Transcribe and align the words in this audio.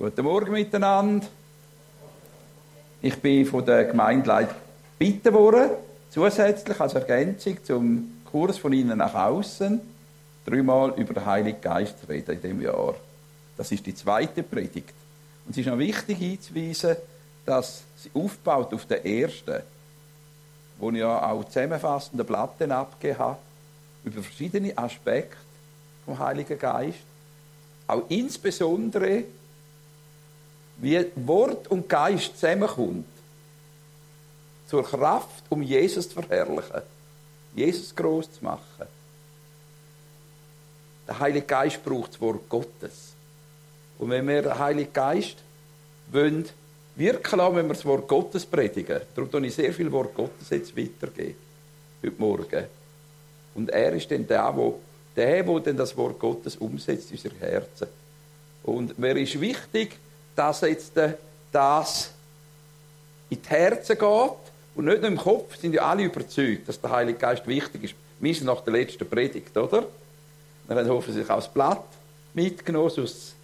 Guten 0.00 0.22
Morgen 0.22 0.52
miteinander. 0.52 1.26
Ich 3.02 3.16
bin 3.20 3.44
von 3.44 3.66
der 3.66 3.84
Gemeindeleitung 3.84 4.56
gebeten 4.98 5.34
worden, 5.34 5.72
zusätzlich 6.08 6.80
als 6.80 6.94
Ergänzung 6.94 7.62
zum 7.62 8.22
Kurs 8.24 8.56
von 8.56 8.72
Ihnen 8.72 8.96
nach 8.96 9.14
außen, 9.14 9.78
dreimal 10.46 10.94
über 10.96 11.12
den 11.12 11.26
Heiligen 11.26 11.60
Geist 11.60 12.00
zu 12.00 12.08
reden 12.08 12.30
in 12.30 12.40
diesem 12.40 12.62
Jahr. 12.62 12.94
Das 13.58 13.70
ist 13.72 13.84
die 13.84 13.94
zweite 13.94 14.42
Predigt. 14.42 14.94
Und 15.44 15.50
es 15.50 15.58
ist 15.58 15.66
noch 15.66 15.76
wichtig 15.76 16.16
hinzuweisen, 16.16 16.96
dass 17.44 17.82
sie 17.98 18.10
aufbaut 18.14 18.72
auf 18.72 18.86
der 18.86 19.04
ersten, 19.04 19.60
wo 20.78 20.90
ich 20.92 20.96
ja 20.96 21.30
auch 21.30 21.44
zusammenfassende 21.44 22.24
Platten 22.24 22.72
abgegeben 22.72 23.18
habe, 23.18 23.38
über 24.06 24.22
verschiedene 24.22 24.78
Aspekte 24.78 25.36
vom 26.06 26.18
Heiligen 26.18 26.58
Geist. 26.58 27.00
Auch 27.86 28.04
insbesondere, 28.08 29.24
wie 30.80 31.06
Wort 31.14 31.68
und 31.68 31.88
Geist 31.88 32.38
zusammenkommt. 32.38 33.06
Zur 34.66 34.84
Kraft, 34.84 35.44
um 35.48 35.62
Jesus 35.62 36.08
zu 36.08 36.14
verherrlichen. 36.22 36.82
Jesus 37.54 37.94
groß 37.94 38.32
zu 38.32 38.44
machen. 38.44 38.86
Der 41.06 41.18
Heilige 41.18 41.46
Geist 41.46 41.84
braucht 41.84 42.12
das 42.12 42.20
Wort 42.20 42.48
Gottes. 42.48 43.12
Und 43.98 44.10
wenn 44.10 44.26
wir 44.28 44.42
den 44.42 44.58
Heiligen 44.58 44.92
Geist 44.92 45.36
wollen, 46.12 46.48
wirken 46.96 47.38
lassen, 47.38 47.56
wenn 47.56 47.66
wir 47.66 47.74
das 47.74 47.84
Wort 47.84 48.06
Gottes 48.08 48.46
predigen, 48.46 49.00
darum 49.14 49.30
tue 49.30 49.46
ich 49.46 49.54
sehr 49.54 49.72
viel 49.72 49.90
Wort 49.90 50.14
Gottes 50.14 50.50
jetzt 50.50 50.76
weitergeben, 50.76 51.34
heute 52.02 52.20
Morgen. 52.20 52.64
Und 53.54 53.70
er 53.70 53.92
ist 53.92 54.10
dann 54.10 54.26
der, 54.26 54.54
der, 55.16 55.42
der, 55.42 55.60
der 55.60 55.74
das 55.74 55.96
Wort 55.96 56.18
Gottes 56.18 56.56
umsetzt 56.56 57.10
in 57.10 57.16
unser 57.16 57.36
Herzen. 57.40 57.88
Und 58.62 58.98
mir 58.98 59.16
ist 59.16 59.40
wichtig, 59.40 59.98
dass 60.34 60.60
jetzt 60.62 60.92
das 61.52 62.10
in 63.28 63.40
die 63.42 63.48
Herzen 63.48 63.98
geht 63.98 64.30
und 64.74 64.84
nicht 64.84 65.00
nur 65.00 65.10
im 65.10 65.16
Kopf, 65.16 65.56
sind 65.56 65.74
ja 65.74 65.82
alle 65.82 66.04
überzeugt, 66.04 66.68
dass 66.68 66.80
der 66.80 66.90
Heilige 66.90 67.18
Geist 67.18 67.46
wichtig 67.46 67.84
ist. 67.84 67.94
Sind 68.20 68.46
nach 68.46 68.60
der 68.60 68.72
letzten 68.72 69.08
Predigt, 69.08 69.56
oder? 69.56 69.86
Wir 70.66 70.76
haben 70.76 70.88
hoffentlich 70.88 71.28
auch 71.30 71.36
das 71.36 71.52
Blatt 71.52 71.84
mitgenommen, 72.34 72.90
sonst 72.90 73.34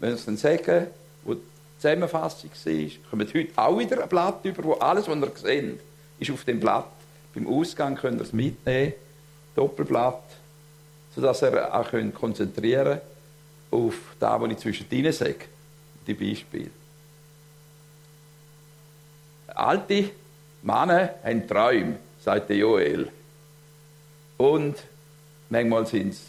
wenn 0.00 0.12
es 0.12 0.24
dann 0.24 0.36
sagen, 0.36 0.86
wo 1.24 1.34
die 1.34 1.40
Zusammenfassung 1.78 2.50
war, 2.50 2.90
kommen 3.10 3.28
heute 3.34 3.48
auch 3.56 3.78
wieder 3.78 4.02
ein 4.02 4.08
Blatt 4.08 4.44
über, 4.44 4.64
wo 4.64 4.72
alles, 4.74 5.08
was 5.08 5.16
ihr 5.16 5.32
seht, 5.36 5.80
ist 6.18 6.30
auf 6.30 6.44
dem 6.44 6.60
Blatt. 6.60 6.86
Beim 7.34 7.46
Ausgang 7.48 7.96
könnt 7.96 8.20
ihr 8.20 8.24
es 8.24 8.32
mitnehmen, 8.32 8.92
Doppelblatt, 9.54 10.22
sodass 11.14 11.42
ihr 11.42 11.74
auch 11.74 11.88
könnt 11.88 12.14
konzentrieren 12.14 13.00
auf 13.70 13.94
das, 14.18 14.40
was 14.40 14.50
ich 14.50 14.58
zwischendrin 14.58 15.12
sage, 15.12 15.46
die 16.08 16.14
Beispiele. 16.14 16.70
Alte 19.48 20.10
Männer 20.62 21.10
haben 21.22 21.46
Träume, 21.46 21.96
sagt 22.24 22.50
Joel. 22.50 23.08
Und 24.36 24.76
manchmal 25.50 25.86
sind 25.86 26.12
es 26.12 26.20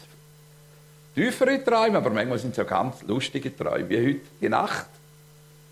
tiefere 1.14 1.62
Träume, 1.64 1.98
aber 1.98 2.10
manchmal 2.10 2.38
sind 2.38 2.56
es 2.56 2.64
auch 2.64 2.68
ganz 2.68 3.02
lustige 3.02 3.56
Träume. 3.56 3.88
Wie 3.88 4.08
heute 4.08 4.20
die 4.40 4.48
Nacht 4.48 4.86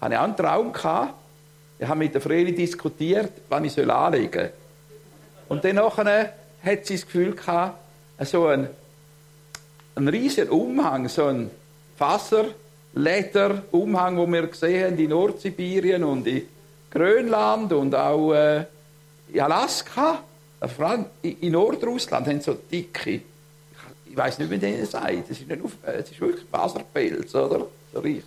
hatte 0.01 0.15
ich 0.15 0.19
auch 0.19 0.25
einen 0.25 0.37
Traum. 0.37 0.73
Gehabt. 0.73 1.15
Ich 1.79 1.87
habe 1.87 1.99
mit 1.99 2.15
der 2.15 2.21
Vreli 2.21 2.55
diskutiert, 2.55 3.33
wann 3.49 3.65
ich 3.65 3.79
anlegen 3.79 4.33
soll. 4.33 4.53
Und 5.49 5.65
dann 5.65 5.77
nachher 5.77 6.33
hat 6.63 6.87
sie 6.87 6.95
das 6.95 7.07
Gefühl 7.07 7.35
gehabt, 7.35 7.79
so 8.21 8.47
ein, 8.47 8.69
ein 9.95 10.09
riesiger 10.09 10.53
Umhang, 10.53 11.09
so 11.09 11.27
ein 11.27 11.51
Faserleder-Umhang, 12.99 14.17
den 14.17 14.33
wir 14.33 14.47
gesehen 14.49 14.87
haben 14.87 14.99
in 14.99 15.11
Nordsibirien 15.11 16.05
und 16.05 16.27
in 16.27 16.43
Grönland 16.91 17.73
und 17.73 17.95
auch 17.95 18.33
äh, 18.33 18.65
in 19.33 19.41
Alaska, 19.41 20.23
vor 20.77 20.87
allem 20.87 21.07
in 21.23 21.53
Nordrussland, 21.53 22.27
haben 22.27 22.41
so 22.41 22.55
dicke, 22.55 23.21
ich 24.07 24.17
weiß 24.17 24.39
nicht, 24.39 24.51
wie 24.51 24.59
denen 24.59 24.85
sagt, 24.85 25.31
das 25.31 25.39
ist, 25.39 25.49
nicht 25.49 25.63
das 25.85 26.11
ist 26.11 26.21
wirklich 26.21 26.45
Faserpelz, 26.51 27.35
oder? 27.35 27.67
So 27.93 28.01
reich. 28.01 28.23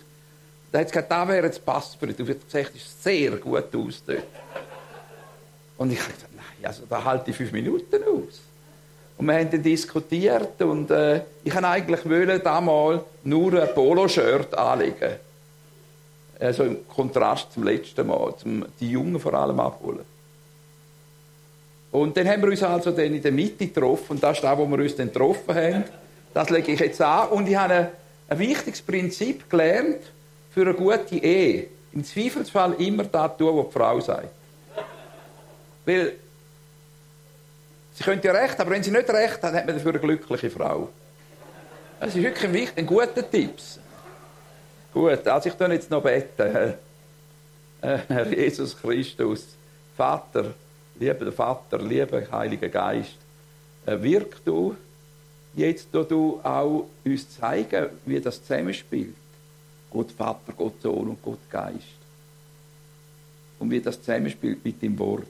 Da 0.70 0.78
hat 0.78 0.88
gesagt, 0.88 1.10
da 1.10 1.28
wäre 1.28 1.46
jetzt 1.46 1.58
dich. 1.58 2.16
Du 2.16 2.26
hast 2.26 2.46
gesagt, 2.46 2.74
das 2.74 2.82
ist 2.82 3.02
sehr 3.02 3.32
gut 3.32 3.74
aus 3.74 4.02
dort. 4.06 4.22
Und 5.76 5.92
ich 5.92 6.00
habe 6.00 6.12
gesagt, 6.12 6.34
nein, 6.34 6.66
also 6.66 6.84
da 6.88 7.04
halte 7.04 7.30
ich 7.30 7.36
fünf 7.36 7.52
Minuten 7.52 8.02
aus. 8.04 8.40
Und 9.22 9.28
wir 9.28 9.34
haben 9.34 9.50
dann 9.52 9.62
diskutiert 9.62 10.60
und 10.62 10.90
äh, 10.90 11.20
ich 11.44 11.54
wollte 11.54 11.68
eigentlich 11.68 12.04
wollen, 12.10 12.42
damals 12.42 13.02
nur 13.22 13.62
ein 13.62 13.72
Poloshirt 13.72 14.52
anlegen. 14.52 15.12
Also 16.40 16.64
im 16.64 16.88
Kontrast 16.88 17.52
zum 17.52 17.62
letzten 17.62 18.04
Mal, 18.04 18.34
zum 18.38 18.66
die 18.80 18.90
Jungen 18.90 19.20
vor 19.20 19.34
allem 19.34 19.60
abholen. 19.60 20.04
Und 21.92 22.16
dann 22.16 22.26
haben 22.26 22.42
wir 22.42 22.48
uns 22.48 22.64
also 22.64 22.90
dann 22.90 23.14
in 23.14 23.22
der 23.22 23.30
Mitte 23.30 23.68
getroffen 23.68 24.14
und 24.14 24.22
das 24.24 24.38
ist 24.38 24.42
das, 24.42 24.58
wo 24.58 24.66
wir 24.66 24.78
uns 24.78 24.96
dann 24.96 25.06
getroffen 25.06 25.54
haben. 25.54 25.84
Das 26.34 26.50
lege 26.50 26.72
ich 26.72 26.80
jetzt 26.80 27.00
an 27.00 27.28
und 27.28 27.48
ich 27.48 27.54
habe 27.54 27.74
ein, 27.74 27.88
ein 28.26 28.38
wichtiges 28.40 28.82
Prinzip 28.82 29.48
gelernt 29.48 30.00
für 30.50 30.62
eine 30.62 30.74
gute 30.74 31.14
Ehe. 31.14 31.68
Im 31.92 32.02
Zweifelsfall 32.02 32.72
immer 32.80 33.04
das 33.04 33.36
tun, 33.36 33.56
was 33.56 33.66
die 33.66 33.72
Frau 33.72 34.00
sagt. 34.00 34.30
Weil 35.86 36.14
sie 37.94 38.04
könnte 38.04 38.28
ja 38.28 38.34
recht, 38.34 38.58
aber 38.60 38.70
wenn 38.70 38.82
sie 38.82 38.90
nicht 38.90 39.08
recht 39.08 39.42
hat, 39.42 39.54
hat 39.54 39.66
man 39.66 39.74
dafür 39.76 39.92
eine 39.92 40.00
glückliche 40.00 40.50
Frau. 40.50 40.88
Das 42.00 42.14
ist 42.14 42.22
wirklich 42.22 42.44
ein, 42.44 42.52
wichtig, 42.52 42.78
ein 42.78 42.86
guter 42.86 43.30
Tipp. 43.30 43.54
Gut, 44.92 45.26
also 45.26 45.48
ich 45.48 45.54
tue 45.54 45.72
jetzt 45.72 45.90
noch 45.90 46.02
beten. 46.02 46.74
Herr 47.80 48.28
Jesus 48.28 48.76
Christus, 48.80 49.46
Vater, 49.96 50.54
lieber 50.98 51.32
Vater, 51.32 51.78
lieber 51.78 52.22
Heiliger 52.30 52.68
Geist, 52.68 53.16
äh, 53.86 54.00
wirk 54.00 54.44
du 54.44 54.76
jetzt, 55.54 55.88
da 55.92 56.02
du 56.02 56.40
auch 56.42 56.86
uns 57.04 57.36
zeigen, 57.36 57.88
wie 58.06 58.20
das 58.20 58.44
zusammenspielt. 58.44 59.14
Gott 59.90 60.12
Vater, 60.12 60.52
Gott 60.56 60.80
Sohn 60.80 61.08
und 61.08 61.22
Gott 61.22 61.50
Geist. 61.50 62.00
Und 63.58 63.70
wie 63.70 63.80
das 63.80 64.00
zusammenspielt 64.00 64.64
mit 64.64 64.80
dem 64.80 64.98
Wort. 64.98 65.26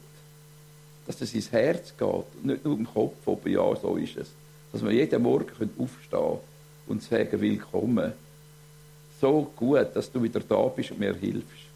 Dass 1.06 1.18
das 1.18 1.34
ins 1.34 1.50
Herz 1.50 1.94
geht, 1.96 2.44
nicht 2.44 2.64
nur 2.64 2.78
im 2.78 2.86
Kopf, 2.86 3.16
aber 3.26 3.48
ja, 3.48 3.74
so 3.76 3.96
ist 3.96 4.16
es. 4.16 4.28
Dass 4.72 4.82
wir 4.82 4.92
jeden 4.92 5.22
Morgen 5.22 5.50
aufstehen 5.78 6.10
können 6.10 6.38
und 6.86 7.02
sagen, 7.02 7.40
willkommen 7.40 8.12
so 9.20 9.52
gut, 9.54 9.94
dass 9.94 10.10
du 10.10 10.22
wieder 10.22 10.40
da 10.40 10.62
bist 10.68 10.90
und 10.90 11.00
mir 11.00 11.14
hilfst. 11.14 11.66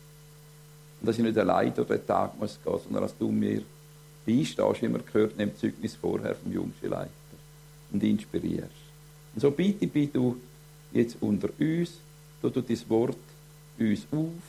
Und 1.01 1.07
dass 1.07 1.19
ich 1.19 1.25
nicht 1.25 1.39
allein 1.39 1.73
durch 1.75 1.89
den 1.89 2.07
Tag 2.07 2.39
muss 2.39 2.59
gehen, 2.63 2.79
sondern 2.83 3.03
dass 3.03 3.17
du 3.17 3.31
mir 3.31 3.63
beistehst, 4.27 4.83
wie 4.83 4.89
man 4.89 5.07
gehört, 5.07 5.39
dem 5.39 5.57
Zeugnis 5.57 5.95
vorher 5.95 6.35
vom 6.35 6.53
Jungschulleiter 6.53 7.11
und 7.93 8.03
inspirierst. 8.03 8.71
Und 9.35 9.41
so 9.41 9.51
bitte, 9.51 9.87
bitte 9.87 10.15
du 10.15 10.37
jetzt 10.93 11.17
unter 11.21 11.49
uns, 11.59 11.93
du 12.43 12.51
du 12.51 12.61
dein 12.63 12.89
Wort 12.89 13.17
uns 13.79 14.07
auf, 14.11 14.43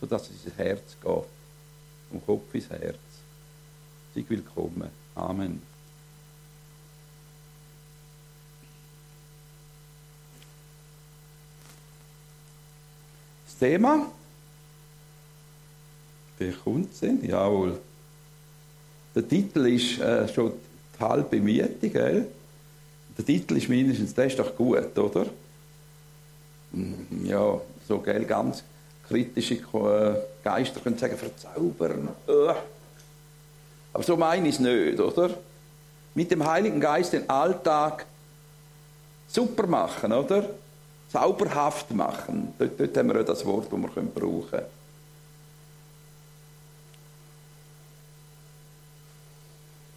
sodass 0.00 0.30
es 0.30 0.46
ins 0.46 0.56
Herz 0.56 0.96
geht. 1.02 1.24
Vom 2.10 2.26
Kopf 2.26 2.54
ins 2.54 2.70
Herz. 2.70 2.96
Sei 4.14 4.24
willkommen. 4.28 4.90
Amen. 5.14 5.72
Thema. 13.62 14.10
Wer 16.36 16.52
kommt 16.52 17.00
denn? 17.00 17.24
Jawohl. 17.24 17.78
Der 19.14 19.28
Titel 19.28 19.66
ist 19.66 20.00
äh, 20.00 20.26
schon 20.26 20.54
die 20.98 21.00
halbe 21.00 21.38
Miete, 21.38 21.88
gell? 21.88 22.26
Der 23.16 23.24
Titel 23.24 23.56
ist 23.58 23.68
mindestens, 23.68 24.14
der 24.14 24.24
ist 24.26 24.38
doch 24.40 24.56
gut, 24.56 24.98
oder? 24.98 25.26
Mm, 26.72 27.24
ja, 27.24 27.60
so, 27.86 27.98
gell, 28.00 28.24
ganz 28.24 28.64
kritische 29.06 29.54
äh, 29.54 30.14
Geister 30.42 30.80
können 30.80 30.98
sagen, 30.98 31.16
verzaubern. 31.16 32.08
Äh. 32.26 32.54
Aber 33.92 34.02
so 34.02 34.16
meine 34.16 34.48
ich 34.48 34.54
es 34.54 34.60
nicht, 34.60 35.00
oder? 35.00 35.30
Mit 36.14 36.30
dem 36.30 36.46
Heiligen 36.46 36.80
Geist 36.80 37.12
den 37.12 37.28
Alltag 37.28 38.06
super 39.28 39.66
machen, 39.66 40.12
oder? 40.12 40.48
Zauberhaft 41.10 41.90
machen. 41.90 42.54
Dort, 42.58 42.80
dort 42.80 42.96
haben 42.96 43.08
wir 43.08 43.16
ja 43.16 43.22
das 43.22 43.44
Wort, 43.44 43.70
das 43.70 43.78
wir 43.78 44.02
brauchen 44.02 44.50
können. 44.50 44.66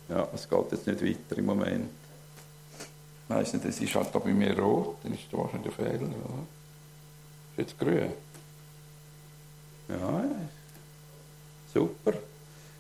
Ja, 0.10 0.28
es 0.34 0.48
geht 0.48 0.72
jetzt 0.72 0.88
nicht 0.88 1.04
weiter 1.04 1.40
im 1.40 1.46
Moment. 1.46 1.90
Ich 3.28 3.36
weiss 3.36 3.54
nicht, 3.54 3.66
es 3.66 3.80
ist 3.80 3.96
halt 3.96 4.14
da 4.14 4.20
bei 4.20 4.34
mir 4.34 4.58
rot, 4.60 4.98
dann 5.04 5.14
ist 5.14 5.24
da 5.32 5.38
wahrscheinlich 5.38 5.74
der 5.76 5.86
Fehler. 5.86 6.08
Oder? 6.08 6.46
Ist 7.52 7.58
jetzt 7.58 7.80
grün. 7.80 8.12
Ja, 9.88 10.26
super. 11.74 12.14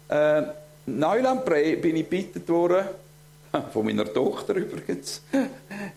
Äh, 0.07 0.64
Neuland 0.87 1.45
bin 1.45 1.95
ich 1.95 2.09
gebeten 2.09 2.47
worden, 2.47 2.85
von 3.73 3.85
meiner 3.85 4.11
Tochter 4.11 4.55
übrigens. 4.55 5.21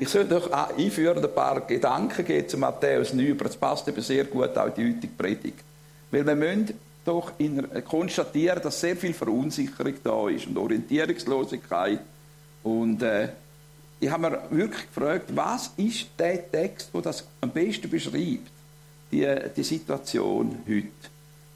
Ich 0.00 0.08
soll 0.10 0.26
doch 0.26 0.50
einführen 0.52 1.24
ein 1.24 1.34
paar 1.34 1.60
Gedanken 1.62 2.24
geben 2.24 2.48
zu 2.48 2.56
Matthäus 2.56 3.12
9, 3.12 3.32
aber 3.32 3.46
es 3.46 3.56
passt 3.56 3.88
eben 3.88 4.00
sehr 4.00 4.24
gut 4.24 4.56
auch 4.56 4.66
in 4.66 4.74
die 4.74 4.94
heutige 4.94 5.12
Predigt. 5.12 5.64
Weil 6.12 6.24
wir 6.24 6.36
müssen 6.36 6.74
doch 7.04 7.32
konstatieren, 7.88 8.62
dass 8.62 8.80
sehr 8.80 8.96
viel 8.96 9.12
Verunsicherung 9.12 9.94
da 10.04 10.28
ist 10.28 10.46
und 10.46 10.56
Orientierungslosigkeit. 10.56 11.98
Und 12.62 13.02
äh, 13.02 13.28
ich 13.98 14.10
habe 14.10 14.30
mir 14.30 14.42
wirklich 14.50 14.86
gefragt, 14.86 15.24
was 15.34 15.72
ist 15.76 16.06
der 16.18 16.48
Text, 16.50 16.90
der 16.94 17.02
das 17.02 17.26
am 17.40 17.50
besten 17.50 17.90
beschreibt, 17.90 18.50
die, 19.10 19.26
die 19.56 19.62
Situation 19.64 20.58
heute. 20.66 20.88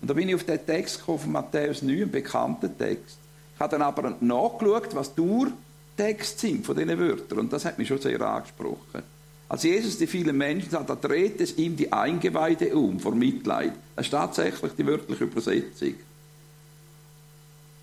Und 0.01 0.11
da 0.11 0.15
bin 0.15 0.29
ich 0.29 0.35
auf 0.35 0.45
den 0.45 0.65
Text 0.67 0.99
gekommen 0.99 1.19
von 1.21 1.33
Matthäus 1.33 1.83
9, 1.83 1.95
einen 1.95 2.11
bekannten 2.11 2.77
Text. 2.77 3.19
Ich 3.55 3.61
habe 3.61 3.71
dann 3.71 3.83
aber 3.83 4.17
nachgeschaut, 4.21 4.95
was 4.95 5.15
Durtext 5.15 6.41
sind 6.41 6.65
von 6.67 6.77
diesen 6.77 6.99
Wörtern. 6.99 7.41
Und 7.41 7.53
das 7.53 7.65
hat 7.65 7.79
mich 7.79 7.89
schon 7.89 8.01
sehr 8.01 8.21
angesprochen. 8.21 9.03
Als 9.49 9.65
Jesus 9.65 9.99
die 9.99 10.07
vielen 10.07 10.39
Menschen 10.39 10.71
sah, 10.71 10.83
da 10.83 10.95
dreht 10.95 11.41
es 11.41 11.59
ihm 11.59 11.77
die 11.77 11.93
Eingeweide 11.93 12.75
um 12.75 12.99
vor 12.99 13.15
Mitleid. 13.15 13.75
Das 13.95 14.07
ist 14.07 14.11
tatsächlich 14.11 14.73
die 14.79 14.87
wörtliche 14.87 15.25
Übersetzung. 15.25 15.95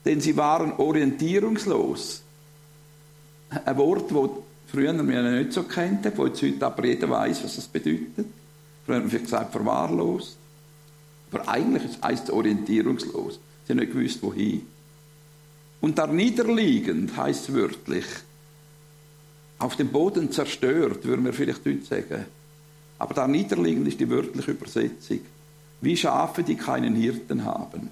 Denn 0.03 0.19
sie 0.19 0.35
waren 0.35 0.73
orientierungslos. 0.73 2.23
Ein 3.65 3.77
Wort, 3.77 4.09
das 4.09 4.29
früher 4.71 5.07
wir 5.07 5.21
nicht 5.21 5.53
so 5.53 5.61
kennt, 5.61 6.17
wo 6.17 6.25
jetzt 6.25 6.41
heute 6.41 6.65
aber 6.65 6.85
jeder 6.85 7.07
weiß, 7.07 7.43
was 7.43 7.57
das 7.57 7.67
bedeutet. 7.67 8.25
Früher 8.85 8.95
haben 8.95 9.11
wir 9.11 9.19
gesagt, 9.19 9.51
verwahrlost. 9.51 10.37
Aber 11.31 11.47
eigentlich 11.47 11.83
heißt 12.01 12.25
es 12.25 12.31
orientierungslos. 12.31 13.39
Sie 13.65 13.73
haben 13.73 13.79
nicht 13.79 13.93
gewusst, 13.93 14.23
wohin. 14.23 14.65
Und 15.81 15.97
da 15.97 16.07
niederliegend 16.07 17.15
heißt 17.15 17.53
wörtlich, 17.53 18.05
auf 19.59 19.75
dem 19.75 19.89
Boden 19.89 20.31
zerstört, 20.31 21.05
würden 21.05 21.25
wir 21.25 21.33
vielleicht 21.33 21.65
heute 21.65 21.83
sagen. 21.83 22.25
Aber 22.97 23.13
da 23.13 23.27
niederliegend 23.27 23.87
ist 23.87 23.99
die 23.99 24.09
wörtliche 24.09 24.51
Übersetzung. 24.51 25.19
Wie 25.81 25.95
Schafe, 25.95 26.43
die 26.43 26.55
keinen 26.55 26.95
Hirten 26.95 27.45
haben. 27.45 27.89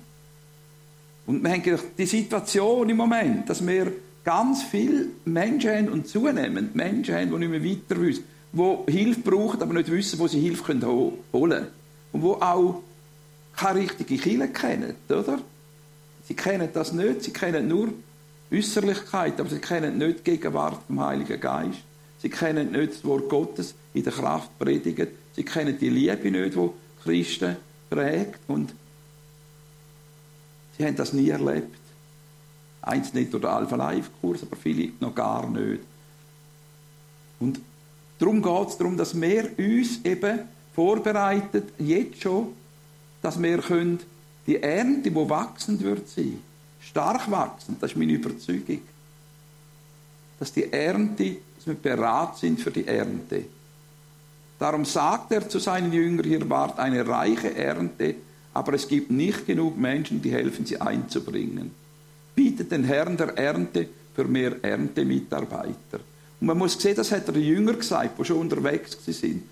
Und 1.26 1.44
wir 1.44 1.52
haben 1.52 1.80
die 1.98 2.06
Situation 2.06 2.90
im 2.90 2.98
Moment, 2.98 3.50
dass 3.50 3.66
wir 3.66 3.92
ganz 4.24 4.64
viele 4.64 5.08
Menschen 5.26 5.72
haben 5.72 5.90
und 5.90 6.08
zunehmend 6.08 6.76
Menschen 6.76 7.16
haben, 7.16 7.32
die 7.32 7.38
nicht 7.38 7.50
mehr 7.50 7.64
weiter 7.64 8.02
wissen, 8.02 8.24
die 8.54 8.92
Hilfe 8.92 9.20
brauchen, 9.22 9.62
aber 9.62 9.74
nicht 9.74 9.92
wissen, 9.92 10.20
wo 10.20 10.28
sie 10.28 10.40
Hilfe 10.40 10.74
holen 10.74 11.18
können. 11.32 11.68
Und 12.12 12.22
die 12.22 12.28
auch 12.28 12.82
keine 13.56 13.80
richtige 13.80 14.18
Kirche 14.18 14.48
kennen, 14.50 14.96
oder? 15.10 15.40
Sie 16.28 16.34
kennen 16.34 16.70
das 16.74 16.92
nicht, 16.92 17.24
sie 17.24 17.32
kennen 17.32 17.68
nur 17.68 17.94
Äußerlichkeit, 18.52 19.40
aber 19.40 19.50
sie 19.50 19.60
kennen 19.60 19.98
nicht 19.98 20.20
die 20.20 20.32
Gegenwart 20.32 20.80
vom 20.88 21.00
Heiligen 21.00 21.40
Geist. 21.40 21.80
Sie 22.22 22.30
kennen 22.30 22.72
nicht 22.72 22.94
das 22.94 23.06
Wort 23.06 23.30
Gottes 23.30 23.76
in 23.94 24.04
der 24.04 24.14
Kraft 24.14 24.58
predigen. 24.58 25.08
Sie 25.36 25.44
kennen 25.44 25.78
die 25.78 25.90
Liebe 25.90 26.32
nicht, 26.32 26.56
die 26.56 26.70
Christen 27.04 27.58
prägt. 27.90 28.40
Und 28.48 28.74
sie 30.78 30.86
haben 30.86 30.96
das 30.96 31.14
nie 31.14 31.30
erlebt. 31.30 31.78
Eins 32.82 33.14
nicht 33.14 33.34
durch 33.34 33.42
den 33.42 33.52
Alpha-Life-Kurs, 33.52 34.44
aber 34.44 34.56
viele 34.56 34.92
noch 35.00 35.14
gar 35.14 35.48
nicht. 35.50 35.84
Und 37.40 37.60
darum 38.18 38.42
geht 38.42 38.70
es 38.70 38.78
darum, 38.78 38.98
dass 38.98 39.20
wir 39.20 39.50
uns 39.58 40.04
eben 40.04 40.40
vorbereitet, 40.74 41.74
jetzt 41.78 42.22
schon, 42.22 42.54
dass 43.22 43.42
wir 43.42 43.60
können 43.60 44.00
die 44.48 44.64
Ernte, 44.64 45.12
die 45.12 45.16
wachsend 45.16 45.84
wird 45.84 46.08
sein, 46.08 46.40
stark 46.80 47.30
wachsend, 47.30 47.84
das 47.84 47.92
ist 47.92 47.98
meine 47.98 48.14
Überzeugung, 48.14 48.80
dass 50.40 50.54
die 50.54 50.72
Ernte, 50.72 51.38
dass 51.56 51.68
wir 51.68 51.76
bereit 51.76 52.38
sind 52.38 52.62
für 52.62 52.72
die 52.72 52.88
Ernte. 52.88 53.44
Darum 54.58 54.86
sagt 54.86 55.32
er 55.34 55.48
zu 55.48 55.60
seinen 55.60 55.92
Jüngern, 55.92 56.26
hier 56.26 56.50
wart 56.50 56.80
eine 56.80 57.06
reiche 57.08 57.56
Ernte, 57.56 58.16
aber 58.54 58.74
es 58.74 58.88
gibt 58.88 59.12
nicht 59.12 59.46
genug 59.46 59.78
Menschen, 59.78 60.22
die 60.22 60.32
helfen, 60.32 60.66
sie 60.66 60.80
einzubringen. 60.80 61.72
Bietet 62.34 62.72
den 62.72 62.86
Herrn 62.86 63.18
der 63.18 63.38
Ernte 63.38 63.88
für 64.16 64.26
mehr 64.26 64.56
Erntemitarbeiter. 64.64 66.00
Und 66.40 66.48
man 66.48 66.58
muss 66.58 66.80
sehen, 66.80 66.96
das 66.96 67.12
hat 67.12 67.28
der 67.28 67.38
Jünger 67.38 67.74
gesagt, 67.74 68.18
die 68.18 68.26
schon 68.26 68.38
unterwegs 68.38 68.98
sind. 69.06 69.44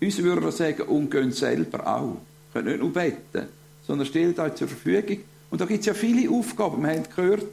Uns 0.00 0.18
würde 0.18 0.46
er 0.46 0.52
sagen, 0.52 0.82
und 0.82 1.10
gehen 1.10 1.32
selber 1.32 1.86
auch. 1.86 2.18
Könnt 2.52 2.66
nicht 2.66 2.78
nur 2.78 2.92
beten, 2.92 3.48
sondern 3.86 4.06
stellt 4.06 4.38
euch 4.38 4.54
zur 4.54 4.68
Verfügung. 4.68 5.18
Und 5.50 5.60
da 5.60 5.64
gibt 5.64 5.80
es 5.80 5.86
ja 5.86 5.94
viele 5.94 6.30
Aufgaben. 6.30 6.82
Wir 6.82 6.90
haben 6.90 7.04
gehört, 7.14 7.46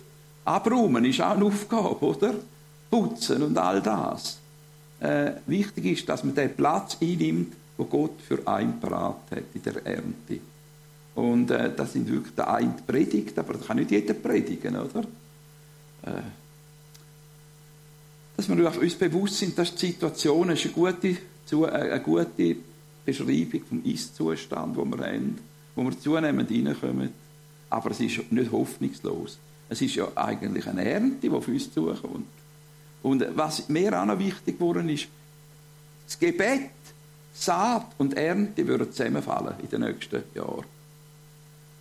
abräumen 0.46 1.06
ist 1.06 1.22
auch 1.22 1.36
eine 1.36 1.46
Aufgabe, 1.46 2.06
oder? 2.06 2.34
Putzen 2.90 3.44
und 3.44 3.58
all 3.58 3.82
das. 3.82 4.40
Äh, 5.00 5.34
wichtig 5.48 5.86
ist, 5.86 6.10
dass 6.10 6.24
man 6.24 6.36
den 6.36 6.56
Platz 6.56 6.98
einnimmt, 7.02 7.54
wo 7.78 7.86
Gott 7.86 8.22
für 8.28 8.48
einen 8.48 8.80
parat 8.80 9.18
hat 9.32 9.44
in 9.54 9.64
der 9.64 9.86
Ernte. 9.86 10.40
Und 11.16 11.52
äh, 11.52 11.72
das 11.76 11.94
sind 11.94 12.10
wirklich 12.10 12.34
der 12.36 12.52
eine 12.54 12.76
predigt, 12.86 13.38
aber 13.38 13.54
das 13.54 13.68
kann 13.68 13.78
nicht 13.78 13.92
jeder 13.92 14.14
predigen, 14.14 14.76
oder? 14.76 15.02
Äh, 16.04 16.22
dass 18.36 18.50
wir 18.50 18.82
uns 18.82 18.96
bewusst 18.96 19.38
sind, 19.38 19.58
dass 19.58 19.76
die 19.76 19.88
Situation 19.88 20.50
ist 20.50 20.66
eine 20.66 20.74
gute, 20.74 21.08
äh, 21.10 21.66
eine 21.66 22.02
gute 22.02 22.56
Beschreibung 23.06 23.62
vom 23.70 23.84
Ist-Zustand, 23.84 24.78
den 24.78 24.98
wir 24.98 25.06
haben, 25.06 25.40
wo 25.76 25.84
wir 25.84 26.00
zunehmend 26.00 26.50
reinkommen. 26.50 27.12
Aber 27.70 27.92
es 27.92 28.00
ist 28.00 28.32
nicht 28.32 28.52
hoffnungslos. 28.52 29.38
Es 29.70 29.82
ist 29.82 29.96
ja 29.96 30.08
eigentlich 30.16 30.68
eine 30.68 30.86
Ernte, 30.86 31.18
die 31.22 31.30
auf 31.30 31.48
uns 31.48 31.74
zukommt. 31.74 32.28
Und 33.02 33.26
was 33.36 33.68
mir 33.70 34.00
auch 34.00 34.06
noch 34.06 34.20
wichtig 34.20 34.58
geworden 34.58 34.90
ist, 34.90 35.08
das 36.06 36.20
Gebet, 36.20 36.70
Saat 37.34 37.88
und 37.98 38.16
Ernte 38.16 38.68
würden 38.68 38.92
zusammenfallen 38.92 39.56
in 39.62 39.70
den 39.70 39.82
nächsten 39.82 40.24
Jahren. 40.36 40.66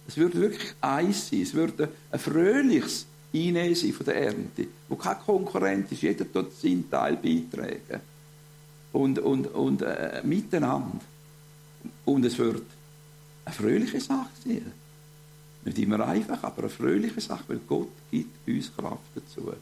Es 0.08 0.16
würde 0.16 0.40
wirklich 0.40 0.74
eins 0.80 1.28
sein. 1.28 1.42
Es 1.42 1.54
würde 1.54 1.88
ein 2.10 2.18
fröhliches 2.18 3.06
Einnehmen 3.34 3.74
sein 3.74 3.92
von 3.92 4.06
der 4.06 4.16
Ernte, 4.16 4.66
wo 4.88 4.96
kein 4.96 5.18
Konkurrent 5.20 5.92
ist. 5.92 6.02
Jeder 6.02 6.30
tut 6.30 6.58
seinen 6.58 6.90
Teil 6.90 7.16
beitragen. 7.16 8.00
Und, 8.92 9.18
und, 9.18 9.46
und 9.48 9.82
äh, 9.82 10.20
miteinander. 10.24 11.00
Und 12.04 12.24
es 12.24 12.38
wird 12.38 12.62
eine 13.44 13.54
fröhliche 13.54 14.00
Sache 14.00 14.30
sein. 14.44 14.72
Nicht 15.64 15.78
immer 15.78 16.06
einfach, 16.06 16.42
aber 16.42 16.62
eine 16.62 16.68
fröhliche 16.68 17.20
Sache, 17.20 17.44
weil 17.48 17.60
Gott 17.68 17.90
gibt 18.10 18.48
uns 18.48 18.74
Kraft 18.76 19.00
dazu. 19.14 19.48
Er 19.48 19.56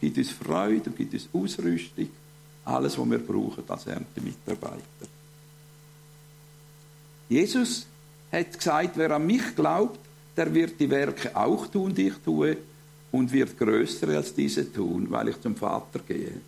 gibt 0.00 0.18
uns 0.18 0.30
Freude 0.30 0.90
und 0.90 0.96
gibt 0.96 1.12
uns 1.14 1.28
Ausrüstung, 1.32 2.08
alles, 2.64 2.98
was 2.98 3.10
wir 3.10 3.18
brauchen 3.18 3.64
als 3.68 3.86
Erntemitarbeiter. 3.86 5.06
Jesus 7.28 7.86
hat 8.30 8.52
gesagt, 8.52 8.96
wer 8.96 9.12
an 9.12 9.26
mich 9.26 9.54
glaubt, 9.54 9.98
der 10.36 10.52
wird 10.52 10.78
die 10.78 10.90
Werke 10.90 11.34
auch 11.36 11.66
tun, 11.66 11.94
die 11.94 12.08
ich 12.08 12.16
tue, 12.24 12.56
und 13.12 13.30
wird 13.30 13.58
größere 13.58 14.16
als 14.16 14.34
diese 14.34 14.72
tun, 14.72 15.06
weil 15.10 15.28
ich 15.28 15.40
zum 15.40 15.54
Vater 15.54 16.00
gehe. 16.00 16.40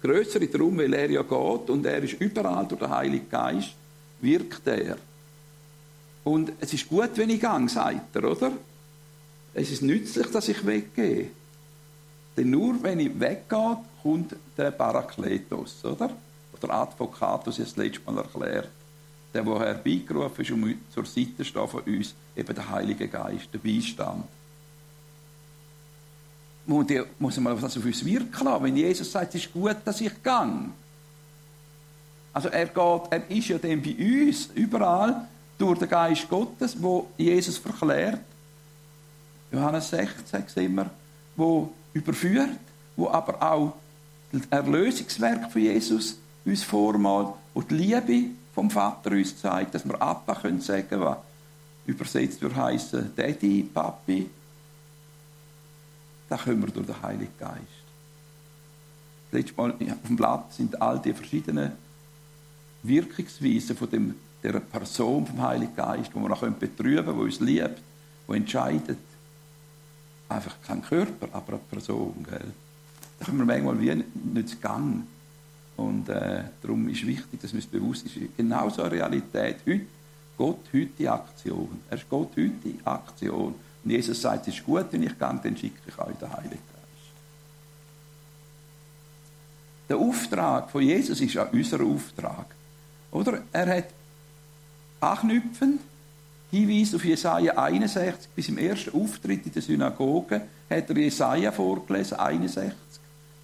Größere 0.00 0.46
darum, 0.46 0.78
weil 0.78 0.92
er 0.94 1.10
ja 1.10 1.22
geht 1.22 1.70
und 1.70 1.84
er 1.86 2.02
ist 2.02 2.20
überall 2.20 2.66
durch 2.66 2.80
den 2.80 2.90
Heiligen 2.90 3.28
Geist 3.28 3.74
wirkt 4.20 4.66
er. 4.66 4.96
Und 6.24 6.52
es 6.58 6.72
ist 6.72 6.88
gut, 6.88 7.10
wenn 7.16 7.30
ich 7.30 7.40
gehe, 7.40 7.68
sagt 7.68 8.16
er, 8.16 8.24
oder? 8.24 8.52
Es 9.52 9.70
ist 9.70 9.82
nützlich, 9.82 10.26
dass 10.28 10.48
ich 10.48 10.66
weggehe. 10.66 11.30
Denn 12.36 12.50
nur 12.50 12.82
wenn 12.82 12.98
ich 12.98 13.20
weggehe, 13.20 13.76
kommt 14.02 14.34
der 14.56 14.70
Parakletos, 14.70 15.84
oder? 15.84 16.10
Oder 16.52 16.74
Advocatus, 16.74 17.58
ich 17.58 17.66
das 17.66 17.76
letzte 17.76 18.00
Mal 18.10 18.22
erklärt. 18.22 18.70
Der, 19.32 19.42
der 19.42 19.58
herbeigerufen 19.58 20.44
ist, 20.44 20.50
um 20.50 20.74
zur 20.92 21.04
Seite 21.04 21.44
stehen 21.44 21.68
von 21.68 21.82
uns, 21.82 22.14
eben 22.34 22.54
der 22.54 22.68
Heilige 22.70 23.08
Geist, 23.08 23.48
der 23.52 23.58
Beistand. 23.58 24.24
Und 26.66 26.88
der 26.88 27.06
muss 27.18 27.38
man 27.38 27.60
das 27.60 27.76
auf 27.76 27.84
uns 27.84 28.04
wirken 28.04 28.44
lassen. 28.44 28.64
Wenn 28.64 28.76
Jesus 28.76 29.12
sagt, 29.12 29.34
es 29.34 29.44
ist 29.44 29.52
gut, 29.52 29.76
dass 29.84 30.00
ich 30.00 30.22
gehe, 30.22 30.70
also 32.32 32.48
er 32.48 32.66
geht, 32.66 33.02
er 33.10 33.30
ist 33.30 33.48
ja 33.48 33.58
dann 33.58 33.82
bei 33.82 33.94
uns, 34.26 34.48
überall, 34.54 35.28
durch 35.58 35.78
den 35.78 35.88
Geist 35.88 36.28
Gottes, 36.28 36.80
wo 36.80 37.08
Jesus 37.16 37.58
verklärt. 37.58 38.20
Johannes 39.52 39.90
16 39.90 40.44
sehen 40.48 40.74
wir, 40.74 40.90
wo 41.36 41.72
überführt, 41.92 42.58
wo 42.96 43.08
aber 43.08 43.40
auch 43.40 43.74
das 44.32 44.42
Erlösungswerk 44.50 45.50
von 45.52 45.62
Jesus 45.62 46.18
uns 46.44 46.62
vormalt, 46.64 47.28
wo 47.54 47.62
die 47.62 47.74
Liebe 47.74 48.30
vom 48.54 48.70
Vater 48.70 49.12
uns 49.12 49.38
zeigt, 49.40 49.74
dass 49.74 49.86
wir 49.86 50.00
Abba 50.00 50.34
können 50.34 50.60
sagen, 50.60 51.00
was 51.00 51.18
übersetzt 51.86 52.40
würde 52.40 52.56
heißen 52.56 53.12
Daddy, 53.14 53.62
Papi. 53.62 54.28
Das 56.28 56.42
können 56.42 56.62
wir 56.62 56.72
durch 56.72 56.86
den 56.86 57.02
Heiligen 57.02 57.32
Geist. 57.38 57.60
Letztes 59.32 59.56
Mal 59.56 59.72
auf 59.72 60.06
dem 60.06 60.16
Blatt 60.16 60.52
sind 60.52 60.80
all 60.80 61.00
die 61.00 61.12
verschiedenen 61.12 61.72
Wirkungsweise 62.82 63.74
von 63.74 63.90
dem, 63.90 64.14
der 64.52 64.60
Person 64.60 65.26
vom 65.26 65.42
Heiligen 65.42 65.74
Geist, 65.74 66.10
wo 66.14 66.20
wir 66.20 66.28
noch 66.28 66.40
betrüben 66.40 67.04
können, 67.04 67.18
die 67.18 67.24
uns 67.24 67.40
liebt, 67.40 67.80
die 68.28 68.36
entscheidet. 68.36 68.98
Einfach 70.28 70.56
kein 70.66 70.82
Körper, 70.82 71.28
aber 71.32 71.54
eine 71.54 71.62
Person. 71.70 72.24
Gell? 72.28 72.52
da 73.18 73.24
kommen 73.24 73.38
wir 73.38 73.46
manchmal 73.46 73.80
wie 73.80 74.04
nicht 74.34 74.60
Gang. 74.60 75.06
Und 75.76 76.08
äh, 76.08 76.44
darum 76.62 76.88
ist 76.88 77.06
wichtig, 77.06 77.40
dass 77.40 77.52
man 77.52 77.60
es 77.60 77.66
bewusst 77.66 78.06
ist. 78.06 78.14
Genau 78.36 78.68
so 78.70 78.82
eine 78.82 78.92
Realität. 78.92 79.56
Heute, 79.66 79.86
Gott 80.36 80.60
heute 80.72 80.86
die 80.98 81.08
Aktion. 81.08 81.80
Er 81.90 81.96
ist 81.96 82.08
Gott 82.08 82.30
heute 82.36 82.50
die 82.64 82.78
Aktion. 82.84 83.54
Und 83.84 83.90
Jesus 83.90 84.20
sagt, 84.20 84.46
es 84.48 84.54
ist 84.54 84.64
gut, 84.64 84.86
wenn 84.90 85.02
ich 85.02 85.18
gehe, 85.18 85.40
dann 85.42 85.56
schicke 85.56 85.80
ich 85.86 85.98
euch 85.98 86.16
den 86.16 86.32
Heiligen 86.32 86.50
Geist. 86.50 87.14
Der 89.88 89.96
Auftrag 89.96 90.70
von 90.70 90.82
Jesus 90.82 91.20
ist 91.20 91.34
ja 91.34 91.44
unser 91.44 91.80
Auftrag. 91.80 92.46
Oder? 93.10 93.42
Er 93.52 93.76
hat 93.76 93.86
anknüpfend 95.12 95.80
Hinweis 96.50 96.94
auf 96.94 97.04
Jesaja 97.04 97.58
61, 97.58 98.28
bis 98.34 98.48
im 98.48 98.58
ersten 98.58 98.94
Auftritt 99.00 99.44
in 99.44 99.52
der 99.52 99.62
Synagoge 99.62 100.42
hat 100.70 100.88
er 100.88 100.96
Jesaja 100.96 101.50
vorgelesen, 101.50 102.16
61, 102.16 102.72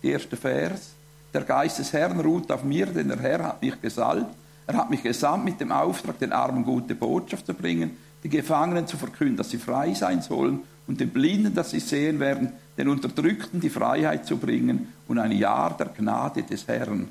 die 0.03 0.11
erste 0.11 0.37
Vers. 0.37 0.91
Der 1.35 1.43
Geist 1.43 1.81
des 1.81 1.93
Herrn 1.93 2.21
ruht 2.21 2.51
auf 2.53 2.63
mir, 2.63 2.87
denn 2.87 3.09
der 3.09 3.19
Herr 3.19 3.45
hat 3.45 3.63
mich 3.63 3.81
gesalbt. 3.81 4.33
Er 4.67 4.77
hat 4.77 4.91
mich 4.91 5.03
gesandt 5.03 5.45
mit 5.45 5.61
dem 5.61 5.73
Auftrag, 5.73 6.19
den 6.21 6.33
Armen 6.33 6.65
gute 6.65 6.95
Botschaft 6.95 7.47
zu 7.47 7.55
bringen, 7.55 7.97
die 8.23 8.29
Gefangenen 8.29 8.87
zu 8.87 8.97
verkünden, 8.97 9.37
dass 9.37 9.51
sie 9.51 9.59
frei 9.59 9.93
sein 9.95 10.23
sollen 10.23 10.61
und 10.87 11.01
den 11.01 11.11
Blinden, 11.11 11.53
dass 11.53 11.71
sie 11.71 11.81
sehen 11.81 12.21
werden, 12.21 12.53
den 12.79 12.89
Unterdrückten 12.89 13.61
die 13.61 13.71
Freiheit 13.71 14.25
zu 14.25 14.37
bringen 14.37 14.93
und 15.09 15.19
ein 15.19 15.33
Jahr 15.33 15.77
der 15.77 15.87
Gnade 15.87 16.45
des 16.45 16.69
Herrn 16.69 17.09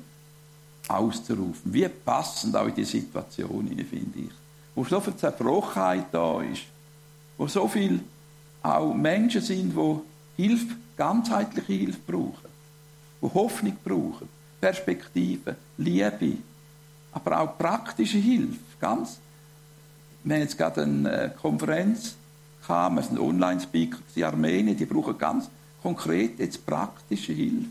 auszurufen. 0.88 1.74
Wie 1.74 1.86
passend 1.88 2.56
auch 2.56 2.68
in 2.68 2.74
die 2.74 2.84
Situation, 2.84 3.68
finde 3.68 4.18
ich. 4.18 4.39
Wo 4.74 4.84
so 4.84 5.00
viel 5.00 5.16
Zerbrochenheit 5.16 6.06
da 6.12 6.40
ist, 6.42 6.62
wo 7.36 7.46
so 7.46 7.66
viel 7.68 8.00
auch 8.62 8.94
Menschen 8.94 9.42
sind, 9.42 9.74
die 9.74 10.42
Hilfe, 10.42 10.76
ganzheitliche 10.96 11.72
Hilfe 11.72 11.98
brauchen 12.06 12.50
die 13.22 13.34
Hoffnung 13.34 13.76
brauchen, 13.84 14.28
Perspektive, 14.60 15.56
Liebe, 15.78 16.36
aber 17.12 17.40
auch 17.40 17.58
praktische 17.58 18.18
Hilfe. 18.18 18.58
Ganz. 18.80 19.18
Wir 20.22 20.34
haben 20.34 20.42
jetzt 20.42 20.56
gerade 20.56 20.82
eine 20.82 21.12
äh, 21.12 21.30
Konferenz 21.30 22.14
gehabt, 22.60 22.94
wir 22.94 23.02
sind 23.02 23.18
Online-Speaker 23.18 23.98
in 24.14 24.24
Armenien, 24.24 24.76
die 24.76 24.84
brauchen 24.84 25.16
ganz 25.16 25.48
konkret 25.82 26.38
jetzt 26.38 26.64
praktische 26.64 27.32
Hilfe, 27.32 27.68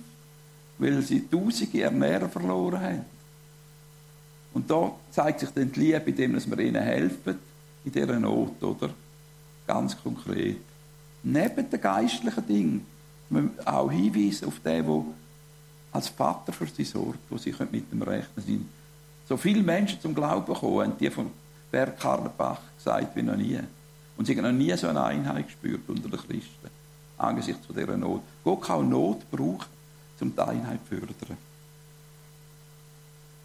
weil 0.80 1.02
sie 1.04 1.28
tausende 1.28 1.82
Ernährer 1.82 2.28
verloren 2.28 2.82
haben. 2.82 3.06
Und 4.60 4.70
da 4.70 4.92
zeigt 5.10 5.40
sich 5.40 5.52
dann 5.52 5.72
die 5.72 5.80
Liebe, 5.80 6.10
indem 6.10 6.34
wir 6.34 6.60
ihnen 6.60 6.84
helfen, 6.84 7.40
in 7.86 7.92
dieser 7.94 8.20
Not, 8.20 8.62
oder? 8.62 8.90
Ganz 9.66 9.96
konkret. 10.04 10.58
Neben 11.24 11.70
den 11.70 11.80
geistlichen 11.80 12.46
Dingen 12.46 12.86
müssen 13.30 13.56
wir 13.56 13.74
auch 13.74 13.90
hinweisen 13.90 14.50
auf 14.50 14.60
den, 14.60 14.86
der 14.86 15.04
als 15.94 16.10
Vater 16.10 16.52
für 16.52 16.68
sie 16.68 16.84
sorgt, 16.84 17.20
wo 17.30 17.38
sie 17.38 17.56
mit 17.72 17.90
dem 17.90 18.02
rechnen 18.02 18.46
sind. 18.46 18.66
So 19.30 19.38
viele 19.38 19.64
Menschen 19.64 20.02
zum 20.02 20.14
Glauben 20.14 20.54
kommen, 20.54 20.92
die 21.00 21.10
von 21.10 21.32
Berg 21.72 21.98
Karlenbach 21.98 22.60
gesagt 22.76 23.16
wie 23.16 23.22
noch 23.22 23.38
nie. 23.38 23.60
Und 24.18 24.26
sie 24.26 24.36
haben 24.36 24.44
noch 24.44 24.52
nie 24.52 24.76
so 24.76 24.90
eine 24.90 25.06
Einheit 25.06 25.48
gespürt 25.48 25.88
unter 25.88 26.10
den 26.10 26.20
Christen, 26.20 26.68
angesichts 27.18 27.66
dieser 27.66 27.96
Not. 27.96 28.24
Gott 28.44 28.62
kann 28.64 28.90
Not 28.90 29.22
brauchen, 29.32 29.68
um 30.20 30.36
die 30.36 30.42
Einheit 30.42 30.80
zu 30.90 30.98
fördern. 30.98 31.49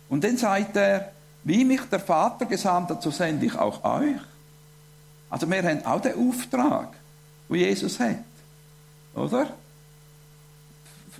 Und 0.08 0.25
dann 0.25 0.37
sagt 0.37 0.76
er, 0.76 1.12
wie 1.44 1.64
mich 1.64 1.82
der 1.90 2.00
Vater 2.00 2.46
gesandt 2.46 2.90
hat, 2.90 3.02
so 3.02 3.11
sende 3.11 3.46
ich 3.46 3.54
auch 3.54 3.84
euch. 3.84 4.20
Also 5.30 5.50
wir 5.50 5.62
haben 5.62 5.84
auch 5.84 6.00
den 6.00 6.16
Auftrag, 6.16 6.94
wo 7.49 7.54
Jesus 7.54 7.99
hat. 7.99 8.25
Oder? 9.14 9.46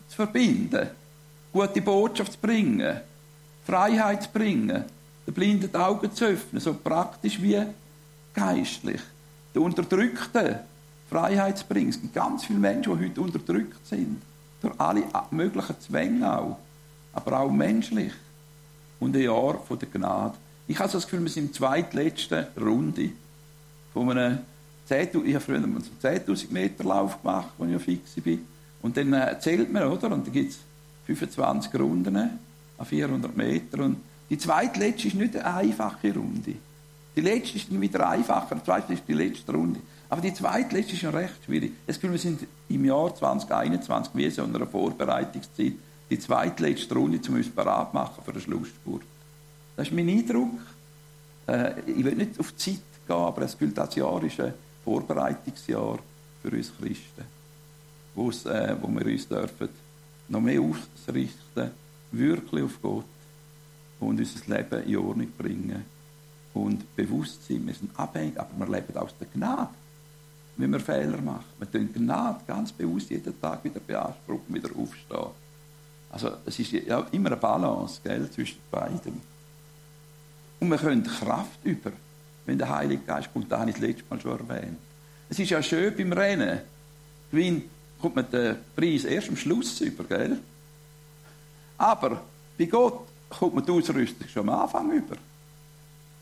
Zu 0.09 0.17
verbinden 0.17 0.89
gute 1.55 1.81
Botschaft 1.81 2.33
zu 2.33 2.39
bringen, 2.39 3.01
Freiheit 3.65 4.25
zu 4.25 4.29
bringen, 4.31 4.85
den 5.25 5.35
blinden 5.35 5.71
die 5.71 5.79
Augen 5.79 6.13
zu 6.13 6.27
öffnen, 6.27 6.61
so 6.61 6.75
praktisch 6.75 7.41
wie 7.41 7.63
geistlich. 8.35 9.01
Den 9.55 9.63
Unterdrückten 9.63 10.57
Freiheit 11.09 11.59
zu 11.59 11.65
bringen. 11.65 11.91
Es 11.91 12.01
gibt 12.01 12.13
ganz 12.13 12.45
viele 12.45 12.59
Menschen, 12.59 12.99
die 12.99 13.05
heute 13.05 13.21
unterdrückt 13.21 13.87
sind. 13.87 14.21
Durch 14.61 14.75
alle 14.79 15.05
möglichen 15.31 15.81
Zwänge 15.81 16.39
auch. 16.39 16.59
Aber 17.13 17.39
auch 17.39 17.53
menschlich. 17.53 18.13
Und 19.05 19.15
ein 19.15 19.23
Jahr 19.23 19.59
von 19.59 19.79
der 19.79 19.89
Gnade. 19.89 20.35
Ich 20.67 20.79
habe 20.79 20.89
so 20.89 20.97
das 20.97 21.05
Gefühl, 21.05 21.23
wir 21.23 21.29
sind 21.29 21.45
in 21.45 21.49
der 21.49 21.57
zweitletzten 21.59 22.47
Runde 22.59 23.11
von 23.93 24.11
einem 24.11 24.39
10.000, 24.89 25.25
ich 25.25 25.35
habe 25.35 25.45
früher 25.45 25.57
einen 25.57 25.77
10.000 26.03 26.51
Meter 26.51 26.85
Lauf 26.85 27.21
gemacht, 27.21 27.51
wo 27.59 27.67
ich 27.67 27.73
ja 27.73 27.79
fix 27.79 28.13
bin. 28.13 28.47
Und 28.81 28.97
dann 28.97 29.13
äh, 29.13 29.39
zählt 29.39 29.71
man, 29.71 29.89
oder? 29.89 30.11
Und 30.11 30.27
dann 30.27 30.33
gibt 30.33 30.53
es 30.53 30.59
25 31.05 31.79
Runden 31.79 32.17
an 32.17 32.39
400 32.83 33.37
Meter. 33.37 33.85
Und 33.85 33.99
die 34.31 34.39
zweitletzte 34.39 35.09
ist 35.09 35.17
nicht 35.17 35.37
eine 35.37 35.55
einfache 35.55 36.15
Runde. 36.15 36.55
Die 37.15 37.21
letzte 37.21 37.59
ist 37.59 37.71
dann 37.71 37.83
wieder 37.83 38.09
einfacher, 38.09 38.55
die 38.55 38.65
zweite 38.65 38.95
ist 38.95 39.03
die 39.07 39.13
letzte 39.13 39.53
Runde. 39.53 39.81
Aber 40.09 40.23
die 40.23 40.33
zweitletzte 40.33 40.95
ist 40.95 41.01
schon 41.01 41.15
recht 41.15 41.45
schwierig. 41.45 41.73
Jetzt 41.87 42.03
wir 42.03 42.19
sind 42.19 42.47
im 42.71 42.85
Jahr 42.87 43.15
2021 43.15 44.15
wie 44.15 44.31
so 44.31 44.45
in 44.45 44.57
einer 44.57 44.67
Vorbereitungszeit 44.67 45.75
die 46.11 46.19
zweitletzte 46.19 46.95
Runde, 46.95 47.21
um 47.29 47.37
uns 47.37 47.49
bereit 47.49 47.95
machen 47.95 48.23
für 48.25 48.33
den 48.33 48.43
Schlussspurt. 48.43 49.03
Das 49.77 49.89
ist 49.89 49.95
mein 49.95 50.09
Eindruck. 50.09 50.61
Äh, 51.47 51.81
ich 51.87 52.05
will 52.05 52.15
nicht 52.15 52.39
auf 52.39 52.53
die 52.53 52.59
Zeit 52.59 52.83
gehen, 53.07 53.17
aber 53.17 53.43
es 53.43 53.59
gilt 53.59 53.79
als 53.79 53.95
Jahr 53.95 54.23
ist 54.23 54.41
ein 54.41 54.55
Vorbereitungsjahr 54.85 55.99
für 56.43 56.51
uns 56.51 56.73
Christen, 56.79 57.21
äh, 57.21 58.77
wo 58.81 58.89
wir 58.89 59.07
uns 59.07 59.29
dürfen 59.29 59.69
noch 60.29 60.41
mehr 60.41 60.61
ausrichten, 60.61 61.71
wirklich 62.13 62.65
auf 62.65 62.81
Gott 62.81 63.05
und 64.01 64.19
unser 64.19 64.57
Leben 64.57 64.83
in 64.85 64.97
Ordnung 64.97 65.33
bringen 65.37 65.85
und 66.55 66.97
bewusst 66.97 67.47
sein, 67.47 67.67
wir 67.67 67.75
sind 67.75 67.99
abhängig, 67.99 68.39
aber 68.39 68.51
wir 68.59 68.75
leben 68.75 68.97
aus 68.97 69.15
der 69.19 69.27
Gnade, 69.27 69.69
wenn 70.57 70.73
wir 70.73 70.81
Fehler 70.81 71.21
machen. 71.21 71.45
Wir 71.59 71.71
tun 71.71 71.93
Gnade 71.93 72.41
ganz 72.47 72.73
bewusst 72.73 73.11
jeden 73.11 73.39
Tag 73.41 73.65
wieder 73.65 73.81
beanspruchen, 73.81 74.55
wieder 74.55 74.71
aufstehen. 74.77 75.44
Also 76.15 76.31
es 76.47 76.61
ist 76.61 76.71
ja 76.71 77.01
immer 77.11 77.31
eine 77.31 77.37
Balance 77.37 78.01
gell, 78.05 78.31
zwischen 78.31 78.59
beidem. 78.71 79.21
Und 80.61 80.69
wir 80.71 80.79
können 80.79 81.03
Kraft 81.03 81.59
über, 81.65 81.91
wenn 82.47 82.57
der 82.57 82.69
Heilige 82.69 83.03
Geist 83.03 83.33
kommt, 83.33 83.51
das 83.51 83.59
habe 83.59 83.71
ich 83.71 83.77
das 83.77 83.85
letzte 83.85 84.05
Mal 84.09 84.21
schon 84.21 84.49
erwähnt. 84.49 84.79
Es 85.29 85.41
ist 85.41 85.51
ja 85.51 85.61
schön 85.61 85.93
beim 85.97 86.13
Rennen, 86.13 86.61
gewinnt 87.33 87.65
kommt 88.01 88.15
man 88.15 88.31
den 88.31 88.59
Preis 88.77 89.05
erst 89.05 89.29
am 89.31 89.37
Schluss 89.37 89.81
über, 89.81 90.05
gell? 90.05 90.39
Aber 91.79 92.21
bei 92.57 92.67
Gott 92.67 93.09
kommt 93.29 93.57
man 93.57 93.67
die 93.67 93.73
Ausrüstung 93.73 94.29
schon 94.29 94.49
am 94.49 94.61
Anfang 94.61 94.93
über. 94.93 95.17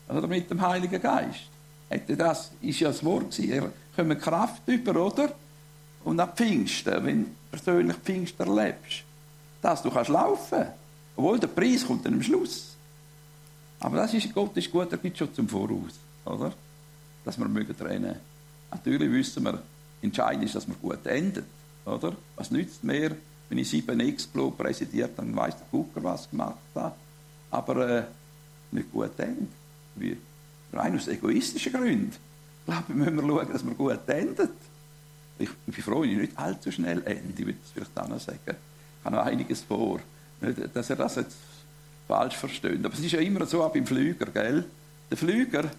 Oder 0.09 0.27
mit 0.27 0.49
dem 0.49 0.59
Heiligen 0.59 0.99
Geist. 0.99 1.41
Das 2.07 2.51
ist 2.61 2.79
ja 2.79 2.87
das 2.87 3.03
Wort. 3.03 3.37
Er 3.37 3.71
kommt 3.95 4.19
Kraft 4.19 4.63
über, 4.65 5.05
oder? 5.05 5.33
Und 6.03 6.19
ab 6.19 6.35
Pfingsten, 6.35 7.05
wenn 7.05 7.25
du 7.25 7.29
persönlich 7.51 7.97
Pfingsten 7.97 8.47
erlebst, 8.47 9.03
dass 9.63 9.81
du 9.81 9.89
kannst 9.89 10.09
laufen. 10.09 10.65
Obwohl 11.15 11.39
der 11.39 11.47
Preis 11.47 11.87
kommt 11.87 12.05
dann 12.05 12.15
am 12.15 12.21
Schluss. 12.21 12.75
Aber 13.79 13.97
das 13.97 14.13
ist, 14.13 14.33
Gott 14.33 14.55
ist 14.57 14.71
gut, 14.71 14.91
er 14.91 14.97
gibt 14.97 15.17
schon 15.17 15.33
zum 15.33 15.47
Voraus, 15.47 15.99
oder? 16.25 16.53
Dass 17.25 17.37
wir 17.37 17.47
mögen 17.47 17.75
trennen. 17.75 18.15
Natürlich 18.71 19.11
wissen 19.11 19.43
wir, 19.43 19.61
entscheidend 20.01 20.45
ist, 20.45 20.55
dass 20.55 20.67
man 20.67 20.77
gut 20.81 21.05
endet. 21.05 21.45
Oder? 21.85 22.15
Was 22.35 22.51
nützt 22.51 22.83
mir, 22.83 23.15
wenn 23.49 23.57
ich 23.57 23.69
7 23.69 23.99
Explo 23.99 24.51
präsidiert, 24.51 25.11
dann 25.17 25.35
weiß 25.35 25.57
der 25.57 25.67
Gucker, 25.71 26.03
was 26.03 26.29
gemacht 26.29 26.57
hat. 26.75 26.95
Aber 27.51 27.89
äh, 27.89 28.03
nicht 28.71 28.91
gut 28.91 29.17
endet. 29.19 29.49
Wie, 29.95 30.17
rein 30.73 30.95
aus 30.95 31.07
egoistischen 31.07 31.71
Gründen. 31.71 32.11
Ich 32.11 32.65
glaube, 32.65 32.93
müssen 32.93 33.15
wir 33.15 33.23
schauen, 33.23 33.51
dass 33.51 33.65
wir 33.65 33.73
gut 33.75 34.09
endet. 34.09 34.51
Ich, 35.39 35.49
ich 35.67 35.73
bin 35.73 35.83
froh, 35.83 36.01
wenn 36.01 36.11
ich 36.11 36.17
nicht 36.17 36.37
allzu 36.37 36.71
schnell 36.71 37.03
ende, 37.05 37.33
ich 37.37 37.45
würde 37.45 37.59
das 37.61 37.71
vielleicht 37.71 37.97
auch 37.97 38.07
noch 38.07 38.19
sagen. 38.19 38.55
Habe 39.03 39.15
noch 39.15 39.25
einiges 39.25 39.61
vor. 39.61 39.99
Nicht, 40.41 40.75
dass 40.75 40.89
er 40.89 40.95
das 40.95 41.15
jetzt 41.15 41.37
falsch 42.07 42.35
versteht. 42.35 42.83
Aber 42.85 42.93
es 42.93 42.99
ist 42.99 43.11
ja 43.11 43.19
immer 43.19 43.45
so 43.45 43.63
auch 43.63 43.73
beim 43.73 43.85
Flüger, 43.85 44.25
gell? 44.27 44.65
Der 45.09 45.17
Flüger, 45.17 45.69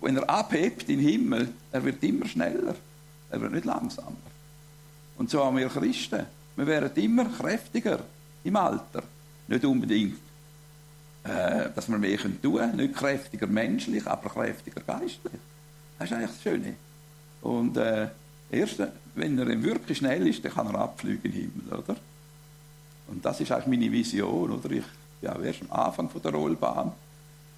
wenn 0.00 0.16
er 0.16 0.28
abhebt 0.28 0.88
im 0.88 1.00
Himmel, 1.00 1.48
er 1.70 1.84
wird 1.84 2.02
immer 2.02 2.26
schneller. 2.26 2.74
Er 3.30 3.40
wird 3.40 3.52
nicht 3.52 3.64
langsamer. 3.64 4.16
Und 5.16 5.30
so 5.30 5.44
haben 5.44 5.56
wir 5.56 5.68
Christen. 5.68 6.26
Wir 6.56 6.66
werden 6.66 7.02
immer 7.02 7.24
kräftiger 7.24 8.00
im 8.44 8.56
Alter. 8.56 9.02
Nicht 9.48 9.64
unbedingt, 9.64 10.18
äh, 11.24 11.70
dass 11.74 11.88
wir 11.88 11.98
mehr 11.98 12.18
tun 12.18 12.38
können. 12.40 12.76
Nicht 12.76 12.94
kräftiger 12.94 13.46
menschlich, 13.46 14.06
aber 14.06 14.28
kräftiger 14.28 14.80
geistlich. 14.80 15.40
Das 15.98 16.10
ist 16.10 16.16
eigentlich 16.16 16.30
das 16.30 16.42
Schöne. 16.42 16.74
Und 17.42 17.76
äh, 17.76 18.08
erst, 18.50 18.82
wenn 19.14 19.38
er 19.38 19.62
wirklich 19.62 19.98
schnell 19.98 20.26
ist, 20.26 20.44
dann 20.44 20.52
kann 20.52 20.66
er 20.66 20.80
abfliegen 20.80 21.24
im 21.24 21.32
Himmel, 21.32 21.78
oder? 21.78 21.96
Und 23.12 23.22
das 23.24 23.40
ist 23.40 23.52
eigentlich 23.52 23.78
meine 23.78 23.92
Vision, 23.92 24.50
oder? 24.50 24.70
Ich 24.70 24.82
bin 24.82 24.84
ja, 25.20 25.38
erst 25.38 25.60
am 25.62 25.70
Anfang 25.70 26.08
von 26.08 26.22
der 26.22 26.32
Rollbahn 26.32 26.92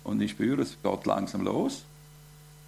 und 0.03 0.21
ich 0.21 0.33
spüre, 0.33 0.63
es 0.63 0.77
geht 0.83 1.07
langsam 1.07 1.43
los. 1.43 1.85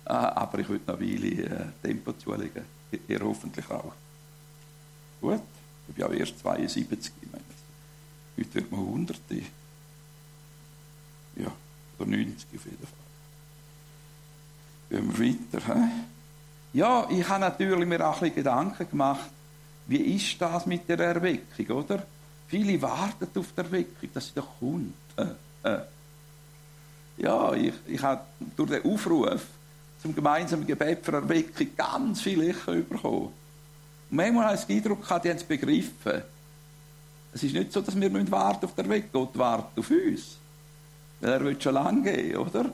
Äh, 0.04 0.12
aber 0.12 0.60
ich 0.60 0.68
würde 0.68 0.92
noch 0.92 1.00
eine 1.00 1.12
Weile 1.12 1.42
äh, 1.42 1.66
Tempo 1.82 2.12
zulegen. 2.12 2.62
Ihr 3.08 3.20
hoffentlich 3.20 3.68
auch. 3.70 3.92
Gut. 5.20 5.40
Ich 5.88 5.94
bin 5.96 6.04
auch 6.04 6.12
erst 6.12 6.38
72. 6.38 7.12
Heute 8.38 8.54
wird 8.54 8.70
man 8.70 8.80
Hunderte. 8.80 9.42
Ja, 11.36 11.50
oder 11.98 12.08
90 12.08 12.46
auf 12.54 12.64
jeden 12.64 12.86
Fall. 12.86 13.06
Gehen 14.90 15.18
wir 15.18 15.26
weiter. 15.26 15.74
He? 15.74 16.78
Ja, 16.78 17.08
ich 17.10 17.28
habe 17.28 17.40
natürlich 17.40 17.88
mir 17.88 18.06
auch 18.06 18.14
ein 18.14 18.20
bisschen 18.20 18.36
Gedanken 18.36 18.88
gemacht, 18.88 19.30
wie 19.88 20.14
ist 20.14 20.40
das 20.40 20.66
mit 20.66 20.88
der 20.88 21.00
Erweckung, 21.00 21.76
oder? 21.76 22.06
Viele 22.48 22.80
warten 22.80 23.28
auf 23.38 23.46
die 23.52 23.60
Erweckung, 23.60 24.08
dass 24.14 24.26
sie 24.26 24.34
doch 24.34 24.48
kommt. 24.60 24.94
Äh, 25.16 25.68
äh. 25.68 25.80
Ja, 27.18 27.52
ich, 27.54 27.74
ich 27.86 28.02
habe 28.02 28.22
durch 28.56 28.70
den 28.70 28.84
Aufruf 28.84 29.42
zum 30.00 30.14
gemeinsamen 30.14 30.66
Gebet 30.66 31.04
für 31.04 31.12
Erweckung 31.12 31.68
ganz 31.76 32.20
viele 32.20 32.50
Echo 32.50 32.72
bekommen. 32.72 33.32
Und 34.10 34.16
manchmal 34.16 34.46
habe 34.46 34.56
ich 34.56 34.64
den 34.64 34.76
Eindruck, 34.76 35.06
die 35.06 35.30
haben 35.30 35.36
es 35.36 35.44
begriffen. 35.44 36.22
Es 37.32 37.42
ist 37.42 37.54
nicht 37.54 37.72
so, 37.72 37.80
dass 37.80 37.98
wir 37.98 38.30
warten 38.30 38.66
auf 38.66 38.74
der 38.74 38.84
Erweckung. 38.84 39.10
Gott 39.12 39.38
wartet 39.38 39.78
auf 39.78 39.90
uns. 39.90 40.38
Weil 41.20 41.32
er 41.32 41.44
will 41.44 41.60
schon 41.60 41.74
lange 41.74 42.02
gehen, 42.02 42.36
oder? 42.36 42.70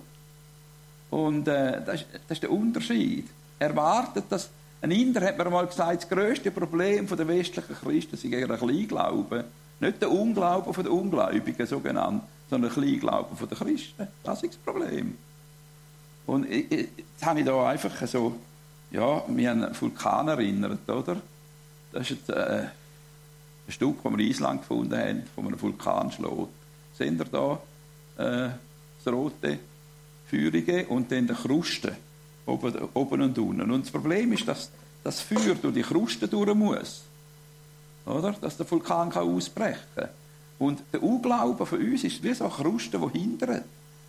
Und 1.11 1.49
äh, 1.49 1.83
das, 1.85 2.03
ist, 2.03 2.07
das 2.13 2.37
ist 2.37 2.43
der 2.43 2.51
Unterschied. 2.51 3.29
Er 3.59 3.75
wartet, 3.77 4.25
dass 4.29 4.51
ein 4.81 4.91
Inder 4.91 5.21
hat 5.21 5.39
mir 5.39 5.49
mal 5.49 5.67
gesagt, 5.67 6.03
das 6.03 6.09
grösste 6.09 6.51
Problem 6.51 7.07
der 7.07 7.29
westlichen 7.29 7.77
Christen 7.77 8.17
sei 8.17 8.29
ihren 8.29 8.59
Kleinglauben. 8.59 9.45
Nicht 9.83 10.01
der 10.01 10.13
Unglauben 10.13 10.73
der 10.81 10.93
Ungläubigen, 10.93 11.67
sogenannt, 11.67 12.23
sondern 12.49 12.73
der 12.73 12.83
Kleinglauben 12.83 13.37
der 13.37 13.59
Christen. 13.59 14.07
Das 14.23 14.41
ist 14.45 14.55
das 14.55 14.61
Problem. 14.61 15.19
Und 16.25 16.49
ich, 16.49 16.71
ich, 16.71 16.89
jetzt 16.97 17.27
habe 17.27 17.41
ich 17.41 17.47
da 17.47 17.69
einfach 17.69 18.07
so, 18.07 18.37
ja, 18.93 19.25
mich 19.27 19.49
an 19.49 19.65
einen 19.65 19.81
Vulkan 19.81 20.29
erinnert, 20.29 20.89
oder? 20.89 21.21
Das 21.91 22.09
ist 22.09 22.31
ein, 22.31 22.37
äh, 22.37 22.59
ein 23.67 23.73
Stück, 23.73 23.97
das 24.05 24.13
wir 24.13 24.21
in 24.21 24.31
Island 24.31 24.61
gefunden 24.61 24.97
haben, 24.97 25.25
von 25.35 25.49
einem 25.49 25.61
Vulkanschlot. 25.61 26.49
Seht 26.97 27.19
ihr 27.19 27.25
da 27.25 27.55
äh, 28.19 28.51
das 29.03 29.13
rote 29.13 29.59
Feurige 30.29 30.87
und 30.87 31.11
dann 31.11 31.27
die 31.27 31.35
Kruste 31.35 31.97
oben, 32.47 32.89
oben 32.95 33.23
und 33.23 33.37
unten. 33.37 33.69
Und 33.69 33.85
das 33.85 33.91
Problem 33.91 34.33
ist, 34.33 34.47
dass 34.47 34.71
das 35.03 35.21
Feuer 35.23 35.57
durch 35.61 35.75
die 35.75 35.83
Kruste 35.83 36.29
durch 36.29 36.55
muss. 36.55 37.03
Oder? 38.07 38.33
Dass 38.33 38.57
der 38.57 38.71
Vulkan 38.71 39.11
kann 39.11 39.29
ausbrechen 39.29 39.79
kann. 39.95 40.09
Und 40.59 40.83
der 40.93 41.03
Unglaube 41.03 41.67
von 41.67 41.79
uns 41.81 42.05
ist 42.05 42.23
wie 42.23 42.35
so 42.35 42.45
eine 42.45 42.53
Kruste, 42.53 42.99
die 42.99 43.19
hindert, 43.19 43.65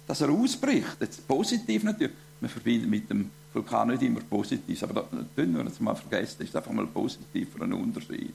dass 0.08 0.22
er 0.22 0.30
ausbricht. 0.30 0.98
Jetzt 1.00 1.28
positiv 1.28 1.84
natürlich. 1.84 2.14
Man 2.42 2.50
verbindet 2.50 2.90
mit 2.90 3.10
dem 3.10 3.30
Vulkan 3.54 3.88
nicht 3.88 4.04
immer 4.04 4.20
Positives, 4.20 4.84
aber 4.84 4.94
da 5.02 5.18
können 5.36 5.56
wir 5.56 5.64
jetzt 5.64 5.82
mal 5.82 5.96
vergessen, 5.96 6.36
das 6.40 6.50
ist 6.50 6.56
einfach 6.56 6.72
mal 6.72 6.88
positiv 6.88 7.54
für 7.54 7.64
einen 7.64 7.74
Unterschied. 7.74 8.34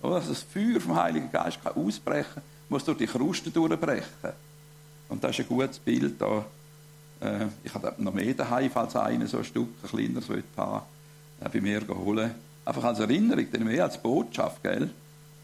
Oder? 0.00 0.16
Dass 0.16 0.28
das 0.28 0.42
Feuer 0.42 0.80
vom 0.80 0.96
Heiligen 0.96 1.30
Geist 1.30 1.62
kann 1.62 1.74
ausbrechen 1.74 2.34
kann, 2.34 2.42
muss 2.68 2.84
durch 2.84 2.98
die 2.98 3.06
Kruste 3.06 3.50
durchbrechen. 3.50 4.32
Und 5.08 5.22
das 5.22 5.32
ist 5.32 5.40
ein 5.40 5.48
gutes 5.48 5.78
Bild 5.78 6.20
da 6.20 6.44
äh, 7.22 7.46
ich 7.62 7.72
habe 7.72 7.94
noch 7.98 8.12
mehr 8.12 8.34
daheim, 8.34 8.70
falls 8.70 8.96
einer 8.96 9.26
so 9.26 9.38
ein 9.38 9.44
Stück 9.44 9.68
ein 9.82 9.88
kleineres 9.88 10.28
haben 10.56 10.82
äh, 11.40 11.48
bei 11.48 11.60
mir 11.60 11.82
holen. 11.88 12.34
Einfach 12.64 12.84
als 12.84 13.00
Erinnerung, 13.00 13.50
denn 13.50 13.64
mehr 13.64 13.84
als 13.84 14.00
Botschaft, 14.00 14.62
gell? 14.62 14.90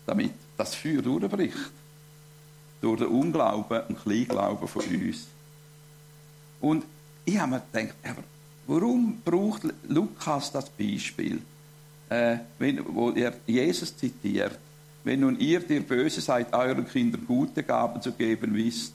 damit 0.06 0.32
das 0.56 0.74
Feuer 0.74 1.02
durchbricht. 1.02 1.56
Durch 2.80 3.00
den 3.00 3.08
Unglauben 3.08 3.82
und 3.88 4.02
Kleinglauben 4.02 4.68
von 4.68 4.84
uns. 4.84 5.26
Und 6.60 6.84
ich 7.24 7.38
habe 7.38 7.52
mir 7.52 7.62
gedacht, 7.72 7.94
aber 8.04 8.22
warum 8.66 9.20
braucht 9.24 9.62
Lukas 9.88 10.52
das 10.52 10.70
Beispiel, 10.70 11.40
äh, 12.08 12.38
wenn, 12.58 12.82
wo 12.94 13.10
er 13.10 13.34
Jesus 13.46 13.96
zitiert? 13.96 14.58
Wenn 15.04 15.20
nun 15.20 15.38
ihr, 15.38 15.60
der 15.60 15.80
Böse 15.80 16.20
seid, 16.20 16.52
euren 16.52 16.86
Kindern 16.86 17.26
gute 17.26 17.62
Gaben 17.62 18.00
zu 18.00 18.12
geben 18.12 18.54
wisst, 18.54 18.92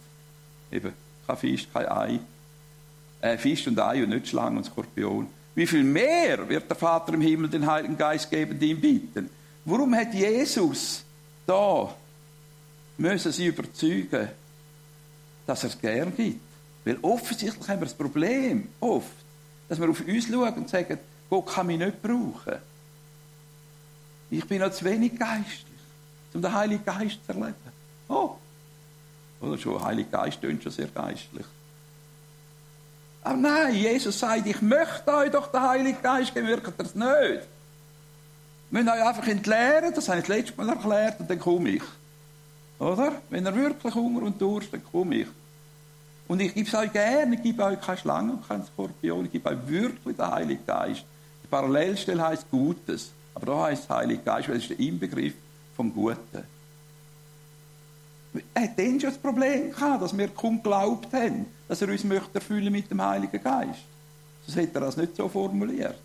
eben 0.71 0.93
kein 1.27 1.37
Fisch, 1.37 1.67
kein 1.71 1.87
Ei, 1.87 2.19
äh, 3.21 3.37
Fisch 3.37 3.67
und 3.67 3.79
Ei 3.79 4.03
und 4.03 4.09
nicht 4.09 4.27
Schlangen 4.27 4.57
und 4.57 4.65
Skorpion. 4.65 5.27
Wie 5.55 5.67
viel 5.67 5.83
mehr 5.83 6.47
wird 6.49 6.69
der 6.69 6.75
Vater 6.75 7.13
im 7.13 7.21
Himmel 7.21 7.49
den 7.49 7.65
Heiligen 7.65 7.97
Geist 7.97 8.29
geben, 8.29 8.57
die 8.57 8.71
ihm 8.71 8.81
bitten? 8.81 9.29
Warum 9.65 9.95
hat 9.95 10.13
Jesus 10.13 11.03
da 11.45 11.93
müssen 12.97 13.31
sie 13.31 13.47
überzeugen, 13.47 14.29
dass 15.45 15.63
er 15.63 15.69
es 15.69 15.79
gern 15.79 16.15
gibt? 16.15 16.41
Weil 16.85 16.97
offensichtlich 17.01 17.67
haben 17.67 17.81
wir 17.81 17.85
das 17.85 17.93
Problem, 17.93 18.69
oft, 18.79 19.11
dass 19.69 19.79
wir 19.79 19.89
auf 19.89 20.01
uns 20.01 20.27
schauen 20.27 20.53
und 20.53 20.69
sagen, 20.69 20.97
Gott 21.29 21.47
kann 21.47 21.67
mich 21.67 21.79
nicht 21.79 22.01
brauchen. 22.01 22.59
Ich 24.29 24.45
bin 24.45 24.59
noch 24.59 24.71
zu 24.71 24.85
wenig 24.85 25.17
geistlich, 25.17 25.65
um 26.33 26.41
den 26.41 26.53
Heiligen 26.53 26.83
Geist 26.83 27.19
zu 27.25 27.31
erleben. 27.31 27.55
Oh, 28.09 28.35
oder 29.39 29.57
schon, 29.57 29.83
Heiliger 29.83 30.09
Geist 30.09 30.39
klingt 30.39 30.63
schon 30.63 30.71
sehr 30.71 30.87
geistlich. 30.87 31.45
Aber 33.23 33.37
nein, 33.37 33.75
Jesus 33.75 34.19
sagt, 34.19 34.45
ich 34.45 34.61
möchte 34.61 35.13
euch 35.15 35.31
doch 35.31 35.51
den 35.51 35.61
Heiligen 35.61 36.01
Geist 36.01 36.33
geben, 36.33 36.47
wirkt 36.47 36.73
das 36.77 36.93
nicht. 36.93 37.07
Wir 37.07 37.43
müssen 38.69 38.89
euch 38.89 39.03
einfach 39.03 39.27
entleeren, 39.27 39.93
das 39.93 40.09
habe 40.09 40.19
ich 40.19 40.25
das 40.25 40.35
letzte 40.35 40.57
Mal 40.57 40.69
erklärt, 40.69 41.19
und 41.19 41.29
dann 41.29 41.39
komme 41.39 41.69
ich. 41.69 41.83
Oder? 42.79 43.13
Wenn 43.29 43.45
ihr 43.45 43.55
wirklich 43.55 43.95
Hunger 43.95 44.23
und 44.23 44.41
Durst, 44.41 44.73
dann 44.73 44.83
komme 44.83 45.15
ich. 45.15 45.27
Und 46.27 46.41
ich 46.41 46.53
gebe 46.53 46.67
es 46.67 46.73
euch 46.75 46.91
gerne, 46.91 47.35
ich 47.35 47.43
gebe 47.43 47.63
euch 47.63 47.79
keine 47.79 47.97
Schlange 47.97 48.33
und 48.33 48.47
keinen 48.47 48.65
Skorpion, 48.65 49.25
ich 49.25 49.31
gebe 49.31 49.49
euch 49.49 49.67
wirklich 49.67 50.17
den 50.17 50.27
Heiligen 50.31 50.65
Geist. 50.65 51.05
Die 51.43 51.47
Parallelstelle 51.47 52.27
heißt 52.27 52.49
Gutes, 52.49 53.11
aber 53.35 53.45
da 53.45 53.63
heißt 53.65 53.89
Heiliger 53.89 54.23
Geist, 54.23 54.49
weil 54.49 54.57
es 54.57 54.63
ist 54.63 54.71
der 54.71 54.79
Inbegriff 54.79 55.33
vom 55.75 55.93
Guten. 55.93 56.52
Er 58.53 58.63
hat 58.63 58.79
dann 58.79 58.99
schon 58.99 59.09
das 59.11 59.17
Problem 59.17 59.71
gehabt, 59.71 60.01
dass 60.01 60.17
wir 60.17 60.27
kaum 60.29 60.57
geglaubt 60.57 61.13
haben, 61.13 61.45
dass 61.67 61.81
er 61.81 61.89
uns 61.89 62.03
möchte 62.03 62.35
erfüllen 62.35 62.71
mit 62.71 62.89
dem 62.89 63.01
Heiligen 63.01 63.41
Geist. 63.41 63.81
Sonst 64.45 64.57
hätte 64.57 64.75
er 64.75 64.81
das 64.81 64.97
nicht 64.97 65.15
so 65.15 65.29
formuliert. 65.29 65.97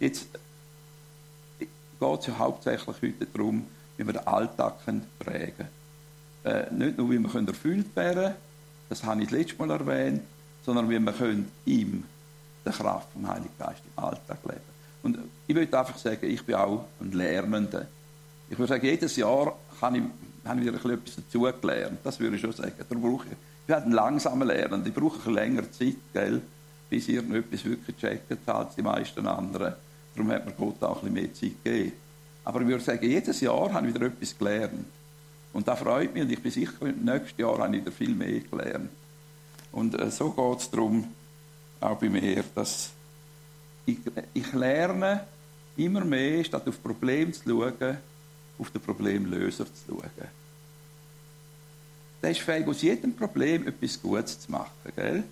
Jetzt 0.00 0.26
geht 1.58 2.20
es 2.20 2.26
ja 2.26 2.38
hauptsächlich 2.38 2.96
heute 3.00 3.26
darum, 3.32 3.66
wie 3.96 4.06
wir 4.06 4.12
den 4.12 4.26
Alltag 4.26 4.74
prägen 5.18 5.68
können. 6.42 6.68
Äh, 6.70 6.74
nicht 6.74 6.98
nur, 6.98 7.10
wie 7.10 7.18
wir 7.18 7.48
erfüllt 7.48 7.94
werden 7.96 8.22
können, 8.24 8.34
das 8.88 9.02
habe 9.04 9.22
ich 9.22 9.28
das 9.28 9.38
letzte 9.38 9.56
Mal 9.56 9.70
erwähnt, 9.70 10.22
sondern 10.64 10.90
wie 10.90 10.98
wir 10.98 11.44
ihm 11.64 12.04
der 12.64 12.72
Kraft 12.72 13.08
vom 13.12 13.28
Heiligen 13.28 13.56
Geist 13.58 13.82
im 13.96 14.04
Alltag 14.04 14.38
leben 14.44 14.73
und 15.04 15.18
ich 15.46 15.54
würde 15.54 15.78
einfach 15.78 15.98
sagen, 15.98 16.26
ich 16.28 16.42
bin 16.44 16.54
auch 16.54 16.86
ein 16.98 17.12
Lernender. 17.12 17.86
Ich 18.48 18.58
würde 18.58 18.70
sagen, 18.70 18.86
jedes 18.86 19.16
Jahr 19.16 19.54
kann 19.78 19.94
ich, 19.94 20.02
habe 20.48 20.60
ich 20.60 20.66
wieder 20.66 20.92
etwas 20.92 21.16
dazugelernt. 21.16 21.98
Das 22.02 22.18
würde 22.18 22.36
ich 22.36 22.42
schon 22.42 22.52
sagen. 22.52 22.72
Darum 22.88 23.02
brauche 23.02 23.26
ich, 23.26 23.32
ich 23.32 23.66
bin 23.66 23.76
halt 23.76 23.84
ein 23.84 23.92
langsamer 23.92 24.46
Lernender. 24.46 24.86
Ich 24.86 24.94
brauche 24.94 25.28
ein 25.28 25.34
länger 25.34 25.70
Zeit, 25.70 25.96
gell, 26.14 26.40
bis 26.88 27.08
ich 27.08 27.16
etwas 27.16 27.64
wirklich 27.64 27.96
checkt 27.98 28.48
als 28.48 28.74
die 28.74 28.82
meisten 28.82 29.26
anderen. 29.26 29.74
Darum 30.14 30.30
hat 30.32 30.46
mir 30.46 30.52
Gott 30.52 30.82
auch 30.82 31.02
ein 31.02 31.12
bisschen 31.12 31.14
mehr 31.14 31.34
Zeit 31.34 31.64
gegeben. 31.64 31.92
Aber 32.44 32.60
ich 32.62 32.66
würde 32.66 32.84
sagen, 32.84 33.04
jedes 33.04 33.40
Jahr 33.40 33.72
habe 33.72 33.88
ich 33.88 33.94
wieder 33.94 34.06
etwas 34.06 34.38
gelernt. 34.38 34.86
Und 35.52 35.68
das 35.68 35.78
freut 35.78 36.14
mich 36.14 36.22
und 36.22 36.32
ich 36.32 36.42
bin 36.42 36.50
sicher, 36.50 36.72
nächstes 36.82 37.36
Jahr 37.36 37.58
habe 37.58 37.76
ich 37.76 37.82
wieder 37.82 37.92
viel 37.92 38.14
mehr 38.14 38.40
gelernt. 38.40 38.90
Und 39.70 40.00
äh, 40.00 40.10
so 40.10 40.30
geht 40.30 40.60
es 40.60 40.70
darum, 40.70 41.08
auch 41.80 41.96
bei 41.96 42.08
mir, 42.08 42.42
dass 42.54 42.90
ich, 43.86 43.98
ich 44.32 44.52
lerne 44.52 45.26
immer 45.76 46.04
mehr, 46.04 46.44
statt 46.44 46.66
auf 46.68 46.82
Probleme 46.82 47.32
zu 47.32 47.42
schauen, 47.48 47.98
auf 48.58 48.70
den 48.70 48.80
Problemlöser 48.80 49.66
zu 49.66 49.72
schauen. 49.88 50.10
Der 52.22 52.30
ist 52.30 52.40
fähig, 52.40 52.66
aus 52.66 52.80
jedem 52.82 53.14
Problem 53.14 53.66
etwas 53.68 54.00
Gutes 54.00 54.40
zu 54.40 54.50
machen. 54.50 54.70
Gell? 54.96 55.24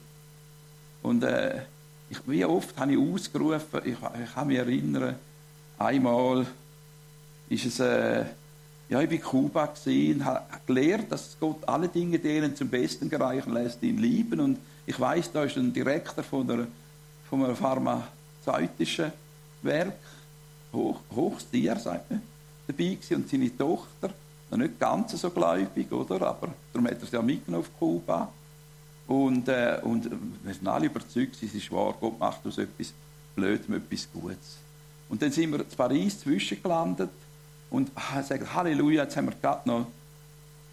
Und 1.03 1.25
äh, 1.25 1.63
ich, 2.11 2.19
wie 2.27 2.45
oft 2.45 2.79
habe 2.79 2.93
ich 2.93 2.99
ausgerufen, 2.99 3.81
ich, 3.85 3.95
ich 3.95 4.35
kann 4.35 4.47
mich 4.47 4.59
erinnern, 4.59 5.17
einmal 5.79 6.47
ist 7.49 7.65
es, 7.65 7.81
äh, 7.81 8.25
ja, 8.89 9.01
ich 9.01 9.09
war 9.09 9.13
in 9.13 9.23
Kuba 9.23 9.73
und 9.87 10.25
habe 10.25 10.45
gelernt, 10.67 11.11
dass 11.11 11.37
Gott 11.41 11.67
alle 11.67 11.89
Dinge 11.89 12.19
denen 12.19 12.55
zum 12.55 12.69
Besten 12.69 13.09
gereichen 13.09 13.55
lässt, 13.55 13.81
die 13.81 13.89
ihn 13.89 13.99
lieben. 13.99 14.41
Und 14.41 14.59
ich 14.85 14.99
weiß, 15.01 15.33
da 15.33 15.45
ist 15.45 15.57
ein 15.57 15.73
Direktor 15.73 16.23
von, 16.23 16.47
der, 16.47 16.67
von 17.31 17.43
einer 17.43 17.57
Pharma 17.57 18.07
zeitischen 18.45 19.13
Werk, 19.63 19.99
hoch, 20.73 21.01
Hochstier, 21.15 21.77
sagt 21.77 22.11
man, 22.11 22.23
dabei 22.67 22.85
gewesen. 22.85 23.17
Und 23.17 23.29
seine 23.29 23.57
Tochter, 23.57 24.11
noch 24.51 24.59
nicht 24.59 24.79
ganz 24.79 25.13
so 25.13 25.31
gläubig, 25.31 25.91
oder? 25.91 26.21
Aber 26.27 26.49
darum 26.73 26.87
hat 26.87 27.01
er 27.01 27.07
sie 27.07 27.17
ja 27.17 27.23
mitgenommen 27.23 27.65
auf 27.65 27.79
Kuba. 27.79 28.33
Und, 29.07 29.49
äh, 29.49 29.79
und 29.83 30.11
wir 30.43 30.55
sind 30.55 30.69
alle 30.69 30.87
überzeugt, 30.87 31.37
es 31.43 31.55
ist 31.55 31.71
wahr, 31.73 31.95
Gott 32.01 32.19
macht 32.19 32.47
aus 32.47 32.59
etwas 32.59 32.93
Blödem 33.35 33.75
etwas 33.75 34.09
Gutes. 34.13 34.59
Und 35.09 35.21
dann 35.21 35.33
sind 35.33 35.51
wir 35.51 35.61
in 35.61 35.67
Paris 35.77 36.21
zwischengelandet 36.21 37.11
und 37.71 37.91
ah, 37.95 38.23
sagen, 38.23 38.47
Halleluja, 38.53 39.05
jetzt 39.05 39.17
haben 39.17 39.27
wir 39.27 39.35
gerade 39.41 39.69
noch 39.69 39.87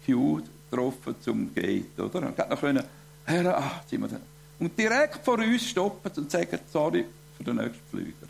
Q 0.06 0.42
getroffen 0.70 1.14
zum 1.20 1.54
Gate, 1.54 1.98
oder? 1.98 2.26
Und 2.26 2.36
gerade 2.36 2.50
noch 2.50 2.60
können, 2.60 2.84
Herr, 3.24 3.58
ah, 3.58 3.82
sind 3.88 4.00
wir 4.00 4.08
da. 4.08 4.20
und 4.58 4.78
direkt 4.78 5.24
vor 5.24 5.38
uns 5.38 5.64
stoppen 5.64 6.12
und 6.16 6.30
sagen, 6.30 6.58
sorry 6.70 7.04
für 7.40 7.44
den 7.44 7.56
nächsten 7.56 7.88
Flüger. 7.88 8.28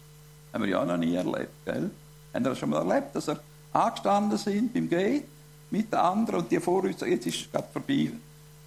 Haben 0.52 0.64
wir 0.64 0.70
ja 0.70 0.84
noch 0.84 0.96
nie 0.96 1.14
erlebt, 1.14 1.50
gell? 1.64 1.90
Haben 2.32 2.44
wir 2.44 2.50
das 2.50 2.58
schon 2.58 2.70
mal 2.70 2.88
erlebt, 2.88 3.14
dass 3.14 3.28
er 3.28 3.40
angestanden 3.72 4.38
sind 4.38 4.72
beim 4.72 4.88
Gate 4.88 5.24
mit 5.70 5.92
den 5.92 5.98
anderen 5.98 6.40
und 6.40 6.50
die 6.50 6.60
vor 6.60 6.84
uns, 6.84 7.00
jetzt 7.00 7.26
ist 7.26 7.40
es 7.40 7.50
gerade 7.50 7.68
vorbei, 7.72 8.12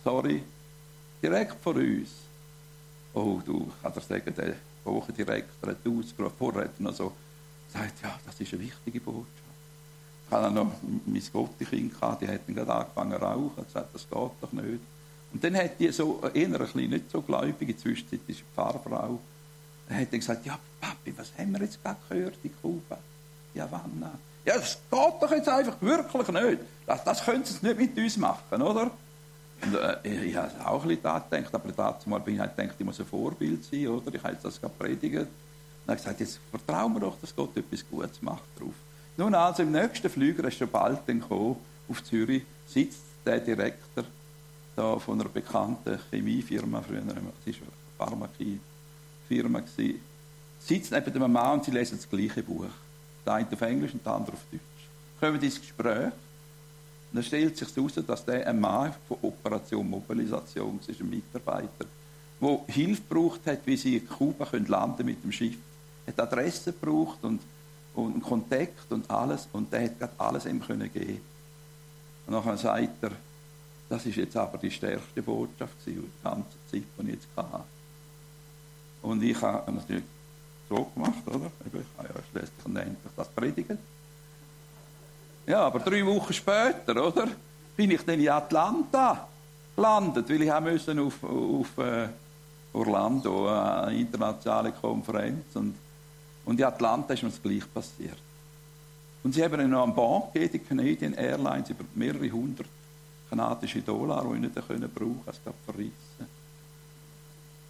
sorry, 0.03 0.43
direkt 1.21 1.55
vor 1.61 1.75
uns. 1.75 2.09
Oh 3.13 3.39
du, 3.45 3.71
kann 3.81 3.93
dir 3.93 4.01
sagen, 4.01 4.33
der 4.35 4.55
Wochendirektor 4.83 5.69
hat 5.69 5.77
ausgerufen, 5.87 6.35
vorher 6.37 6.63
hat 6.63 6.71
er 6.77 6.83
noch 6.83 6.93
so 6.93 7.13
gesagt, 7.71 8.01
ja, 8.03 8.19
das 8.25 8.39
ist 8.39 8.53
eine 8.53 8.63
wichtige 8.63 8.99
Botschaft. 8.99 9.27
Ich 10.25 10.31
hatte 10.31 10.53
noch 10.53 10.73
mein 11.05 11.23
Gottekind, 11.31 11.93
die 12.21 12.27
hat 12.27 12.41
dann 12.47 12.55
gerade 12.55 12.73
angefangen 12.73 13.11
zu 13.11 13.25
rauchen, 13.25 13.51
und 13.55 13.67
gesagt, 13.67 13.95
das 13.95 14.09
geht 14.09 14.31
doch 14.41 14.51
nicht. 14.51 14.79
Und 15.31 15.43
dann 15.43 15.55
hat 15.55 15.79
die 15.79 15.91
so, 15.91 16.21
eher 16.33 16.47
ein 16.47 16.53
bisschen 16.53 16.89
nicht 16.89 17.11
so 17.11 17.21
gläubige, 17.21 17.77
Zwischenzeit 17.77 18.19
ist 18.27 18.39
eine 18.39 18.47
Pfarrfrau, 18.55 19.19
dann 19.93 20.01
hat 20.01 20.11
dann 20.11 20.19
gesagt, 20.19 20.45
ja, 20.45 20.57
Papi, 20.81 21.13
was 21.15 21.31
haben 21.37 21.51
wir 21.51 21.61
jetzt 21.61 21.81
gerade 21.83 21.99
gehört 22.09 22.37
in 22.43 22.51
Kuba? 22.61 22.97
Ja, 23.53 23.67
wann? 23.69 24.11
Ja, 24.45 24.55
das 24.55 24.79
geht 24.89 25.21
doch 25.21 25.31
jetzt 25.31 25.47
einfach 25.47 25.79
wirklich 25.81 26.27
nicht. 26.27 26.61
Das, 26.85 27.03
das 27.03 27.23
können 27.23 27.45
sie 27.45 27.65
nicht 27.65 27.79
mit 27.79 27.97
uns 27.97 28.17
machen, 28.17 28.61
oder? 28.61 28.91
Und, 29.61 29.75
äh, 29.75 30.25
ich 30.25 30.35
habe 30.35 30.51
auch 30.65 30.81
ein 30.81 30.87
bisschen 30.89 31.03
da 31.03 31.19
gedacht, 31.19 31.53
aber 31.53 31.71
dazu 31.71 32.09
mal 32.09 32.19
bin 32.19 32.33
ich 32.35 32.39
halt 32.39 32.57
gedacht, 32.57 32.75
ich 32.77 32.85
muss 32.85 32.99
ein 32.99 33.05
Vorbild 33.05 33.63
sein, 33.63 33.87
oder? 33.87 34.13
Ich 34.13 34.23
habe 34.23 34.33
jetzt 34.33 34.43
das 34.43 34.59
gerade 34.59 34.73
predigt. 34.77 35.15
Und 35.15 35.27
dann 35.85 35.95
habe 35.95 35.97
gesagt, 35.97 36.19
jetzt 36.19 36.39
vertrauen 36.49 36.93
wir 36.93 36.99
doch, 37.01 37.17
dass 37.21 37.35
Gott 37.35 37.55
etwas 37.55 37.85
Gutes 37.89 38.21
macht 38.21 38.43
drauf. 38.59 38.73
Nun 39.15 39.35
also, 39.35 39.61
im 39.61 39.71
nächsten 39.71 40.09
Flüger, 40.09 40.47
ist 40.47 40.57
schon 40.57 40.69
bald 40.69 41.01
dann 41.05 41.21
gekommen, 41.21 41.57
auf 41.87 42.03
Zürich, 42.03 42.43
sitzt 42.65 43.03
der 43.25 43.39
Direktor 43.39 44.05
da 44.75 44.97
von 44.97 45.21
einer 45.21 45.29
bekannten 45.29 45.99
Chemiefirma, 46.09 46.81
früher, 46.81 47.01
das 47.01 47.55
war 47.99 48.27
eine 49.39 49.49
Pharmakie-Firma, 49.49 49.99
sitzt 50.59 50.91
neben 50.91 51.13
dem 51.13 51.31
Mann 51.31 51.53
und 51.53 51.65
sie 51.65 51.71
lesen 51.71 51.97
das 51.97 52.09
gleiche 52.09 52.43
Buch. 52.43 52.65
Der 53.25 53.33
eine 53.33 53.47
auf 53.51 53.61
Englisch 53.61 53.93
und 53.93 54.05
der 54.05 54.13
andere 54.13 54.33
auf 54.33 54.43
Deutsch. 54.51 54.61
Kommen 55.19 55.41
ins 55.41 55.59
Gespräch 55.59 56.05
und 56.05 56.11
dann 57.17 57.23
stellt 57.23 57.57
sich 57.57 57.75
heraus, 57.75 57.93
dass 58.07 58.25
der 58.25 58.47
ein 58.47 58.59
Mann 58.59 58.93
von 59.07 59.17
Operation 59.21 59.89
Mobilisation 59.89 60.79
ist, 60.85 60.99
ein 60.99 61.09
Mitarbeiter, 61.09 61.85
der 62.41 62.59
Hilfe 62.67 63.01
braucht 63.07 63.45
hat, 63.45 63.59
wie 63.65 63.77
sie 63.77 63.97
in 63.97 64.07
Kuba 64.07 64.45
können 64.45 65.05
mit 65.05 65.23
dem 65.23 65.31
Schiff. 65.31 65.57
Er 66.05 66.13
hat 66.13 66.19
Adresse 66.19 66.73
gebraucht 66.73 67.19
und, 67.21 67.39
und 67.93 68.21
Kontakt 68.21 68.91
und 68.91 69.09
alles 69.09 69.47
und 69.53 69.71
der 69.71 69.85
hat 69.85 69.99
gerade 69.99 70.13
alles 70.17 70.45
ihm 70.45 70.61
können 70.61 70.91
geben. 70.91 71.21
Und 72.25 72.33
nachher 72.33 72.57
sagt 72.57 73.03
er, 73.03 73.11
das 73.89 74.05
ist 74.05 74.15
jetzt 74.15 74.35
aber 74.35 74.57
die 74.57 74.71
stärkste 74.71 75.21
Botschaft 75.21 75.75
die 75.85 75.97
ganze 76.23 76.57
Zeit, 76.71 76.83
die 76.97 77.01
ich 77.03 77.13
jetzt 77.13 77.27
hatte. 77.35 77.63
Und 79.03 79.21
ich 79.21 79.39
habe 79.41 79.71
natürlich 79.71 80.03
so 80.69 80.85
gemacht, 80.95 81.27
oder? 81.27 81.51
Ich 81.65 81.73
habe 81.97 82.09
ja 82.09 82.21
schließlich 82.31 82.65
und 82.65 82.75
endlich 82.75 83.13
das 83.15 83.27
predigen. 83.29 83.77
Ja, 85.45 85.65
aber 85.67 85.79
drei 85.79 86.05
Wochen 86.05 86.33
später, 86.33 87.05
oder? 87.05 87.27
Bin 87.75 87.91
ich 87.91 88.01
dann 88.03 88.19
in 88.19 88.29
Atlanta 88.29 89.27
gelandet, 89.75 90.29
weil 90.29 90.41
ich 90.41 90.59
müssen 90.61 90.99
auf, 90.99 91.23
auf 91.23 91.77
äh, 91.77 92.07
Orlando, 92.71 93.49
eine 93.49 93.99
internationale 93.99 94.71
Konferenz. 94.71 95.55
Und, 95.55 95.75
und 96.45 96.59
in 96.59 96.65
Atlanta 96.65 97.13
ist 97.13 97.23
mir 97.23 97.29
das 97.29 97.41
gleich 97.41 97.73
passiert. 97.73 98.17
Und 99.23 99.33
sie 99.33 99.43
haben 99.43 99.53
ihnen 99.55 99.71
noch 99.71 99.83
einen 99.83 99.95
Bank 99.95 100.33
gegeben, 100.33 100.51
die 100.53 100.59
Canadian 100.59 101.13
Airlines, 101.13 101.69
über 101.69 101.83
mehrere 101.93 102.29
hundert 102.29 102.67
kanadische 103.29 103.81
Dollar, 103.81 104.23
die 104.25 104.35
ich 104.35 104.41
nicht 104.41 104.95
brauchen 104.95 105.23
es 105.25 105.43
gab 105.43 105.55
verrissen. 105.65 105.93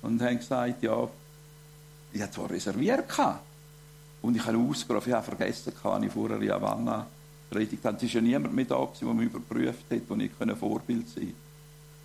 Und 0.02 0.22
haben 0.22 0.38
gesagt, 0.38 0.84
ja, 0.84 1.08
ich 2.14 2.22
hatte 2.22 2.34
zwar 2.34 2.50
reserviert. 2.50 3.06
Und 4.22 4.38
ich 4.38 4.46
habe 4.46 4.58
ausgerufen, 4.58 5.10
ich 5.10 5.16
habe 5.16 5.26
vergessen, 5.26 5.74
was 5.82 6.04
ich 6.04 6.12
vorher 6.12 6.42
in 6.42 6.52
Havanna 6.52 7.06
predigt 7.50 7.84
habe. 7.84 7.98
Es 7.98 8.04
ist 8.04 8.14
ja 8.14 8.22
niemand 8.22 8.54
mehr 8.54 8.66
da, 8.66 8.88
der 9.02 9.14
mich 9.14 9.26
überprüft 9.26 9.86
hat, 9.92 10.02
wo 10.08 10.16
ich 10.16 10.32
Vorbild 10.58 11.10
sein 11.10 11.24
konnte. 11.24 11.36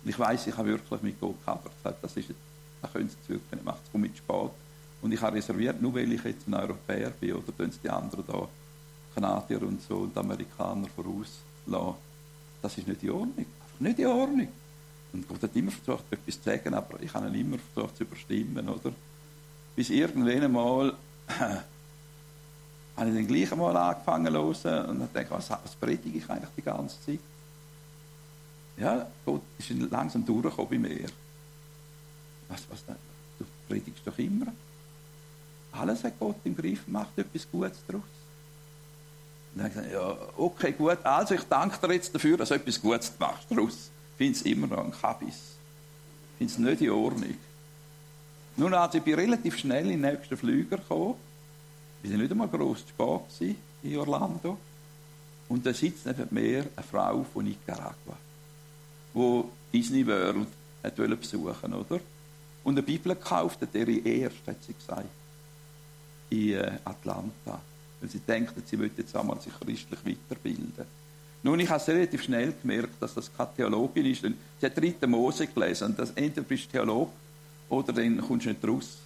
Und 0.03 0.09
ich 0.09 0.19
weiss, 0.19 0.47
ich 0.47 0.57
habe 0.57 0.69
wirklich 0.69 1.01
mit 1.01 1.19
Gott 1.19 1.35
gehabt. 1.45 1.69
Das 2.01 2.17
ist, 2.17 2.29
da 2.81 2.87
können 2.87 3.09
Sie 3.09 3.15
zurück, 3.25 3.41
macht 3.63 3.81
es 3.85 3.99
mit 3.99 4.17
spät. 4.17 4.51
Und 5.01 5.13
ich 5.13 5.21
habe 5.21 5.37
reserviert, 5.37 5.81
nur 5.81 5.93
weil 5.93 6.11
ich 6.11 6.23
jetzt 6.23 6.47
ein 6.47 6.53
Europäer 6.53 7.11
bin, 7.11 7.33
oder 7.33 7.55
tun 7.55 7.71
die 7.81 7.89
anderen 7.89 8.23
da, 8.27 8.47
Kanadier 9.15 9.61
und 9.63 9.81
so, 9.81 9.97
und 9.99 10.17
Amerikaner 10.17 10.87
vorauslassen. 10.93 11.95
Das 12.61 12.77
ist 12.77 12.87
nicht 12.87 13.03
in 13.03 13.11
Ordnung. 13.11 13.37
Einfach 13.37 13.79
nicht 13.79 13.99
in 13.99 14.07
Ordnung. 14.07 14.47
Und 15.13 15.27
Gott 15.27 15.41
hat 15.41 15.55
immer 15.55 15.71
versucht, 15.71 16.05
etwas 16.11 16.41
zu 16.41 16.49
sagen, 16.49 16.73
aber 16.73 17.01
ich 17.01 17.13
habe 17.13 17.27
ihn 17.27 17.35
immer 17.35 17.57
versucht 17.73 17.97
zu 17.97 18.03
überstimmen, 18.03 18.67
oder? 18.67 18.91
Bis 19.79 19.91
irgendwann 19.91 20.43
einmal 20.43 20.93
habe 22.97 23.09
ich 23.09 23.15
dann 23.15 23.27
gleich 23.27 23.49
einmal 23.49 23.77
angefangen 23.77 24.53
zu 24.53 24.69
hören 24.69 24.89
und 24.89 25.15
dachte, 25.15 25.31
was, 25.31 25.49
was 25.51 25.73
predige 25.79 26.17
ich 26.17 26.29
eigentlich 26.29 26.49
die 26.57 26.61
ganze 26.61 26.97
Zeit? 27.05 27.19
Ja, 28.75 29.07
Gott 29.25 29.41
ist 29.57 29.69
langsam 29.89 30.25
durchgekommen 30.25 30.69
bei 30.69 30.89
mir. 30.89 31.05
Was, 32.49 32.63
was, 32.69 32.83
du 33.37 33.45
predigst 33.69 34.05
doch 34.05 34.17
immer. 34.17 34.47
Alles 35.71 36.03
hat 36.03 36.19
Gott 36.19 36.35
im 36.43 36.57
Griff, 36.57 36.85
macht 36.87 37.17
etwas 37.17 37.47
Gutes 37.49 37.79
daraus. 37.87 38.03
Und 39.53 39.63
dann 39.63 39.63
habe 39.63 39.79
ich 39.79 39.91
gesagt, 39.93 39.93
ja, 39.93 40.17
okay, 40.35 40.73
gut, 40.73 41.05
also 41.05 41.35
ich 41.35 41.43
danke 41.43 41.87
dir 41.87 41.93
jetzt 41.93 42.13
dafür, 42.13 42.35
dass 42.35 42.49
du 42.49 42.55
etwas 42.55 42.81
Gutes 42.81 43.13
machst 43.17 43.45
daraus. 43.49 43.91
Ich 44.11 44.17
finde 44.17 44.37
es 44.39 44.41
immer 44.41 44.67
noch 44.67 44.83
ein 44.83 44.91
Kabis. 44.91 45.37
Ich 46.37 46.37
finde 46.49 46.53
es 46.53 46.59
nicht 46.59 46.81
in 46.81 46.89
Ordnung. 46.89 47.37
Nun, 48.59 48.73
also 48.73 48.97
ich 48.97 49.03
bin 49.05 49.13
relativ 49.15 49.57
schnell 49.57 49.89
in 49.89 50.01
den 50.01 50.11
nächsten 50.11 50.35
Flüger 50.35 50.75
gekommen. 50.75 51.15
Wir 52.01 52.11
waren 52.11 52.19
nicht 52.19 52.31
einmal 52.31 52.49
gross 52.49 52.85
zu 52.85 53.23
spät 53.29 53.55
in 53.83 53.97
Orlando. 53.97 54.57
Und 55.47 55.65
da 55.65 55.73
sitzt 55.73 56.05
neben 56.05 56.27
mir 56.29 56.65
eine 56.75 56.85
Frau 56.85 57.25
von 57.33 57.45
Nicaragua, 57.45 58.17
die 59.15 59.43
Disney 59.73 60.05
World 60.05 60.47
hat 60.83 60.95
besuchen 60.95 61.73
oder? 61.73 62.01
Und 62.65 62.73
eine 62.73 62.83
Bibel 62.83 63.15
gekauft 63.15 63.61
hat, 63.61 63.73
ihre 63.73 63.97
erste, 63.97 64.51
hat 64.51 64.61
sie 64.61 64.73
gesagt, 64.73 65.07
in 66.29 66.49
äh, 66.55 66.71
Atlanta. 66.83 67.61
Weil 68.01 68.09
sie 68.09 68.19
denkt, 68.19 68.55
sie 68.67 68.75
möchte 68.75 69.03
jetzt 69.03 69.15
einmal 69.15 69.39
sich 69.39 69.53
christlich 69.53 69.99
weiterbilden. 70.05 70.73
Nun, 71.43 71.61
ich 71.61 71.69
habe 71.69 71.87
relativ 71.87 72.23
schnell 72.23 72.53
gemerkt, 72.61 73.01
dass 73.01 73.13
das 73.13 73.31
keine 73.33 73.55
Theologin 73.55 74.05
ist. 74.05 74.21
Sie 74.21 74.65
hat 74.65 74.77
dritte 74.77 75.07
Mose 75.07 75.47
gelesen. 75.47 75.91
Und 75.91 75.99
das, 75.99 76.11
entweder 76.11 76.41
bist 76.41 76.65
du 76.65 76.71
Theolog 76.71 77.09
oder 77.69 77.93
dann 77.93 78.19
kommst 78.21 78.45
du 78.45 78.49
nicht 78.49 78.67
raus. 78.67 78.97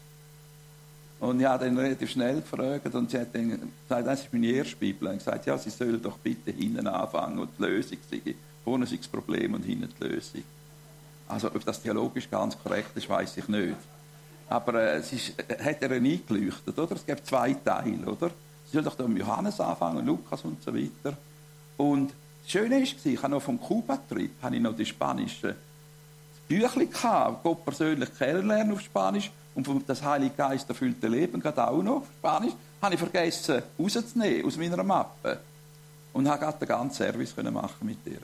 Und 1.19 1.39
ich 1.39 1.45
habe 1.45 1.65
dann 1.65 1.77
relativ 1.77 2.09
schnell 2.09 2.41
gefragt 2.41 2.93
und 2.93 3.09
sie 3.09 3.17
hat 3.17 3.33
dann 3.33 3.49
gesagt, 3.49 4.07
das 4.07 4.21
ist 4.21 4.33
meine 4.33 4.47
erste 4.47 4.75
Bibel. 4.75 5.07
Und 5.07 5.19
gesagt, 5.19 5.45
ja, 5.45 5.57
sie 5.57 5.69
soll 5.69 5.97
doch 5.99 6.17
bitte 6.17 6.51
hinten 6.51 6.85
anfangen 6.87 7.39
und 7.39 7.49
die 7.57 7.63
Lösung 7.63 7.97
sei. 8.09 8.35
Vorne 8.63 8.85
sei 8.85 8.97
das 8.97 9.07
Problem 9.07 9.53
und 9.53 9.63
hinten 9.63 9.89
die 9.99 10.03
Lösung. 10.03 10.43
Also, 11.27 11.47
ob 11.47 11.63
das 11.63 11.81
theologisch 11.81 12.29
ganz 12.29 12.57
korrekt 12.61 12.95
ist, 12.95 13.07
weiß 13.07 13.37
ich 13.37 13.47
nicht. 13.47 13.75
Aber 14.49 14.73
äh, 14.75 14.97
es 14.97 15.13
ist, 15.13 15.33
äh, 15.39 15.63
hat 15.63 15.81
er 15.81 15.91
eingeleuchtet, 15.91 16.77
oder? 16.77 16.95
Es 16.95 17.05
gibt 17.05 17.25
zwei 17.25 17.53
Teile, 17.53 18.05
oder? 18.05 18.29
Sie 18.65 18.73
soll 18.73 18.83
doch 18.83 18.95
da 18.95 19.07
mit 19.07 19.19
Johannes 19.19 19.59
anfangen, 19.59 20.05
Lukas 20.05 20.41
und 20.41 20.61
so 20.61 20.73
weiter. 20.75 21.17
Und 21.77 22.11
das 22.43 22.51
Schöne 22.51 22.75
war, 22.75 22.81
ich 22.81 23.23
habe 23.23 23.31
noch 23.31 23.41
vom 23.41 23.59
Kuba-Trip 23.59 24.31
noch 24.59 24.75
die 24.75 24.85
spanischen 24.85 25.55
Büchlein 26.47 26.89
gehabt, 26.89 27.43
Gott 27.43 27.65
persönlich 27.65 28.09
kennenlernen 28.17 28.73
auf 28.73 28.81
Spanisch 28.81 29.31
und 29.55 29.67
das 29.87 30.01
Heilige 30.01 30.35
Geist 30.35 30.67
erfüllte 30.67 31.07
Leben 31.07 31.41
gerade 31.41 31.67
auch 31.67 31.81
noch 31.81 31.97
auf 31.97 32.07
Spanisch, 32.19 32.53
habe 32.81 32.95
ich 32.95 32.99
vergessen 32.99 33.63
rauszunehmen 33.79 34.45
aus 34.45 34.57
meiner 34.57 34.83
Mappe. 34.83 35.39
Und 36.11 36.27
habe 36.27 36.39
gerade 36.39 36.59
den 36.59 36.67
ganzen 36.67 36.95
Service 36.95 37.35
können 37.35 37.53
machen 37.53 37.87
mit 37.87 37.97
ihr. 38.05 38.19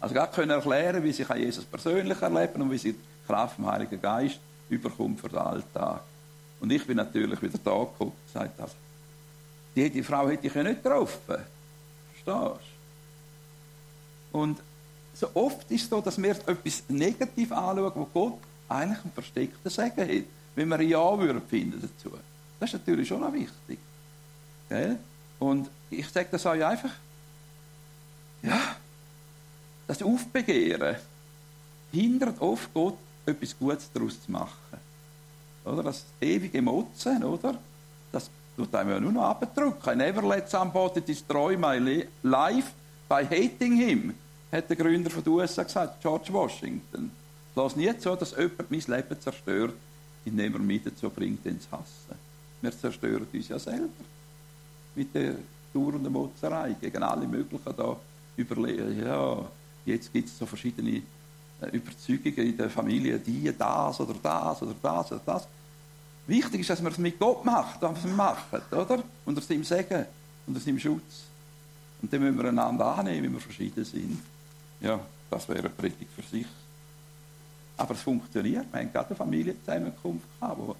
Also 0.00 0.14
gerade 0.14 0.32
können 0.32 0.50
erklären, 0.50 1.04
wie 1.04 1.12
sich 1.12 1.28
Jesus 1.28 1.64
persönlich 1.64 2.20
erlebt 2.20 2.56
und 2.56 2.70
wie 2.70 2.78
sie 2.78 2.92
die 2.94 3.00
Kraft 3.26 3.56
vom 3.56 3.70
Heiligen 3.70 4.00
Geist 4.00 4.40
überkommt 4.68 5.20
für 5.20 5.28
den 5.28 5.38
Alltag. 5.38 6.00
Und 6.60 6.72
ich 6.72 6.84
bin 6.86 6.96
natürlich 6.96 7.40
wieder 7.40 7.58
da 7.62 7.86
und 7.98 8.12
gesagt, 8.26 8.60
also, 8.60 8.74
die, 9.76 9.90
die 9.90 10.02
Frau 10.02 10.28
hätte 10.28 10.46
ich 10.46 10.54
ja 10.54 10.62
nicht 10.62 10.82
getroffen. 10.82 11.36
Verstehst 12.24 12.66
du? 14.32 14.38
Und 14.38 14.58
so 15.22 15.30
oft 15.34 15.70
ist 15.70 15.84
es 15.84 15.88
so, 15.88 16.00
dass 16.00 16.20
wir 16.20 16.30
etwas 16.30 16.82
negativ 16.88 17.52
anschauen, 17.52 17.92
wo 17.94 18.04
Gott 18.12 18.38
eigentlich 18.68 19.04
einen 19.04 19.12
versteckten 19.12 19.70
Segen 19.70 20.00
hat, 20.00 20.24
wenn 20.56 20.68
wir 20.68 20.78
ein 20.78 20.88
Ja 20.88 21.18
würden 21.18 21.42
finden 21.48 21.80
dazu. 21.80 22.16
Das 22.58 22.70
ist 22.70 22.80
natürlich 22.80 23.06
schon 23.06 23.20
noch 23.20 23.32
wichtig. 23.32 23.78
Gell? 24.68 24.98
Und 25.38 25.70
ich 25.90 26.08
sage 26.08 26.28
das 26.32 26.44
euch 26.44 26.64
einfach, 26.64 26.90
ja, 28.42 28.76
das 29.86 30.02
Aufbegehren 30.02 30.96
hindert 31.92 32.40
oft 32.40 32.74
Gott, 32.74 32.98
etwas 33.24 33.56
Gutes 33.56 33.90
daraus 33.94 34.20
zu 34.24 34.32
machen. 34.32 34.78
Oder? 35.64 35.84
Das 35.84 36.04
ewige 36.20 36.60
Motzen, 36.62 37.22
oder? 37.22 37.56
Das 38.10 38.28
tut 38.56 38.74
einem 38.74 38.90
ja 38.90 39.00
nur 39.00 39.12
noch 39.12 39.22
abdrücken. 39.22 39.98
Never 39.98 40.22
let 40.22 40.50
somebody 40.50 41.00
destroy 41.00 41.56
my 41.56 42.08
life 42.24 42.72
by 43.08 43.24
hating 43.24 43.76
him 43.76 44.14
hat 44.52 44.68
der 44.68 44.76
Gründer 44.76 45.10
von 45.10 45.24
den 45.24 45.32
USA 45.32 45.62
gesagt, 45.62 46.00
George 46.02 46.32
Washington. 46.32 47.10
Lass 47.54 47.74
nie 47.74 47.96
zu, 47.98 48.14
dass 48.14 48.32
jemand 48.32 48.70
mein 48.70 48.80
Leben 48.80 49.20
zerstört, 49.20 49.74
indem 50.24 50.52
er 50.52 50.58
mich 50.58 50.82
dazu 50.84 51.10
bringt, 51.10 51.42
zu 51.42 51.70
hassen. 51.70 52.18
Wir 52.60 52.78
zerstören 52.78 53.26
uns 53.32 53.48
ja 53.48 53.58
selber. 53.58 53.88
Mit 54.94 55.14
der 55.14 55.34
dauernden 55.72 56.12
Motzerei 56.12 56.76
gegen 56.80 57.02
alle 57.02 57.26
möglichen 57.26 57.76
da 57.76 57.96
überlegen. 58.36 59.04
Ja, 59.04 59.38
jetzt 59.86 60.12
gibt 60.12 60.28
es 60.28 60.38
so 60.38 60.46
verschiedene 60.46 61.02
äh, 61.60 61.70
Überzeugungen 61.72 62.46
in 62.46 62.56
der 62.56 62.70
Familie, 62.70 63.18
die, 63.18 63.50
das 63.56 64.00
oder 64.00 64.14
das 64.22 64.62
oder 64.62 64.74
das 64.80 65.12
oder 65.12 65.20
das. 65.24 65.48
Wichtig 66.26 66.60
ist, 66.60 66.70
dass 66.70 66.82
man 66.82 66.92
es 66.92 66.98
mit 66.98 67.18
Gott 67.18 67.44
macht, 67.44 67.82
was 67.82 68.04
wir 68.04 68.12
machen, 68.12 68.60
oder? 68.70 69.02
Unter 69.24 69.40
seinem 69.40 69.64
Segen, 69.64 70.06
unter 70.46 70.60
seinem 70.60 70.78
Schutz. 70.78 71.24
Und 72.00 72.12
dann 72.12 72.20
müssen 72.20 72.38
wir 72.38 72.48
einander 72.48 72.86
annehmen, 72.96 73.24
wenn 73.24 73.32
wir 73.32 73.40
verschieden 73.40 73.84
sind. 73.84 74.20
Ja, 74.82 75.00
das 75.30 75.48
wäre 75.48 75.60
eine 75.60 75.68
Predigt 75.70 76.10
für 76.14 76.22
sich. 76.22 76.46
Aber 77.76 77.94
es 77.94 78.02
funktioniert. 78.02 78.66
Wir 78.72 78.80
haben 78.80 78.92
gerade 78.92 79.08
eine 79.08 79.16
Familienzusammenkunft 79.16 80.26
gehabt, 80.40 80.58
wo 80.58 80.76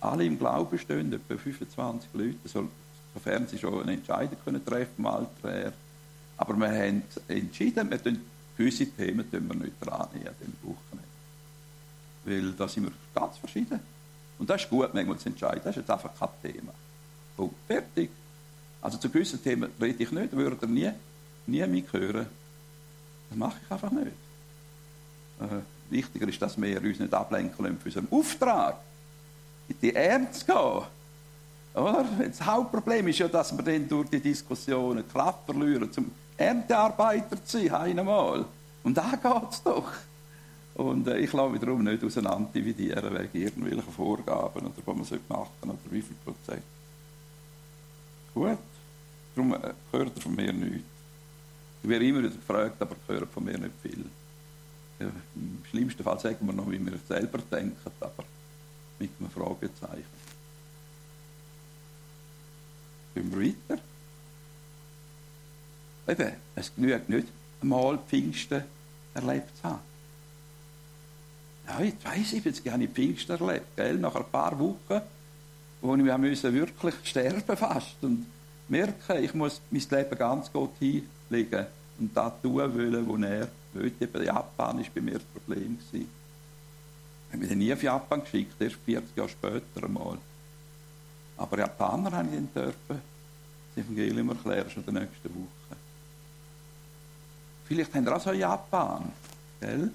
alle 0.00 0.24
im 0.24 0.38
Glauben 0.38 0.78
stehen, 0.78 1.12
etwa 1.12 1.36
25 1.36 2.10
Leute, 2.14 2.66
sofern 3.14 3.46
sie 3.46 3.58
schon 3.58 3.82
eine 3.82 3.92
Entscheidung 3.92 4.38
können 4.44 4.64
treffen 4.64 4.94
im 4.98 5.06
Alter. 5.06 5.72
Aber 6.36 6.56
wir 6.56 6.68
haben 6.68 7.02
entschieden, 7.28 7.90
wir 7.90 8.02
tun 8.02 8.20
gewisse 8.56 8.86
Themen 8.86 9.30
tun 9.30 9.48
wir 9.48 9.56
nicht 9.56 9.74
dran 9.80 10.00
an 10.00 10.08
diesem 10.12 10.54
Wochenende. 10.62 11.06
Weil 12.24 12.52
da 12.52 12.68
sind 12.68 12.84
wir 12.84 12.92
ganz 13.14 13.36
verschieden. 13.38 13.80
Und 14.38 14.50
das 14.50 14.62
ist 14.62 14.70
gut, 14.70 14.92
manchmal 14.92 15.18
zu 15.18 15.28
entscheiden. 15.28 15.60
Das 15.62 15.76
ist 15.76 15.82
jetzt 15.82 15.90
einfach 15.90 16.10
kein 16.18 16.52
Thema. 16.52 16.72
Punkt. 17.36 17.54
Fertig. 17.66 18.10
Also 18.80 18.98
zu 18.98 19.08
gewissen 19.08 19.42
Themen 19.42 19.70
rede 19.80 20.02
ich 20.02 20.10
nicht, 20.10 20.32
würde 20.32 20.58
ihr 20.62 20.68
nie, 20.68 20.90
nie 21.46 21.66
mich 21.66 21.92
hören. 21.92 22.26
Das 23.28 23.38
mache 23.38 23.56
ich 23.64 23.70
einfach 23.70 23.90
nicht. 23.90 24.12
Äh, 25.40 25.90
wichtiger 25.90 26.28
ist, 26.28 26.40
dass 26.40 26.60
wir 26.60 26.82
uns 26.82 26.98
nicht 26.98 27.14
ablenken 27.14 27.64
lassen 27.64 27.78
von 27.78 27.86
unserem 27.86 28.08
Auftrag. 28.10 28.76
In 29.68 29.76
die 29.80 29.94
Ernst 29.94 30.46
gehen. 30.46 30.82
Oder? 31.74 32.04
Das 32.26 32.44
Hauptproblem 32.44 33.08
ist 33.08 33.18
ja, 33.18 33.28
dass 33.28 33.56
wir 33.56 33.62
dann 33.62 33.88
durch 33.88 34.08
die 34.08 34.20
Diskussionen 34.20 35.06
Kraft 35.08 35.44
verlieren, 35.44 35.92
zum 35.92 36.10
Erntearbeiter 36.36 37.44
zu 37.44 37.66
sein, 37.66 37.98
einmal. 37.98 38.44
Und 38.82 38.96
da 38.96 39.10
geht 39.10 39.50
es 39.50 39.62
doch. 39.62 39.92
Und 40.74 41.08
äh, 41.08 41.18
ich 41.18 41.32
lasse 41.32 41.50
mich 41.50 41.60
darum 41.60 41.82
nicht 41.82 42.04
auseinander 42.04 42.50
dividieren 42.54 43.14
wegen 43.14 43.44
irgendwelchen 43.44 43.92
Vorgaben 43.92 44.66
oder 44.66 44.72
was 44.76 44.86
man 44.86 44.98
machen 44.98 45.08
sollte 45.08 45.64
oder 45.64 45.78
wie 45.90 46.02
viel 46.02 46.16
Prozent. 46.24 46.62
Gut. 48.34 48.58
Darum 49.34 49.54
äh, 49.54 49.72
hört 49.92 50.16
ihr 50.16 50.22
von 50.22 50.34
mir 50.34 50.52
nichts. 50.52 50.95
Ich 51.86 51.90
werde 51.90 52.04
immer 52.04 52.18
wieder 52.18 52.30
gefragt, 52.30 52.82
aber 52.82 52.96
gehört 53.06 53.30
von 53.32 53.44
mir 53.44 53.56
nicht 53.56 53.70
viel. 53.80 54.04
Im 54.98 55.62
schlimmsten 55.70 56.02
Fall 56.02 56.18
sagen 56.18 56.44
wir 56.44 56.52
noch, 56.52 56.68
wie 56.68 56.84
wir 56.84 56.98
selber 57.06 57.38
denken, 57.38 57.76
aber 58.00 58.24
mit 58.98 59.10
einem 59.20 59.30
Fragezeichen. 59.30 60.04
Gehen 63.14 63.32
wir 63.32 63.54
weiter. 63.68 63.80
Eben, 66.08 66.32
es 66.56 66.74
genügt 66.74 67.08
nicht, 67.08 67.28
einmal 67.62 67.98
Pfingsten 67.98 68.64
erlebt 69.14 69.56
zu 69.56 69.62
haben. 69.62 69.80
Ja, 71.68 71.78
in 71.78 72.00
72 72.00 72.72
habe 72.72 72.82
ich 72.82 72.90
Pfingsten 72.90 73.38
erlebt, 73.38 73.76
gell? 73.76 73.96
nach 73.98 74.16
ein 74.16 74.24
paar 74.32 74.58
Wochen, 74.58 75.02
wo 75.82 75.96
müssen 75.96 76.52
wirklich 76.52 76.94
sterben 77.04 77.56
fast 77.56 77.94
und 78.02 78.26
merken, 78.66 79.22
ich 79.22 79.34
muss 79.34 79.60
mein 79.70 79.86
Leben 79.88 80.18
ganz 80.18 80.52
Gott 80.52 80.72
hinlegen 81.28 81.66
und 81.98 82.16
das 82.16 82.32
tun 82.42 82.54
wollen, 82.54 83.08
was 83.08 83.30
er 83.30 83.48
will. 83.72 83.92
Eben 84.00 84.24
Japan 84.24 84.78
war 84.78 84.84
bei 84.94 85.00
mir 85.00 85.14
das 85.14 85.22
Problem. 85.22 85.78
Ich 85.92 86.06
habe 87.32 87.38
mich 87.38 87.50
nie 87.56 87.72
auf 87.72 87.82
Japan 87.82 88.20
geschickt, 88.20 88.60
erst 88.60 88.76
40 88.84 89.16
Jahre 89.16 89.28
später 89.28 89.84
einmal. 89.84 90.18
Aber 91.36 91.58
Japaner 91.58 92.12
habe 92.12 92.28
ich 92.28 92.34
dann 92.34 92.48
dürfen 92.54 93.00
das 93.74 93.84
Evangelium 93.84 94.30
erklären, 94.30 94.70
schon 94.70 94.84
in 94.86 94.94
der 94.94 95.02
nächsten 95.02 95.28
Woche. 95.34 95.76
Vielleicht 97.66 97.94
haben 97.94 98.06
wir 98.06 98.16
auch 98.16 98.20
so 98.20 98.32
Japan. 98.32 99.12
Gell? 99.60 99.90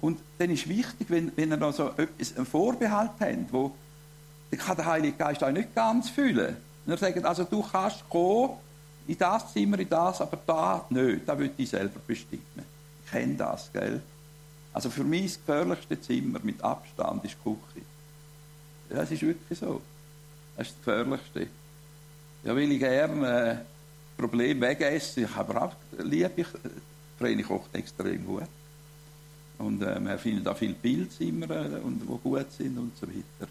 Und 0.00 0.20
dann 0.38 0.50
ist 0.50 0.68
wichtig, 0.68 1.10
wenn, 1.10 1.32
wenn 1.36 1.50
ihr 1.50 1.56
noch 1.56 1.72
so 1.72 1.90
etwas, 1.96 2.36
einen 2.36 2.46
Vorbehalt 2.46 3.10
habt, 3.18 3.52
wo 3.52 3.74
dann 4.50 4.60
kann 4.60 4.76
der 4.76 4.86
Heilige 4.86 5.16
Geist 5.16 5.42
euch 5.42 5.52
nicht 5.52 5.74
ganz 5.74 6.08
fühlen. 6.08 6.56
Und 6.86 6.92
er 6.92 6.98
sagt, 6.98 7.24
also 7.24 7.44
du 7.44 7.62
kannst 7.62 8.08
kommen, 8.08 8.54
in 9.06 9.18
das 9.18 9.52
Zimmer, 9.52 9.78
in 9.78 9.88
das, 9.88 10.20
aber 10.20 10.38
da 10.46 10.84
nicht. 10.90 11.26
Da 11.26 11.38
will 11.38 11.50
ich 11.56 11.68
selber 11.68 12.00
bestimmen. 12.06 12.42
Ich 13.04 13.10
kenne 13.10 13.34
das, 13.34 13.72
gell? 13.72 14.00
Also 14.72 14.90
für 14.90 15.04
mich 15.04 15.32
das 15.32 15.46
gefährlichste 15.46 16.00
Zimmer 16.00 16.40
mit 16.42 16.62
Abstand 16.62 17.24
ist 17.24 17.36
die 17.44 17.50
Küche. 17.50 17.86
Ja, 18.90 19.02
es 19.02 19.10
ist 19.10 19.22
wirklich 19.22 19.58
so. 19.58 19.80
Das 20.56 20.68
ist 20.68 20.76
das 20.76 20.84
Gefährlichste. 20.84 21.46
Ja, 22.44 22.54
will 22.54 22.70
ich 22.70 22.78
gerne 22.78 23.50
äh, 23.50 23.56
Problem 24.20 24.60
wegessen. 24.60 25.24
Ich 25.24 25.34
habe 25.34 25.60
auch 25.60 25.72
liebe 25.98 26.32
ich, 26.36 26.46
Vreni 27.18 27.42
kocht 27.42 27.74
extrem 27.74 28.24
gut. 28.26 28.48
Und 29.58 29.82
äh, 29.82 29.98
wir 30.00 30.18
finden 30.18 30.44
da 30.44 30.54
viele 30.54 30.74
Bildzimmer, 30.74 31.50
äh, 31.50 31.80
und, 31.82 32.02
die 32.02 32.06
gut 32.06 32.52
sind 32.52 32.76
und 32.78 32.96
so 32.96 33.06
weiter. 33.06 33.50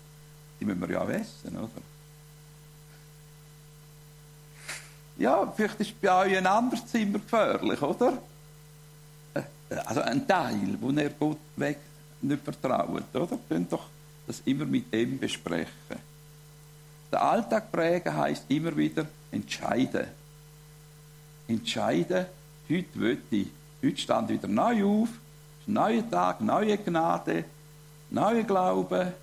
Die 0.59 0.65
müssen 0.65 0.81
wir 0.81 0.91
ja 0.91 1.01
auch 1.01 1.09
essen, 1.09 1.57
oder? 1.57 1.94
Ja, 5.17 5.51
vielleicht 5.55 5.79
ist 5.79 6.01
bei 6.01 6.25
euch 6.25 6.37
ein 6.37 6.47
anderes 6.47 6.85
Zimmer 6.87 7.19
gefährlich, 7.19 7.81
oder? 7.81 8.17
Äh, 9.33 9.41
also 9.85 10.01
ein 10.01 10.27
Teil, 10.27 10.77
wo 10.79 10.91
ihr 10.91 11.09
Gott 11.11 11.37
weg 11.55 11.79
nicht 12.21 12.43
vertraut, 12.43 13.13
oder? 13.13 13.39
Könnt 13.47 13.71
doch 13.71 13.85
das 14.27 14.41
immer 14.45 14.65
mit 14.65 14.91
dem 14.93 15.19
besprechen. 15.19 15.99
Der 17.11 17.21
Alltag 17.21 17.71
prägen 17.71 18.15
heisst 18.15 18.45
immer 18.49 18.75
wieder 18.75 19.05
entscheiden 19.31 20.07
entscheiden, 21.47 22.25
heute 22.69 22.99
will 22.99 23.21
ich, 23.31 23.47
heute 23.83 23.97
stand 23.97 24.29
wieder 24.29 24.47
neu 24.47 24.83
auf, 24.83 25.09
neuer 25.67 26.09
Tag, 26.09 26.41
neue 26.41 26.77
Gnade, 26.77 27.45
neuer 28.09 28.43
Glaube, 28.43 29.13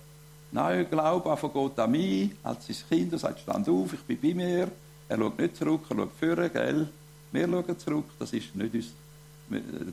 neuer 0.51 0.83
Glaube 0.85 1.35
von 1.37 1.53
Gott 1.53 1.79
an 1.79 1.91
mich, 1.91 2.31
als 2.43 2.67
sein 2.67 2.77
Kind, 2.89 3.13
er 3.13 3.19
sagt, 3.19 3.39
stand 3.39 3.67
auf, 3.67 3.93
ich 3.93 4.01
bin 4.01 4.19
bei 4.21 4.33
mir, 4.33 4.71
er 5.13 5.19
schaut 5.19 5.37
nicht 5.37 5.55
zurück, 5.55 5.81
er 5.89 5.95
schaut 5.95 6.11
vorne, 6.19 6.49
gell, 6.49 6.89
wir 7.31 7.47
schauen 7.47 7.79
zurück, 7.79 8.05
das 8.17 8.33
ist 8.33 8.55
nicht 8.55 8.73
uns, 8.73 8.93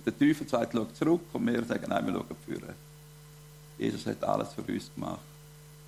der 0.07 0.19
Teufel 0.19 0.49
sagt, 0.49 0.73
schau 0.73 0.87
zurück 0.87 1.21
und 1.35 1.47
wir 1.47 1.63
sagen, 1.65 1.87
nein, 1.89 2.07
wir 2.07 2.15
schauen 2.15 2.37
vorne. 2.47 2.75
Jesus 3.79 4.07
hat 4.07 4.25
alles 4.25 4.49
für 4.55 4.63
uns 4.63 4.91
gemacht. 4.95 5.21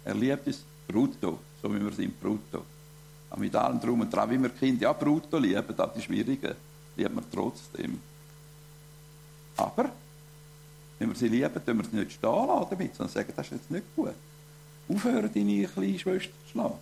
Er 0.04 0.14
liebt 0.14 0.46
uns 0.46 0.62
brutto, 0.86 1.38
so 1.62 1.74
wie 1.74 1.82
wir 1.82 1.92
sind 1.92 2.20
brutto. 2.20 2.62
Aber 3.30 3.40
mit 3.40 3.56
allem 3.56 3.80
Drum 3.80 4.02
und 4.02 4.12
Dran, 4.12 4.30
wie 4.30 4.42
wir 4.42 4.50
Kinder 4.50 4.82
ja 4.82 4.92
brutto 4.92 5.38
lieben, 5.38 5.74
das 5.76 5.96
ist 5.96 6.04
schwierig, 6.04 6.40
liebt 6.96 7.14
man 7.14 7.24
trotzdem. 7.32 7.98
Aber, 9.56 9.90
wenn 10.98 11.08
wir 11.08 11.16
sie 11.16 11.28
lieben, 11.28 11.64
tun 11.64 11.78
wir 11.78 11.84
sie 11.84 11.96
nicht 11.96 12.12
stehen 12.12 12.46
lassen 12.46 12.66
damit, 12.68 12.94
sondern 12.96 13.14
sagen, 13.14 13.32
das 13.34 13.46
ist 13.46 13.52
jetzt 13.52 13.70
nicht 13.70 13.96
gut. 13.96 14.14
Aufhören, 14.90 15.30
deine 15.32 15.66
kleine 15.66 15.98
Schwester 15.98 16.32
zu 16.44 16.50
schlagen. 16.50 16.78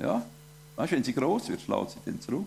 Ja? 0.00 0.24
Weißt 0.76 0.92
du, 0.92 0.96
wenn 0.96 1.04
sie 1.04 1.12
gross 1.12 1.48
wird, 1.48 1.60
schlägt 1.60 1.90
sie 1.90 1.98
dann 2.04 2.20
zurück. 2.20 2.46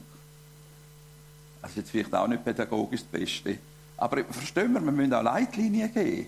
Ist 1.66 1.76
jetzt 1.76 1.92
vielleicht 1.92 2.14
auch 2.14 2.28
nicht 2.28 2.44
pädagogisch 2.44 3.02
das 3.02 3.10
Beste. 3.10 3.58
Aber 3.98 4.24
verstehen 4.24 4.74
wir, 4.74 4.82
wir 4.82 4.92
müssen 4.92 5.14
auch 5.14 5.24
Leitlinien 5.24 5.94
geben. 5.94 6.28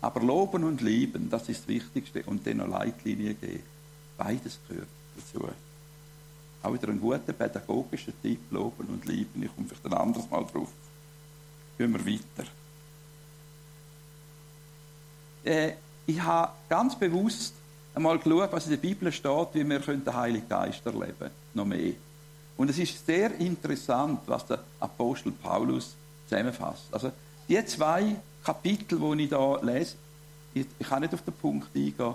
Aber 0.00 0.20
loben 0.20 0.64
und 0.64 0.80
lieben, 0.80 1.28
das 1.30 1.48
ist 1.48 1.60
das 1.60 1.68
Wichtigste. 1.68 2.22
Und 2.24 2.46
dann 2.46 2.60
auch 2.60 2.68
Leitlinien 2.68 3.38
geben. 3.40 3.62
Beides 4.16 4.58
gehört 4.68 4.88
dazu. 5.16 5.48
Auch 6.62 6.72
wieder 6.72 6.88
ein 6.88 7.00
guter 7.00 7.32
pädagogischer 7.32 8.12
Tipp, 8.22 8.40
loben 8.50 8.86
und 8.86 9.04
lieben. 9.06 9.42
Ich 9.42 9.54
komme 9.54 9.68
vielleicht 9.68 9.86
ein 9.86 9.94
anderes 9.94 10.30
Mal 10.30 10.44
drauf. 10.44 10.68
Gehen 11.76 11.92
wir 11.92 12.06
weiter. 12.06 12.48
Äh, 15.44 15.72
ich 16.06 16.20
habe 16.20 16.52
ganz 16.68 16.98
bewusst 16.98 17.54
einmal 17.94 18.18
geschaut, 18.18 18.52
was 18.52 18.64
in 18.64 18.70
der 18.70 18.78
Bibel 18.78 19.12
steht, 19.12 19.48
wie 19.52 19.68
wir 19.68 19.78
den 19.78 20.14
Heiligen 20.14 20.48
Geist 20.48 20.84
erleben 20.84 21.14
können. 21.18 21.30
Noch 21.54 21.64
mehr. 21.64 21.92
Und 22.56 22.70
es 22.70 22.78
ist 22.78 23.04
sehr 23.04 23.34
interessant, 23.38 24.20
was 24.26 24.46
der 24.46 24.60
Apostel 24.80 25.32
Paulus 25.32 25.94
zusammenfasst. 26.28 26.84
Also, 26.92 27.12
die 27.48 27.64
zwei 27.66 28.16
Kapitel, 28.44 28.98
die 28.98 29.24
ich 29.24 29.28
hier 29.28 29.60
lese, 29.62 29.94
ich, 30.54 30.66
ich 30.78 30.86
kann 30.86 31.02
nicht 31.02 31.14
auf 31.14 31.22
den 31.22 31.34
Punkt 31.34 31.68
eingehen, 31.74 32.14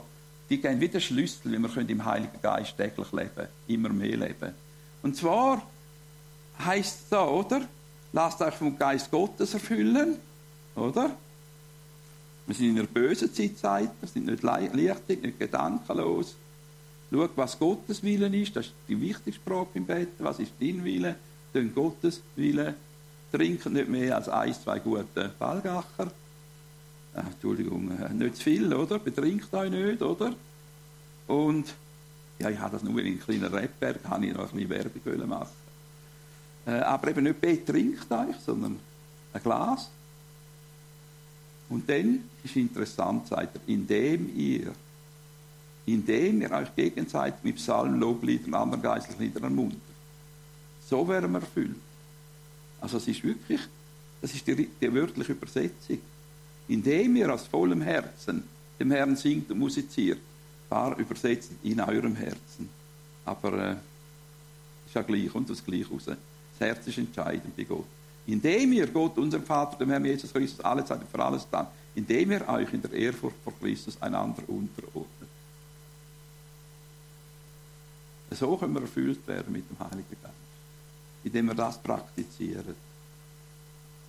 die 0.50 0.62
geben 0.62 0.80
wieder 0.80 1.00
Schlüssel, 1.00 1.52
wie 1.52 1.58
wir 1.58 1.90
im 1.90 2.06
Heiligen 2.06 2.42
Geist 2.42 2.78
täglich 2.78 3.12
leben 3.12 3.48
immer 3.68 3.90
mehr 3.90 4.18
leben. 4.18 4.54
Und 5.04 5.16
zwar 5.16 5.62
heißt 6.64 7.02
es 7.04 7.10
da, 7.10 7.26
oder? 7.26 7.62
Lasst 8.14 8.42
euch 8.42 8.54
vom 8.54 8.78
Geist 8.78 9.12
Gottes 9.12 9.54
erfüllen, 9.54 10.18
oder? 10.76 11.12
Wir 12.48 12.56
sind 12.56 12.70
in 12.70 12.80
einer 12.80 12.88
bösen 12.88 13.34
Zeit, 13.34 13.92
wir 14.00 14.08
sind 14.08 14.26
nicht 14.26 14.42
leichtig, 14.42 15.22
nicht 15.22 15.38
gedankenlos. 15.38 16.36
Schau, 17.12 17.30
was 17.36 17.60
Gottes 17.60 18.02
Willen 18.04 18.34
ist, 18.34 18.56
das 18.56 18.68
ist 18.68 18.76
die 18.88 19.00
wichtigste 19.00 19.42
Frage 19.46 19.70
im 19.76 19.86
Bett. 19.86 20.10
Was 20.20 20.40
ist 20.40 20.54
dein 20.60 20.84
Wille? 20.84 21.16
Tun 21.54 21.74
Gottes 21.76 22.22
Wille. 22.38 22.76
Trinken 23.32 23.74
nicht 23.74 23.90
mehr 23.90 24.16
als 24.16 24.30
ein, 24.30 24.54
zwei 24.54 24.80
gute 24.80 25.34
Ballgacher. 25.38 26.12
äh, 27.14 27.20
Entschuldigung, 27.20 27.92
äh, 27.98 28.14
nicht 28.14 28.38
zu 28.38 28.44
viel, 28.44 28.74
oder? 28.74 29.00
Betrinkt 29.00 29.54
euch 29.54 29.70
nicht, 29.70 30.02
oder? 30.02 30.34
Und 31.28 31.74
ja, 32.40 32.50
ich 32.50 32.60
habe 32.60 32.72
das 32.72 32.84
nur 32.84 33.00
in 33.00 33.08
einem 33.08 33.20
kleinen 33.20 33.54
Rapberg, 33.54 34.00
habe 34.06 34.26
ich 34.26 34.34
noch 34.34 34.54
ein 34.54 34.58
bisschen 34.58 34.70
Werbung 34.70 35.28
machen. 35.28 35.50
Äh, 36.66 36.72
aber 36.72 37.10
eben 37.10 37.24
nicht 37.24 37.42
betrinkt 37.42 38.10
euch, 38.10 38.36
sondern 38.46 38.80
ein 39.34 39.44
Glas. 39.44 39.90
Und 41.70 41.90
dann 41.90 42.24
ist 42.44 42.56
interessant, 42.56 43.28
sagt 43.28 43.56
er, 43.56 43.62
indem 43.68 44.36
ihr, 44.36 44.74
indem 45.86 46.42
ihr 46.42 46.52
euch 46.52 46.74
gegenseitig 46.76 47.44
mit 47.44 47.56
Psalmen, 47.58 48.00
Lobliedern 48.00 48.54
anderen 48.54 48.82
geistlichen 48.82 49.22
Liedern 49.22 49.44
ermuntert. 49.44 49.82
So 50.90 51.08
werden 51.08 51.32
wir 51.32 51.40
erfüllt. 51.40 51.76
Also 52.80 52.98
es 52.98 53.08
ist 53.08 53.24
wirklich, 53.24 53.62
das 54.22 54.34
ist 54.34 54.48
die, 54.48 54.70
die 54.82 54.94
wörtliche 54.94 55.34
Übersetzung. 55.34 56.00
Indem 56.70 57.16
ihr 57.16 57.34
aus 57.34 57.48
vollem 57.48 57.82
Herzen 57.82 58.44
dem 58.80 58.92
Herrn 58.92 59.16
singt 59.16 59.50
und 59.52 59.60
musiziert, 59.60 60.20
war 60.70 60.98
übersetzt 60.98 61.52
in 61.64 61.80
eurem 61.80 62.16
Herzen. 62.16 62.70
Aber 63.26 63.54
äh, 63.54 63.76
ist 64.86 64.96
ja 64.96 65.02
gleich, 65.02 65.34
und 65.34 65.50
das 65.50 65.64
gleich 65.64 65.90
raus. 65.90 66.06
Das 66.06 66.18
Herz 66.60 66.88
ist 66.88 66.98
entscheidend 66.98 67.56
bei 67.56 67.64
Gott. 67.64 67.86
Indem 68.28 68.74
ihr 68.74 68.88
Gott, 68.88 69.18
unserem 69.18 69.44
Vater, 69.44 69.78
dem 69.78 69.90
Herrn 69.90 70.04
Jesus 70.04 70.32
Christus, 70.34 70.64
alle 70.64 70.84
Zeit 70.84 71.02
für 71.10 71.24
alles 71.24 71.48
dann, 71.50 71.68
indem 71.96 72.32
ihr 72.32 72.48
euch 72.48 72.72
in 72.74 72.82
der 72.82 72.92
Ehrfurcht 72.92 73.38
vor 73.44 73.54
Christus 73.60 74.00
einander 74.02 74.44
unterordnet. 74.48 75.30
So 78.32 78.58
können 78.58 78.74
wir 78.74 78.82
erfüllt 78.82 79.26
werden 79.28 79.54
mit 79.54 79.64
dem 79.70 79.80
Heiligen 79.80 80.18
Geist. 80.22 80.36
Indem 81.24 81.48
wir 81.48 81.56
das 81.56 81.82
praktizieren. 81.82 82.76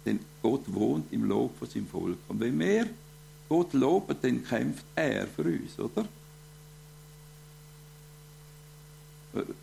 Denn 0.05 0.21
Gott 0.43 0.63
wohnt 0.67 1.13
im 1.13 1.25
Lob 1.25 1.57
von 1.57 1.69
seinem 1.69 1.87
Volk. 1.87 2.19
Und 2.27 2.41
wenn 2.41 2.59
wir 2.59 2.89
Gott 3.49 3.73
loben, 3.73 4.17
dann 4.21 4.45
kämpft 4.45 4.85
er 4.95 5.27
für 5.29 5.43
uns, 5.43 5.79
oder? 5.79 6.05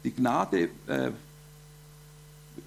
Die 0.04 0.12
Gnade 0.12 0.70
äh, 0.88 1.12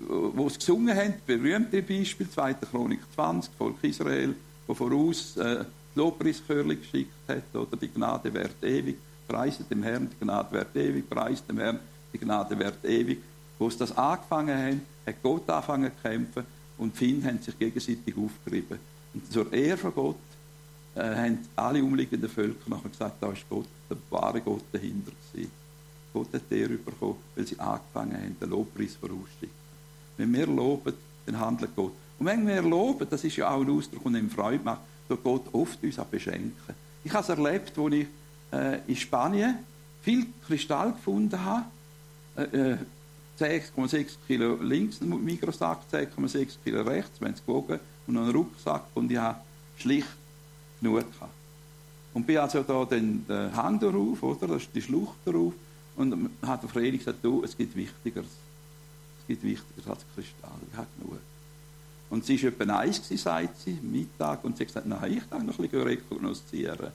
wo 0.09 0.48
sie 0.48 0.59
gesungen 0.59 0.96
haben, 0.96 1.14
berühmte 1.27 1.83
Beispiel, 1.83 2.29
2. 2.29 2.55
Chronik 2.55 3.01
20, 3.14 3.53
Volk 3.57 3.77
Israel, 3.83 4.35
wo 4.66 4.74
voraus 4.74 5.37
äh, 5.37 5.64
Lobpreischörli 5.94 6.77
geschickt 6.77 7.12
hat, 7.27 7.55
oder 7.55 7.77
die 7.77 7.88
Gnade 7.88 8.33
währt 8.33 8.62
ewig, 8.62 8.96
preiset 9.27 9.70
dem 9.70 9.83
Herrn, 9.83 10.09
die 10.11 10.24
Gnade 10.24 10.53
währt 10.53 10.77
ewig, 10.77 11.09
preiset 11.09 11.48
dem 11.48 11.59
Herrn, 11.59 11.81
die 12.12 12.18
Gnade 12.18 12.59
währt 12.59 12.85
ewig. 12.85 13.18
Wo 13.59 13.68
sie 13.68 13.79
das 13.79 13.96
angefangen 13.96 14.57
haben, 14.57 14.81
hat 15.07 15.16
Gott 15.22 15.48
angefangen 15.51 15.90
zu 15.90 16.09
kämpfen 16.09 16.44
und 16.79 16.94
die 16.94 16.98
Finnen 16.98 17.24
haben 17.24 17.42
sich 17.42 17.59
gegenseitig 17.59 18.14
aufgerieben. 18.16 18.79
Und 19.14 19.33
zur 19.33 19.53
Ehre 19.53 19.77
von 19.77 19.94
Gott 19.94 20.16
äh, 20.94 21.01
haben 21.01 21.38
alle 21.57 21.83
umliegenden 21.83 22.31
Völker 22.31 22.70
nachher 22.70 22.90
gesagt, 22.90 23.16
da 23.20 23.33
ist 23.33 23.48
Gott, 23.48 23.66
der 23.90 23.96
wahre 24.11 24.40
Gott 24.40 24.62
dahinter 24.70 25.11
gewesen. 25.33 25.51
Gott 26.12 26.33
hat 26.33 26.42
der 26.51 26.68
bekommen, 26.68 27.16
weil 27.35 27.46
sie 27.46 27.59
angefangen 27.59 28.16
haben, 28.16 28.37
den 28.40 28.51
Lobpreis 28.51 28.94
vorausschicken. 28.94 29.67
Wenn 30.18 30.35
wir 30.35 30.46
loben, 30.46 30.92
dann 31.24 31.40
handelt 31.40 31.74
Gott. 31.74 31.92
Und 32.18 32.26
wenn 32.26 32.46
wir 32.46 32.61
loben, 32.61 33.07
das 33.09 33.24
ist 33.24 33.37
ja 33.37 33.50
auch 33.50 33.62
ein 33.62 33.70
Ausdruck, 33.70 34.02
der 34.04 34.20
ihm 34.20 34.31
Freude 34.31 34.62
macht, 34.62 34.81
tut 35.09 35.24
Gott 35.24 35.46
oft 35.52 35.83
uns 35.83 35.98
auch 35.98 36.07
beschenken. 36.07 36.74
Ich 37.04 37.12
habe 37.12 37.22
es 37.22 37.28
erlebt, 37.28 37.78
als 37.78 37.94
ich 37.94 38.07
äh, 38.52 38.81
in 38.87 38.96
Spanien 38.96 39.59
viel 40.02 40.26
Kristall 40.46 40.92
gefunden 40.92 41.42
habe. 41.42 41.64
Äh, 42.37 42.76
10,6 43.38 43.94
äh, 43.94 44.07
Kilo 44.26 44.57
links 44.61 45.00
im 45.00 45.24
Mikrosack, 45.24 45.83
10,6 45.92 46.57
Kilo 46.64 46.83
rechts, 46.83 47.20
wenn 47.20 47.33
es 47.33 47.44
gewogen, 47.44 47.78
und 48.07 48.14
noch 48.14 48.22
einen 48.22 48.33
Rucksack 48.33 48.85
und 48.94 49.11
ich 49.12 49.18
habe 49.18 49.38
schlicht 49.76 50.09
genug 50.81 51.12
gehabt. 51.12 51.33
Und 52.14 52.26
bin 52.26 52.38
also 52.38 52.62
da 52.62 52.85
den, 52.85 53.24
den 53.28 53.54
Hang 53.54 53.78
darauf, 53.78 54.22
oder? 54.22 54.48
Das 54.48 54.62
ist 54.62 54.70
die 54.74 54.83
Schlucht 54.83 55.18
darauf. 55.24 55.52
Und 55.96 56.31
hat 56.42 56.62
der 56.62 56.68
Fredi 56.68 56.98
gesagt, 56.98 57.18
du, 57.22 57.44
es 57.44 57.57
gibt 57.57 57.76
Wichtigeres 57.76 58.31
gibt 59.28 59.42
wichtiger 59.44 59.90
als 59.90 60.04
Kristall. 60.14 60.58
Ich 60.70 60.76
habe 60.76 60.88
genug. 60.98 61.18
Und 62.10 62.24
sie 62.24 62.42
war 62.42 62.48
etwa 62.48 62.78
eins, 62.78 63.22
sagt 63.22 63.60
sie, 63.60 63.78
Mittag, 63.82 64.42
und 64.42 64.56
sie 64.56 64.64
hat 64.64 64.68
gesagt, 64.68 64.86
nein, 64.86 65.12
ich 65.12 65.24
darf 65.28 65.42
noch 65.42 65.58
ein 65.58 65.68
bisschen 65.68 65.82
rekognoszieren. 65.82 66.90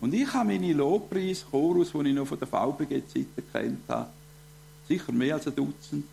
Und 0.00 0.12
ich 0.12 0.32
habe 0.32 0.48
meine 0.48 0.72
Lobpreis, 0.72 1.44
Chorus, 1.50 1.92
den 1.92 2.06
ich 2.06 2.14
noch 2.14 2.26
von 2.26 2.38
der 2.38 2.48
VBG-Zeit 2.48 3.26
kennt 3.52 3.88
habe, 3.88 4.10
sicher 4.88 5.12
mehr 5.12 5.34
als 5.36 5.46
ein 5.46 5.54
Dutzend, 5.54 6.04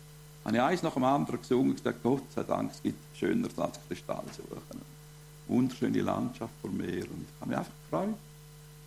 habe 0.44 0.56
ich 0.56 0.62
eins 0.62 0.82
nach 0.82 0.94
dem 0.94 1.04
anderen 1.04 1.40
gesungen 1.40 1.70
und 1.70 1.76
gesagt, 1.76 2.02
Gott 2.02 2.22
sei 2.34 2.44
Dank, 2.44 2.70
es 2.70 2.82
gibt 2.82 2.98
Schöneres 3.16 3.58
als 3.58 3.78
Kristall 3.88 4.24
suchen. 4.36 4.80
Wunderschöne 5.48 6.00
Landschaft 6.02 6.52
vor 6.60 6.70
mir. 6.70 7.02
Und 7.02 7.26
ich 7.26 7.40
habe 7.40 7.50
mich 7.50 7.58
einfach 7.58 7.72
gefreut. 7.90 8.14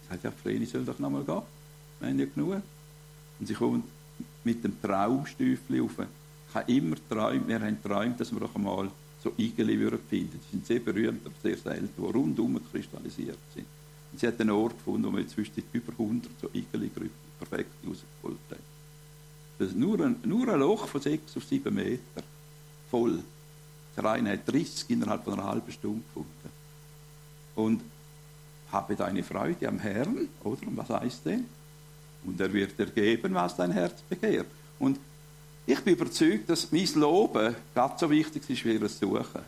Ich 0.03 0.09
sagte, 0.09 0.27
ja, 0.27 0.33
Vreni 0.43 0.65
soll 0.65 0.85
doch 0.85 0.99
noch 0.99 1.09
mal 1.09 1.23
gehen. 1.23 1.41
Wir 1.99 2.09
haben 2.09 2.19
ja 2.19 2.25
genug. 2.25 2.61
Und 3.39 3.47
sie 3.47 3.53
kommt 3.53 3.85
mit 4.43 4.63
dem 4.63 4.79
Traumstüfli 4.81 5.81
auf 5.81 5.97
ich 6.51 6.55
habe 6.55 6.71
immer 6.71 6.95
geträumt, 6.97 7.47
wir 7.47 7.61
haben 7.61 7.77
geträumt, 7.81 8.19
dass 8.19 8.33
wir 8.33 8.41
auch 8.41 8.53
einmal 8.55 8.91
so 9.23 9.31
Igeli 9.37 9.79
würden 9.79 9.99
finden. 10.09 10.37
Die 10.45 10.51
sind 10.51 10.65
sehr 10.65 10.79
berühmt, 10.79 11.25
aber 11.25 11.35
sehr 11.41 11.55
selten, 11.55 11.89
die 11.97 12.01
rundum 12.01 12.59
kristallisiert 12.71 13.37
sind. 13.55 13.65
Und 14.11 14.19
sie 14.19 14.27
hat 14.27 14.39
einen 14.41 14.49
Ort 14.49 14.77
gefunden, 14.77 15.05
wo 15.05 15.11
man 15.11 15.21
inzwischen 15.21 15.63
über 15.71 15.93
100 15.93 16.29
so 16.41 16.49
Igeli-Grüppel 16.53 17.09
perfekt 17.39 17.71
rausgeholt 17.87 18.39
hat. 18.49 18.57
Das 19.59 19.69
ist 19.69 19.77
nur 19.77 20.01
ein, 20.01 20.17
nur 20.25 20.49
ein 20.49 20.59
Loch 20.59 20.87
von 20.87 20.99
6 20.99 21.37
auf 21.37 21.43
7 21.45 21.73
Meter. 21.73 22.23
Voll. 22.89 23.19
Der 23.95 24.05
eine 24.05 24.31
hat 24.31 24.51
30 24.51 24.89
innerhalb 24.89 25.23
von 25.23 25.33
einer 25.33 25.45
halben 25.45 25.71
Stunde 25.71 26.01
gefunden. 26.07 26.49
Und 27.55 27.81
habe 28.73 28.95
deine 28.95 29.23
Freude 29.23 29.67
am 29.69 29.79
Herrn, 29.79 30.27
oder? 30.43 30.67
Und 30.67 30.75
was 30.75 30.89
heißt 30.89 31.25
denn? 31.25 31.45
Und 32.25 32.39
er 32.41 32.51
wird 32.51 32.77
dir 32.77 32.87
geben, 32.87 33.33
was 33.33 33.55
dein 33.55 33.71
Herz 33.71 34.01
begehrt. 34.01 34.47
Und 34.79 34.99
ich 35.65 35.79
bin 35.81 35.93
überzeugt, 35.93 36.49
dass 36.49 36.71
mein 36.71 36.87
Loben 36.95 37.55
ganz 37.73 37.99
so 37.99 38.09
wichtig 38.09 38.49
ist 38.49 38.65
wie 38.65 38.73
ihr 38.73 38.89
Suchen. 38.89 39.41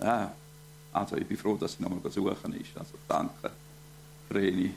Ja, 0.00 0.32
also 0.92 1.16
ich 1.16 1.26
bin 1.26 1.36
froh, 1.36 1.56
dass 1.56 1.76
sie 1.76 1.82
nochmal 1.82 2.10
suchen 2.10 2.60
ist. 2.60 2.76
Also 2.76 2.94
danke, 3.06 3.50
Vreni. 4.28 4.74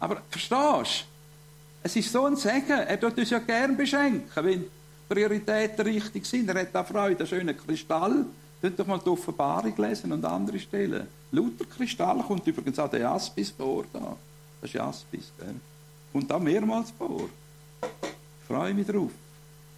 Aber 0.00 0.22
verstehst 0.30 1.00
du? 1.02 1.06
Es 1.82 1.96
ist 1.96 2.12
so 2.12 2.24
ein 2.26 2.36
Segen. 2.36 2.70
Er 2.70 3.00
tut 3.00 3.16
uns 3.18 3.30
ja 3.30 3.38
gern 3.38 3.76
beschenken, 3.76 4.44
wenn 4.44 4.64
Prioritäten 5.08 5.86
richtig 5.86 6.26
sind. 6.26 6.48
Er 6.48 6.60
hat 6.60 6.74
auch 6.74 6.86
Freude, 6.86 7.18
einen 7.18 7.26
schönen 7.26 7.56
Kristall. 7.56 8.26
Könnt 8.60 8.78
doch 8.78 8.86
mal 8.86 8.98
die 8.98 9.08
Offenbarung 9.08 9.74
lesen 9.76 10.12
und 10.12 10.24
andere 10.24 10.58
Stellen. 10.58 11.06
Lauter 11.30 11.64
Kristall 11.64 12.22
kommt 12.22 12.46
übrigens 12.46 12.78
auch 12.78 12.90
der 12.90 13.00
Jaspis 13.00 13.50
vor. 13.50 13.84
Da. 13.92 14.16
Das 14.60 14.70
ist 14.70 14.74
Jaspis, 14.74 15.32
gell? 15.38 15.54
Kommt 16.12 16.32
auch 16.32 16.40
mehrmals 16.40 16.92
vor. 16.96 17.28
Ich 17.82 18.46
freue 18.46 18.74
mich 18.74 18.86
drauf. 18.86 19.10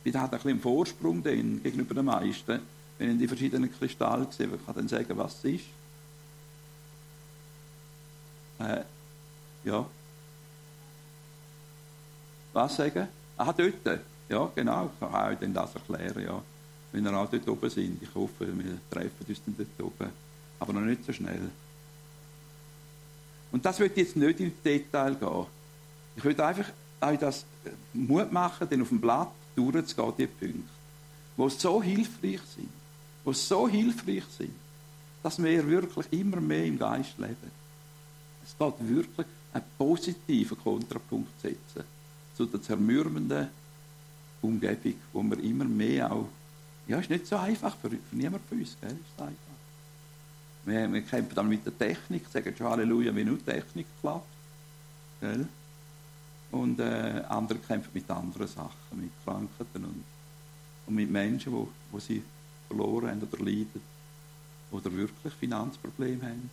Ich 0.03 0.15
habe 0.15 0.25
ein 0.25 0.31
bisschen 0.31 0.51
einen 0.53 0.61
Vorsprung 0.61 1.23
dann, 1.23 1.63
gegenüber 1.63 1.95
den 1.95 2.05
meisten. 2.05 2.61
Wenn 2.99 3.13
ich 3.13 3.19
die 3.19 3.29
verschiedenen 3.29 3.73
Kristalle 3.73 4.27
sehe, 4.31 4.47
ich 4.47 4.67
kann 4.67 4.75
dann 4.75 4.89
sagen, 4.89 5.17
was 5.17 5.37
es 5.39 5.45
ist. 5.45 5.65
Äh, 8.59 8.83
ja. 9.65 9.87
Was 12.53 12.77
sagen? 12.77 13.09
Ah, 13.37 13.53
dort. 13.53 14.01
Ja, 14.29 14.51
genau. 14.55 14.91
Ich 14.93 15.01
kann 15.01 15.33
euch 15.33 15.39
dann 15.39 15.55
das 15.55 15.75
erklären, 15.75 16.23
ja. 16.23 16.43
Wenn 16.93 17.05
ihr 17.05 17.17
auch 17.17 17.31
dort 17.31 17.49
oben 17.49 17.71
sind. 17.71 18.03
Ich 18.03 18.15
hoffe, 18.15 18.47
wir 18.47 18.79
treffen 18.91 19.27
uns 19.27 19.43
dann 19.45 19.57
dort 19.57 19.87
oben. 19.87 20.11
Aber 20.59 20.73
noch 20.73 20.81
nicht 20.83 21.05
so 21.05 21.13
schnell. 21.13 21.51
Und 23.53 23.65
das 23.65 23.79
wird 23.79 23.97
jetzt 23.97 24.17
nicht 24.17 24.41
ins 24.41 24.63
Detail 24.63 25.15
gehen. 25.15 25.47
Ich 26.17 26.25
würde 26.25 26.45
einfach 26.45 26.67
euch 27.01 27.19
das 27.19 27.45
Mut 27.93 28.31
machen, 28.33 28.69
denn 28.69 28.83
auf 28.83 28.89
dem 28.89 29.01
Blatt 29.01 29.29
durchzugehen, 29.57 30.15
die 30.19 30.27
Punkte, 30.27 30.69
die 31.37 31.51
so 31.51 31.83
hilfreich 31.83 32.41
sind, 32.55 32.71
die 33.27 33.35
so 33.35 33.69
hilfreich 33.69 34.25
sind, 34.37 34.55
dass 35.23 35.43
wir 35.43 35.67
wirklich 35.67 36.07
immer 36.13 36.41
mehr 36.41 36.65
im 36.65 36.79
Geist 36.79 37.19
leben. 37.19 37.51
Es 38.45 38.57
geht 38.59 38.75
wirklich 38.89 39.27
einen 39.53 39.65
positiven 39.77 40.59
Kontrapunkt 40.59 41.41
setzen 41.41 41.85
zu 42.37 42.47
der 42.47 42.63
zermürbenden 42.63 43.49
Umgebung, 44.41 44.95
wo 45.13 45.23
wir 45.23 45.39
immer 45.41 45.65
mehr 45.65 46.11
auch, 46.11 46.29
ja, 46.87 46.99
ist 46.99 47.11
nicht 47.11 47.27
so 47.27 47.37
einfach 47.37 47.77
für, 47.77 47.91
für 47.91 48.17
niemand 48.17 48.43
von 48.49 48.59
uns, 48.59 48.77
gell, 48.81 48.91
ist 48.91 49.21
einfach. 49.21 49.35
Wir, 50.65 50.93
wir 50.93 51.03
kämpfen 51.03 51.35
dann 51.35 51.49
mit 51.49 51.65
der 51.65 51.77
Technik, 51.77 52.27
sagen 52.29 52.55
schon 52.57 52.69
Halleluja, 52.69 53.15
wie 53.15 53.25
nur 53.25 53.45
Technik 53.45 53.87
klappt. 54.01 54.27
Gell? 55.21 55.47
Und 56.53 56.81
äh, 56.81 57.23
andere 57.29 57.59
kämpfen 57.59 57.91
mit 57.95 58.11
anderen 58.11 58.49
Sachen, 58.49 59.01
mit 59.01 59.11
Krankheiten 59.25 59.85
und, 59.85 60.05
und 60.87 60.95
mit 60.95 61.11
Menschen, 61.11 61.53
wo, 61.53 61.69
wo 61.93 61.99
sie 62.01 62.23
verloren 62.67 63.11
haben 63.11 63.23
oder 63.23 63.45
leiden 63.45 63.81
oder 64.73 64.93
wirklich 64.93 65.33
Finanzprobleme 65.35 66.23
haben. 66.23 66.51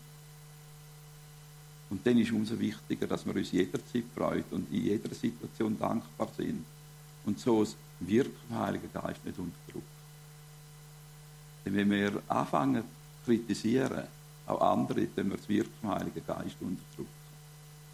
Und 1.89 2.05
dann 2.05 2.17
ist 2.17 2.31
umso 2.31 2.59
wichtiger, 2.59 3.07
dass 3.07 3.25
wir 3.25 3.35
uns 3.35 3.51
jederzeit 3.51 4.03
freuen 4.13 4.43
und 4.51 4.71
in 4.71 4.83
jeder 4.83 5.13
Situation 5.15 5.79
dankbar 5.79 6.27
sind 6.35 6.65
und 7.25 7.39
so 7.39 7.63
das 7.63 7.75
Wirken 8.01 8.31
vom 8.49 8.57
Geist 9.01 9.25
nicht 9.25 9.39
unterdrücken. 9.39 9.97
Denn 11.65 11.75
wenn 11.75 11.91
wir 11.91 12.21
anfangen 12.27 12.83
zu 12.83 13.31
kritisieren, 13.31 14.03
auch 14.45 14.61
andere, 14.61 15.07
wenn 15.15 15.29
wir 15.29 15.37
das 15.37 15.49
Wirken 15.49 15.73
vom 15.81 15.91
Heiligen 15.91 16.25
Geist 16.25 16.55
unterdrücken. 16.61 17.07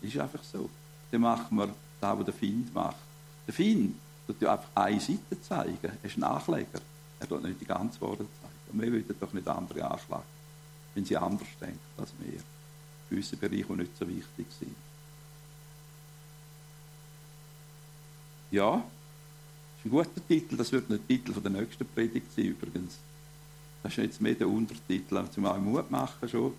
Das 0.01 0.09
ist 0.09 0.19
einfach 0.19 0.43
so. 0.43 0.69
Dann 1.11 1.21
machen 1.21 1.57
wir 1.57 1.73
das, 2.03 2.17
was 2.17 2.25
der 2.25 2.33
Find 2.33 2.73
macht. 2.73 2.97
Der 3.47 3.53
Find 3.53 3.95
tut 4.27 4.41
ja 4.41 4.53
einfach 4.53 4.69
eine 4.75 4.99
Seite 4.99 5.41
zeigen. 5.41 5.77
Er 5.81 6.03
ist 6.03 6.17
ein 6.17 6.21
Nachleger. 6.21 6.81
Er 7.19 7.27
tut 7.27 7.43
nicht 7.43 7.61
die 7.61 7.65
ganze 7.65 7.99
Wahrheit 8.01 8.17
zeigen. 8.17 8.71
Und 8.71 8.81
wir 8.81 8.91
wollen 8.91 9.15
doch 9.19 9.33
nicht 9.33 9.47
andere 9.47 9.89
anschlagen, 9.89 10.23
wenn 10.95 11.05
sie 11.05 11.17
anders 11.17 11.47
denken 11.59 11.79
als 11.97 12.11
wir. 12.19 12.33
In 12.33 12.41
gewissen 13.09 13.39
Bereichen, 13.39 13.67
die 13.69 13.83
nicht 13.83 13.97
so 13.97 14.07
wichtig 14.07 14.47
sind. 14.59 14.75
Ja, 18.51 18.75
das 18.75 18.83
ist 19.79 19.85
ein 19.85 19.89
guter 19.89 20.27
Titel. 20.27 20.57
Das 20.57 20.71
wird 20.71 20.89
ein 20.89 21.07
Titel 21.07 21.33
von 21.33 21.43
der 21.43 21.51
nächsten 21.51 21.87
Predigt 21.87 22.33
sein, 22.35 22.45
übrigens. 22.45 22.97
Das 23.81 23.91
ist 23.91 23.97
jetzt 23.97 24.21
mehr 24.21 24.35
der 24.35 24.47
Untertitel, 24.47 25.23
zum 25.31 25.45
auch 25.45 25.57
Mut 25.57 25.91
machen 25.91 26.29
schon. 26.29 26.53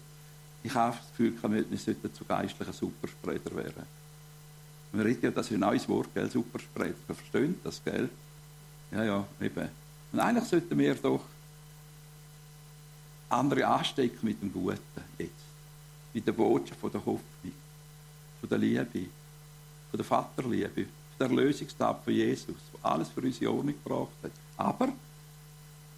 Ich 0.62 0.74
habe 0.74 0.96
das 0.96 1.08
Gefühl, 1.10 1.68
wir 1.70 1.78
sollten 1.78 2.14
zu 2.14 2.24
geistlichen 2.24 2.72
Superspreader 2.72 3.54
werden. 3.56 4.03
Wir 4.94 5.04
reden 5.04 5.24
ja, 5.24 5.30
das 5.32 5.46
ist 5.46 5.52
ein 5.54 5.60
neues 5.60 5.88
Wort, 5.88 6.08
gell? 6.14 6.32
Wir 6.32 6.94
verstehen 7.14 7.56
das, 7.64 7.82
gell? 7.82 8.08
Ja, 8.92 9.02
ja, 9.02 9.26
eben. 9.40 9.68
Und 10.12 10.20
eigentlich 10.20 10.44
sollten 10.44 10.78
wir 10.78 10.94
doch 10.94 11.24
andere 13.28 13.66
anstecken 13.66 14.20
mit 14.22 14.40
dem 14.40 14.52
Guten 14.52 14.78
jetzt. 15.18 15.32
Mit 16.12 16.24
der 16.24 16.32
Botschaft 16.32 16.80
von 16.80 16.92
der 16.92 17.00
Hoffnung, 17.00 17.52
von 18.38 18.48
der 18.48 18.58
Liebe, 18.58 19.08
von 19.90 19.98
der 19.98 20.04
Vaterliebe, 20.04 20.86
der 21.18 21.26
Erlösungstat 21.26 22.04
von 22.04 22.12
Jesus, 22.12 22.54
der 22.72 22.90
alles 22.92 23.08
für 23.08 23.20
uns 23.20 23.40
in 23.40 23.48
Ordnung 23.48 23.74
gebracht 23.82 24.16
hat. 24.22 24.30
Aber 24.56 24.92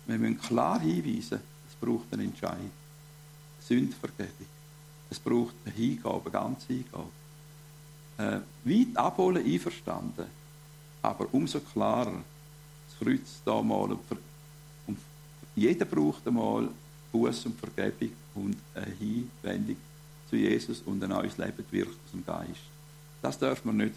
wir 0.07 0.19
müssen 0.19 0.41
klar 0.41 0.81
hinweisen, 0.81 1.41
es 1.69 1.75
braucht 1.79 2.11
einen 2.13 2.29
Entscheid. 2.29 2.71
Sündvergebung. 3.61 4.47
Es 5.11 5.19
braucht 5.19 5.55
eine 5.67 5.75
Hingabe, 5.75 6.23
eine 6.23 6.31
ganze 6.31 6.67
Hingabe. 6.69 7.11
Äh, 8.19 8.41
weit 8.65 8.97
abholen 8.97 9.45
einverstanden, 9.45 10.27
aber 11.03 11.27
umso 11.33 11.61
klarer 11.61 12.23
das 12.89 12.99
Kreuz 12.99 13.43
da 13.45 13.61
mal 13.61 13.93
und, 13.93 14.01
und 14.87 14.99
jeder 15.55 15.85
braucht 15.85 16.27
einmal 16.27 16.69
Buß 17.13 17.47
und 17.47 17.59
Vergebung 17.59 18.11
und 18.35 18.57
eine 18.75 18.87
Hinwendung 18.87 19.77
zu 20.31 20.37
Jesus 20.37 20.83
und 20.87 21.03
ein 21.03 21.11
neues 21.11 21.37
Leben 21.37 21.65
wirkt 21.71 21.91
aus 21.91 22.11
dem 22.13 22.25
Geist. 22.25 22.63
Das 23.23 23.39
darf 23.39 23.65
man 23.65 23.77
nicht 23.77 23.95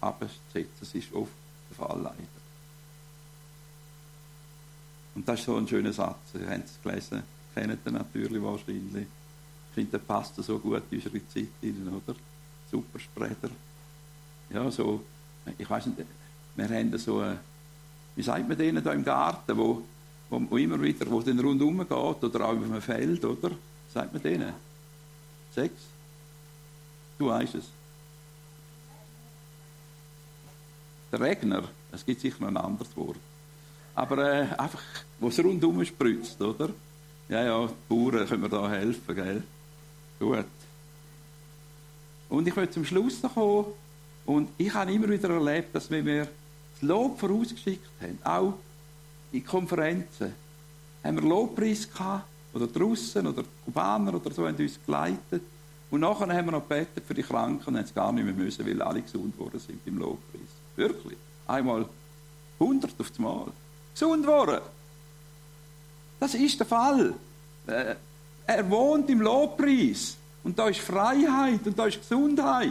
absetzen. 0.00 0.66
Das 0.78 0.94
ist 0.94 1.12
oft 1.12 1.32
der 1.70 1.76
Fall 1.76 2.00
leider. 2.00 2.38
Und 5.14 5.28
das 5.28 5.40
ist 5.40 5.46
so 5.46 5.56
ein 5.56 5.66
schöner 5.66 5.92
Satz. 5.92 6.34
Ihr 6.34 6.48
habt 6.48 6.64
es 6.64 6.82
gelesen, 6.82 7.22
kennt 7.54 7.78
ihr 7.84 7.92
natürlich 7.92 8.42
wahrscheinlich. 8.42 9.06
Ich 9.06 9.74
finde, 9.74 9.90
der 9.92 9.98
passt 9.98 10.36
so 10.36 10.58
gut 10.58 10.82
in 10.90 10.98
unsere 10.98 11.28
Zeit 11.28 11.48
oder? 11.62 12.14
Super 12.70 12.98
Sprecher. 12.98 13.50
Ja, 14.50 14.70
so, 14.70 15.02
ich 15.56 15.68
weiß 15.68 15.86
nicht, 15.86 15.98
wir 16.56 16.68
haben 16.68 16.98
so, 16.98 17.20
eine, 17.20 17.38
wie 18.16 18.22
sagt 18.22 18.48
man 18.48 18.58
denen 18.58 18.82
da 18.82 18.92
im 18.92 19.04
Garten, 19.04 19.56
wo, 19.56 19.82
wo 20.30 20.56
immer 20.56 20.80
wieder, 20.80 21.10
wo 21.10 21.20
dann 21.20 21.38
rundherum 21.38 21.78
geht, 21.78 21.90
oder 21.90 22.44
auch 22.44 22.56
auf 22.56 22.62
einem 22.62 22.82
Feld, 22.82 23.24
oder? 23.24 23.50
Sagt 23.92 24.12
man 24.12 24.22
denen? 24.22 24.52
Sechs? 25.54 25.82
Du 27.18 27.28
weißt 27.28 27.54
es. 27.56 27.64
Der 31.10 31.20
Regner, 31.20 31.64
es 31.92 32.04
gibt 32.04 32.20
sicher 32.20 32.36
noch 32.40 32.48
ein 32.48 32.56
anderes 32.56 32.94
Wort. 32.96 33.16
Aber 33.94 34.18
äh, 34.18 34.46
einfach, 34.56 34.82
es 35.20 35.38
rundum 35.42 35.84
spritzt, 35.84 36.40
oder? 36.40 36.70
Ja, 37.28 37.44
ja, 37.44 37.66
die 37.66 37.74
Bauern 37.88 38.26
können 38.26 38.42
mir 38.42 38.48
da 38.48 38.68
helfen, 38.68 39.14
gell? 39.14 39.42
Gut. 40.18 40.46
Und 42.28 42.46
ich 42.46 42.56
will 42.56 42.68
zum 42.70 42.84
Schluss 42.84 43.22
noch 43.22 43.34
kommen. 43.34 43.66
Und 44.26 44.50
ich 44.58 44.72
habe 44.74 44.92
immer 44.92 45.08
wieder 45.08 45.30
erlebt, 45.30 45.74
dass 45.74 45.90
wir 45.90 46.02
mir 46.02 46.28
das 46.74 46.82
Lob 46.82 47.18
vorausgeschickt 47.18 47.88
haben, 48.00 48.18
auch 48.22 48.54
in 49.32 49.44
Konferenzen, 49.44 50.34
haben 51.02 51.16
wir 51.16 51.28
Lobpreis 51.28 51.90
gehabt, 51.90 52.26
oder 52.52 52.66
draussen, 52.66 53.26
oder 53.26 53.44
Kubaner 53.64 54.14
oder 54.14 54.30
so, 54.30 54.46
haben 54.46 54.56
uns 54.56 54.78
geleitet. 54.84 55.42
Und 55.90 56.00
nachher 56.00 56.28
haben 56.28 56.46
wir 56.46 56.52
noch 56.52 56.68
gebetet 56.68 57.04
für 57.06 57.14
die 57.14 57.22
Kranken 57.22 57.68
und 57.68 57.76
haben 57.76 57.84
es 57.84 57.94
gar 57.94 58.12
nicht 58.12 58.24
mehr 58.24 58.34
müssen, 58.34 58.66
weil 58.66 58.82
alle 58.82 59.00
gesund 59.00 59.36
geworden 59.36 59.58
sind 59.58 59.80
im 59.86 59.98
Lobpreis. 59.98 60.48
Wirklich. 60.76 61.16
Einmal 61.46 61.86
100 62.60 62.90
auf 63.00 63.08
das 63.08 63.18
Mal. 63.18 63.46
Gesund 63.94 64.26
worden. 64.26 64.60
Das 66.20 66.34
ist 66.34 66.58
der 66.58 66.66
Fall. 66.66 67.14
Äh, 67.66 67.94
er 68.46 68.70
wohnt 68.70 69.08
im 69.08 69.22
Lobpreis. 69.22 70.17
Und 70.44 70.58
da 70.58 70.68
ist 70.68 70.80
Freiheit 70.80 71.66
und 71.66 71.78
da 71.78 71.86
ist 71.86 72.00
Gesundheit. 72.00 72.70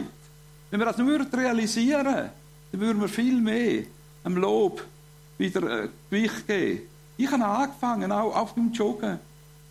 Wenn 0.70 0.80
wir 0.80 0.86
das 0.86 0.98
nur 0.98 1.18
realisieren, 1.32 2.30
dann 2.72 2.80
würden 2.80 3.00
wir 3.00 3.08
viel 3.08 3.40
mehr 3.40 3.84
am 4.24 4.36
Lob 4.36 4.84
wieder 5.38 5.84
äh, 5.84 5.88
Gewicht 6.10 6.46
geben. 6.46 6.82
Ich 7.16 7.30
habe 7.30 7.44
angefangen, 7.44 8.12
auch 8.12 8.36
auf 8.36 8.54
dem 8.54 8.72
Joggen. 8.72 9.18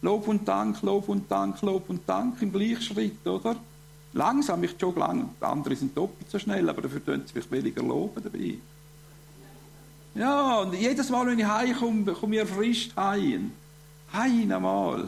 Lob 0.01 0.27
und 0.27 0.47
Dank, 0.47 0.81
Lob 0.81 1.09
und 1.09 1.29
Dank, 1.29 1.61
Lob 1.61 1.89
und 1.89 2.07
Dank 2.07 2.41
im 2.41 2.51
Gleichschritt, 2.51 3.25
oder? 3.25 3.55
Langsam, 4.13 4.63
ich 4.63 4.75
jogge 4.79 4.99
lang. 4.99 5.29
Die 5.39 5.45
anderen 5.45 5.77
sind 5.77 5.95
doppelt 5.95 6.29
so 6.29 6.39
schnell, 6.39 6.67
aber 6.69 6.81
dafür 6.81 7.03
tun 7.03 7.23
sie 7.25 7.33
vielleicht 7.33 7.51
weniger 7.51 7.83
loben 7.83 8.23
dabei. 8.23 8.55
Ja, 10.15 10.59
und 10.61 10.73
jedes 10.73 11.09
Mal, 11.09 11.27
wenn 11.27 11.37
ich 11.37 11.45
heimkomme, 11.45 12.13
komme 12.13 12.35
ich 12.35 12.41
erfrischt 12.41 12.95
heim. 12.95 13.51
Heim 14.13 14.51
einmal. 14.51 15.07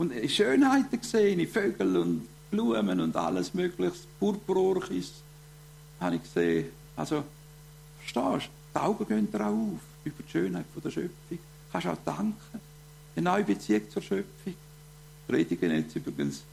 Und 0.00 0.14
Schönheiten 0.30 0.98
gesehen, 0.98 1.46
Vögel 1.46 1.94
und 1.98 2.26
Blumen 2.50 3.00
und 3.00 3.14
alles 3.14 3.52
mögliche, 3.52 3.92
Purpurorchis, 4.18 5.12
habe 6.00 6.16
ich 6.16 6.22
gesehen. 6.22 6.68
Also, 6.96 7.22
verstehst 7.98 8.46
du? 8.46 8.50
Die 8.74 8.80
Augen 8.80 9.06
gehen 9.06 9.30
dir 9.30 9.40
auch 9.40 9.52
auf 9.52 9.80
über 10.02 10.22
die 10.22 10.30
Schönheit 10.30 10.64
der 10.82 10.90
Schöpfung. 10.90 11.38
Kannst 11.70 11.86
auch 11.86 11.98
danken. 12.02 12.60
Eine 13.14 13.30
neue 13.30 13.44
Beziehung 13.44 13.90
zur 13.90 14.00
Schöpfung. 14.00 14.54
Predigen 15.28 15.70
jetzt 15.70 15.94
übrigens 15.94 16.44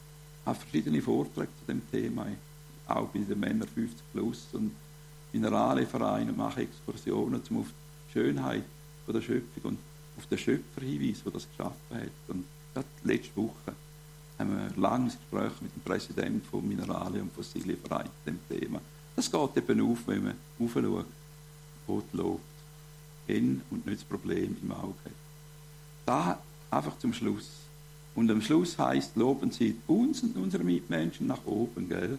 habe 0.44 0.58
verschiedene 0.58 1.00
Vorträge 1.00 1.48
zu 1.58 1.72
dem 1.72 1.80
Thema, 1.90 2.26
auch 2.86 3.08
bei 3.08 3.20
den 3.20 3.40
Männern 3.40 3.66
50 3.66 3.98
plus 4.12 4.48
und 4.52 4.72
Mineralevereinen 5.32 6.36
mache 6.36 6.60
Exkursionen 6.60 7.42
zum 7.42 7.60
auf 7.60 7.68
die 8.08 8.12
Schönheit 8.12 8.64
der 9.06 9.22
Schöpfung 9.22 9.62
und 9.70 9.78
auf 10.18 10.26
den 10.26 10.36
Schöpfer 10.36 10.82
hinweisen, 10.82 11.22
der 11.24 11.32
das 11.32 11.48
geschaffen 11.48 11.96
hat. 11.96 12.10
Und 12.28 12.44
gerade 12.78 12.88
letzte 13.04 13.36
Woche 13.36 13.74
haben 14.38 14.56
wir 14.56 14.64
ein 14.64 14.80
langes 14.80 15.16
Gespräch 15.18 15.52
mit 15.60 15.74
dem 15.74 15.82
Präsidenten 15.82 16.42
vom 16.48 16.66
Minerale- 16.68 17.20
und 17.20 17.32
Fossilienverein 17.32 18.06
zu 18.06 18.30
dem 18.30 18.38
Thema. 18.48 18.80
Das 19.16 19.30
geht 19.30 19.56
eben 19.56 19.80
auf, 19.80 19.98
wenn 20.06 20.24
man 20.24 20.34
aufschaut, 20.60 21.06
Gott 21.86 22.04
lobt. 22.12 22.42
Hin 23.26 23.60
und 23.70 23.84
nicht 23.84 23.98
das 23.98 24.04
Problem 24.04 24.56
im 24.62 24.72
Auge 24.72 24.94
hat. 25.04 25.12
Da 26.06 26.38
einfach 26.70 26.98
zum 26.98 27.12
Schluss. 27.12 27.50
Und 28.14 28.30
am 28.30 28.40
Schluss 28.40 28.78
heißt, 28.78 29.16
loben 29.16 29.50
Sie 29.50 29.76
uns 29.86 30.22
und 30.22 30.36
unsere 30.36 30.64
Mitmenschen 30.64 31.26
nach 31.26 31.44
oben, 31.44 31.88
gell? 31.88 32.18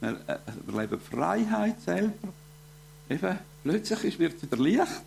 Wir, 0.00 0.10
äh, 0.26 0.38
wir 0.66 0.80
leben 0.80 1.00
Freiheit 1.00 1.80
selber. 1.80 2.28
Eben, 3.08 3.38
plötzlich 3.64 4.18
wird 4.18 4.36
es 4.36 4.42
wieder 4.42 4.62
Licht, 4.62 5.02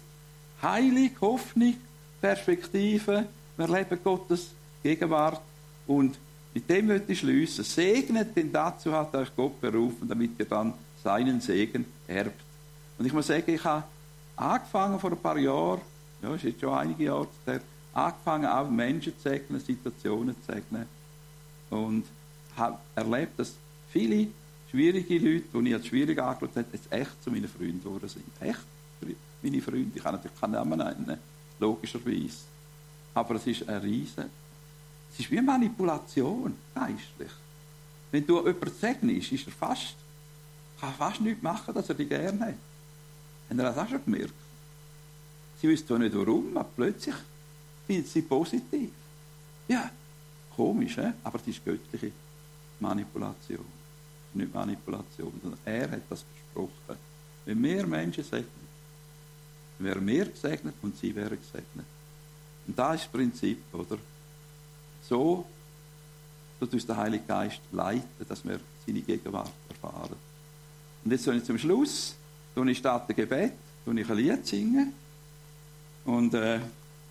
Heilig, 0.61 1.13
Hoffnung, 1.21 1.75
Perspektive. 2.19 3.27
Wir 3.55 3.67
leben 3.67 3.99
Gottes 4.03 4.51
Gegenwart. 4.83 5.41
Und 5.87 6.17
mit 6.53 6.69
dem 6.69 6.87
möchte 6.87 7.11
ich 7.11 7.19
schließen. 7.19 7.63
Segnet, 7.63 8.35
denn 8.35 8.51
dazu 8.51 8.91
hat 8.91 9.13
euch 9.15 9.35
Gott 9.35 9.59
berufen, 9.61 10.07
damit 10.07 10.31
ihr 10.37 10.45
dann 10.45 10.73
seinen 11.03 11.41
Segen 11.41 11.85
erbt. 12.07 12.41
Und 12.97 13.05
ich 13.05 13.13
muss 13.13 13.27
sagen, 13.27 13.43
ich 13.53 13.63
habe 13.63 13.83
angefangen 14.35 14.99
vor 14.99 15.11
ein 15.11 15.17
paar 15.17 15.37
Jahren, 15.37 15.81
ja, 16.21 16.35
ist 16.35 16.43
jetzt 16.43 16.59
schon 16.59 16.73
einige 16.73 17.05
Jahre 17.05 17.27
her, 17.45 17.61
angefangen, 17.93 18.45
auch 18.45 18.69
Menschen 18.69 19.13
zu 19.17 19.29
segnen, 19.29 19.59
Situationen 19.59 20.35
zu 20.45 20.51
segnen. 20.51 20.85
Und 21.69 22.05
habe 22.57 22.77
erlebt, 22.95 23.39
dass 23.39 23.53
viele 23.91 24.27
schwierige 24.69 25.17
Leute, 25.17 25.45
die 25.53 25.69
ich 25.69 25.73
als 25.73 25.87
schwierig 25.87 26.19
angeschaut 26.19 26.55
habe, 26.55 26.67
jetzt 26.73 26.91
echt 26.91 27.23
zu 27.23 27.31
meinen 27.31 27.47
Freunden 27.47 27.81
geworden 27.81 28.09
sind. 28.09 28.25
Echt 28.39 28.59
meine 29.41 29.61
Freunde. 29.61 29.91
Ich 29.95 30.03
kann 30.03 30.15
natürlich 30.15 30.39
keinen 30.39 30.51
Namen 30.51 30.77
nennen, 30.77 31.17
logischerweise. 31.59 32.37
Aber 33.13 33.35
es 33.35 33.47
ist 33.47 33.67
ein 33.67 33.77
Riesen. 33.77 34.25
Es 35.19 35.25
ist 35.25 35.31
wie 35.31 35.41
Manipulation, 35.41 36.55
geistlich. 36.73 37.31
Wenn 38.09 38.25
du 38.25 38.37
jemanden 38.37 38.71
segnest, 38.79 39.33
ist 39.33 39.47
er 39.47 39.51
fast, 39.51 39.95
kann 40.79 40.93
fast 40.93 41.19
nichts 41.19 41.43
machen, 41.43 41.73
dass 41.73 41.89
er 41.89 41.95
dich 41.95 42.07
gerne 42.07 42.39
hat. 42.39 42.55
Haben 43.49 43.57
das 43.57 43.77
auch 43.77 43.89
schon 43.89 44.05
gemerkt? 44.05 44.33
Sie 45.61 45.67
wissen 45.67 45.85
zwar 45.85 45.99
nicht 45.99 46.15
warum, 46.15 46.55
aber 46.55 46.69
plötzlich 46.73 47.15
findet 47.85 48.07
sie 48.07 48.21
positiv. 48.21 48.91
Ja, 49.67 49.91
komisch, 50.55 50.95
he? 50.95 51.11
aber 51.21 51.37
das 51.37 51.47
ist 51.49 51.65
göttliche 51.65 52.13
Manipulation. 52.79 53.65
Nicht 54.33 54.53
Manipulation, 54.53 55.33
sondern 55.41 55.59
er 55.65 55.91
hat 55.91 56.03
das 56.09 56.23
versprochen. 56.23 56.97
Wenn 57.43 57.59
mehr 57.59 57.85
Menschen 57.85 58.23
segnen, 58.23 58.69
wären 59.79 60.07
wir 60.07 60.25
gesegnet 60.27 60.75
und 60.81 60.97
sie 60.97 61.13
wären 61.13 61.37
gesegnet. 61.37 61.85
Und 62.67 62.79
da 62.79 62.93
ist 62.93 63.03
das 63.03 63.11
Prinzip, 63.11 63.61
oder? 63.73 63.97
So 65.09 65.45
dass 66.59 66.69
uns 66.69 66.85
der 66.85 66.97
Heilige 66.97 67.23
Geist 67.25 67.61
leiten, 67.71 68.27
dass 68.27 68.43
wir 68.43 68.59
seine 68.85 69.01
Gegenwart 69.01 69.51
erfahren. 69.69 70.15
Und 71.03 71.11
jetzt 71.11 71.23
soll 71.23 71.37
ich 71.37 71.43
zum 71.43 71.57
Schluss, 71.57 72.15
tue 72.53 72.69
ich 72.69 72.77
statt 72.77 73.07
dem 73.07 73.15
Gebet, 73.15 73.53
tue 73.85 73.99
ich 73.99 74.09
ein 74.09 74.17
Lied 74.17 74.45
singen. 74.45 74.93
Und 76.05 76.33
äh, 76.33 76.59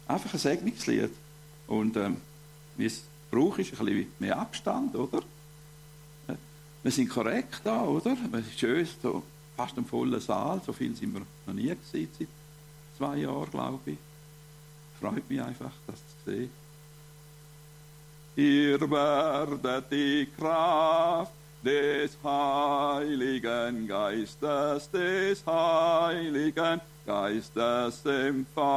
einfach 0.06 0.32
ein 0.32 0.38
Segnungslied. 0.38 1.10
Und 1.66 1.96
äh, 1.96 2.10
wie 2.76 2.86
es 2.86 3.02
braucht, 3.30 3.60
ist 3.60 3.78
ein 3.78 3.86
bisschen 3.86 4.12
mehr 4.18 4.38
Abstand, 4.38 4.94
oder? 4.94 5.18
Äh, 6.28 6.34
wir 6.82 6.92
sind 6.92 7.08
korrekt 7.08 7.60
da, 7.64 7.84
oder? 7.84 8.16
Es 8.32 8.46
ist 8.46 8.58
schön, 8.58 8.86
so 9.02 9.22
fast 9.56 9.76
im 9.78 9.86
vollen 9.86 10.20
Saal. 10.20 10.60
So 10.64 10.72
viel 10.72 10.94
sind 10.94 11.14
wir 11.14 11.22
noch 11.46 11.54
nie 11.54 11.68
gewesen, 11.68 12.08
seit 12.18 12.28
zwei 12.98 13.18
Jahren, 13.18 13.50
glaube 13.50 13.92
ich. 13.92 13.98
Freut 15.00 15.28
mich 15.30 15.40
einfach, 15.40 15.70
das 15.86 15.96
zu 15.96 16.30
sehen. 16.30 16.50
Ihr 18.38 18.78
werdet 18.88 19.90
die 19.90 20.28
Kraft 20.38 21.32
des 21.64 22.16
Heiligen 22.22 23.88
Geistes, 23.88 24.88
des 24.92 25.44
Heiligen 25.44 26.80
Geistes 27.04 28.06
empfangen 28.06 28.70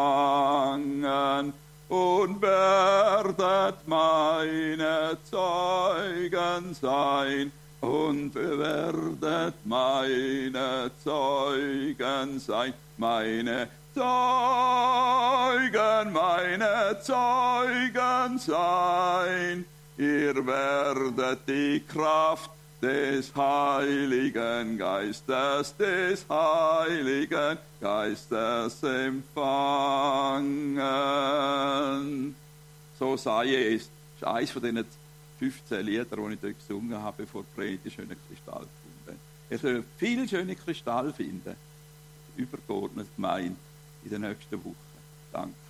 und 1.89 2.41
werdet 2.41 3.88
meine 3.88 5.16
Zeugen 5.30 6.74
sein 6.74 7.51
und 7.82 8.34
werdet 8.34 9.53
meine 9.64 10.89
Zeugen 11.03 12.39
sein, 12.39 12.74
meine 12.97 13.68
Zeugen, 13.93 14.03
meine 16.13 16.97
Zeugen 17.01 18.39
sein. 18.39 19.65
Ihr 19.97 20.47
werdet 20.47 21.39
die 21.47 21.83
Kraft 21.87 22.51
des 22.81 23.35
Heiligen 23.35 24.77
Geistes, 24.77 25.75
des 25.75 26.25
Heiligen 26.29 27.57
Geistes 27.81 28.81
empfangen. 28.81 29.25
So 32.97 33.17
sei 33.17 33.73
es. 33.73 33.89
Das 34.19 34.29
ist 34.29 34.35
eines 34.35 34.51
von 34.51 34.61
diesen 34.61 34.85
15 35.39 35.85
Lieder, 35.85 36.05
die 36.05 36.33
ich 36.33 36.39
dort 36.39 36.59
gesungen 36.59 36.97
habe, 36.97 37.23
die 37.23 37.43
Predigt 37.55 37.93
schöne 37.93 38.15
Kristall 38.15 38.61
gefunden 38.61 39.19
Ihr 39.49 39.57
könnt 39.57 39.85
viele 39.97 40.27
schöne 40.27 40.55
Kristall 40.55 41.11
finden, 41.11 41.55
übergeordnet 42.37 43.07
gemeint, 43.15 43.57
in 44.04 44.10
der 44.10 44.20
nächsten 44.20 44.64
Woche. 44.64 44.76
Danke. 45.32 45.61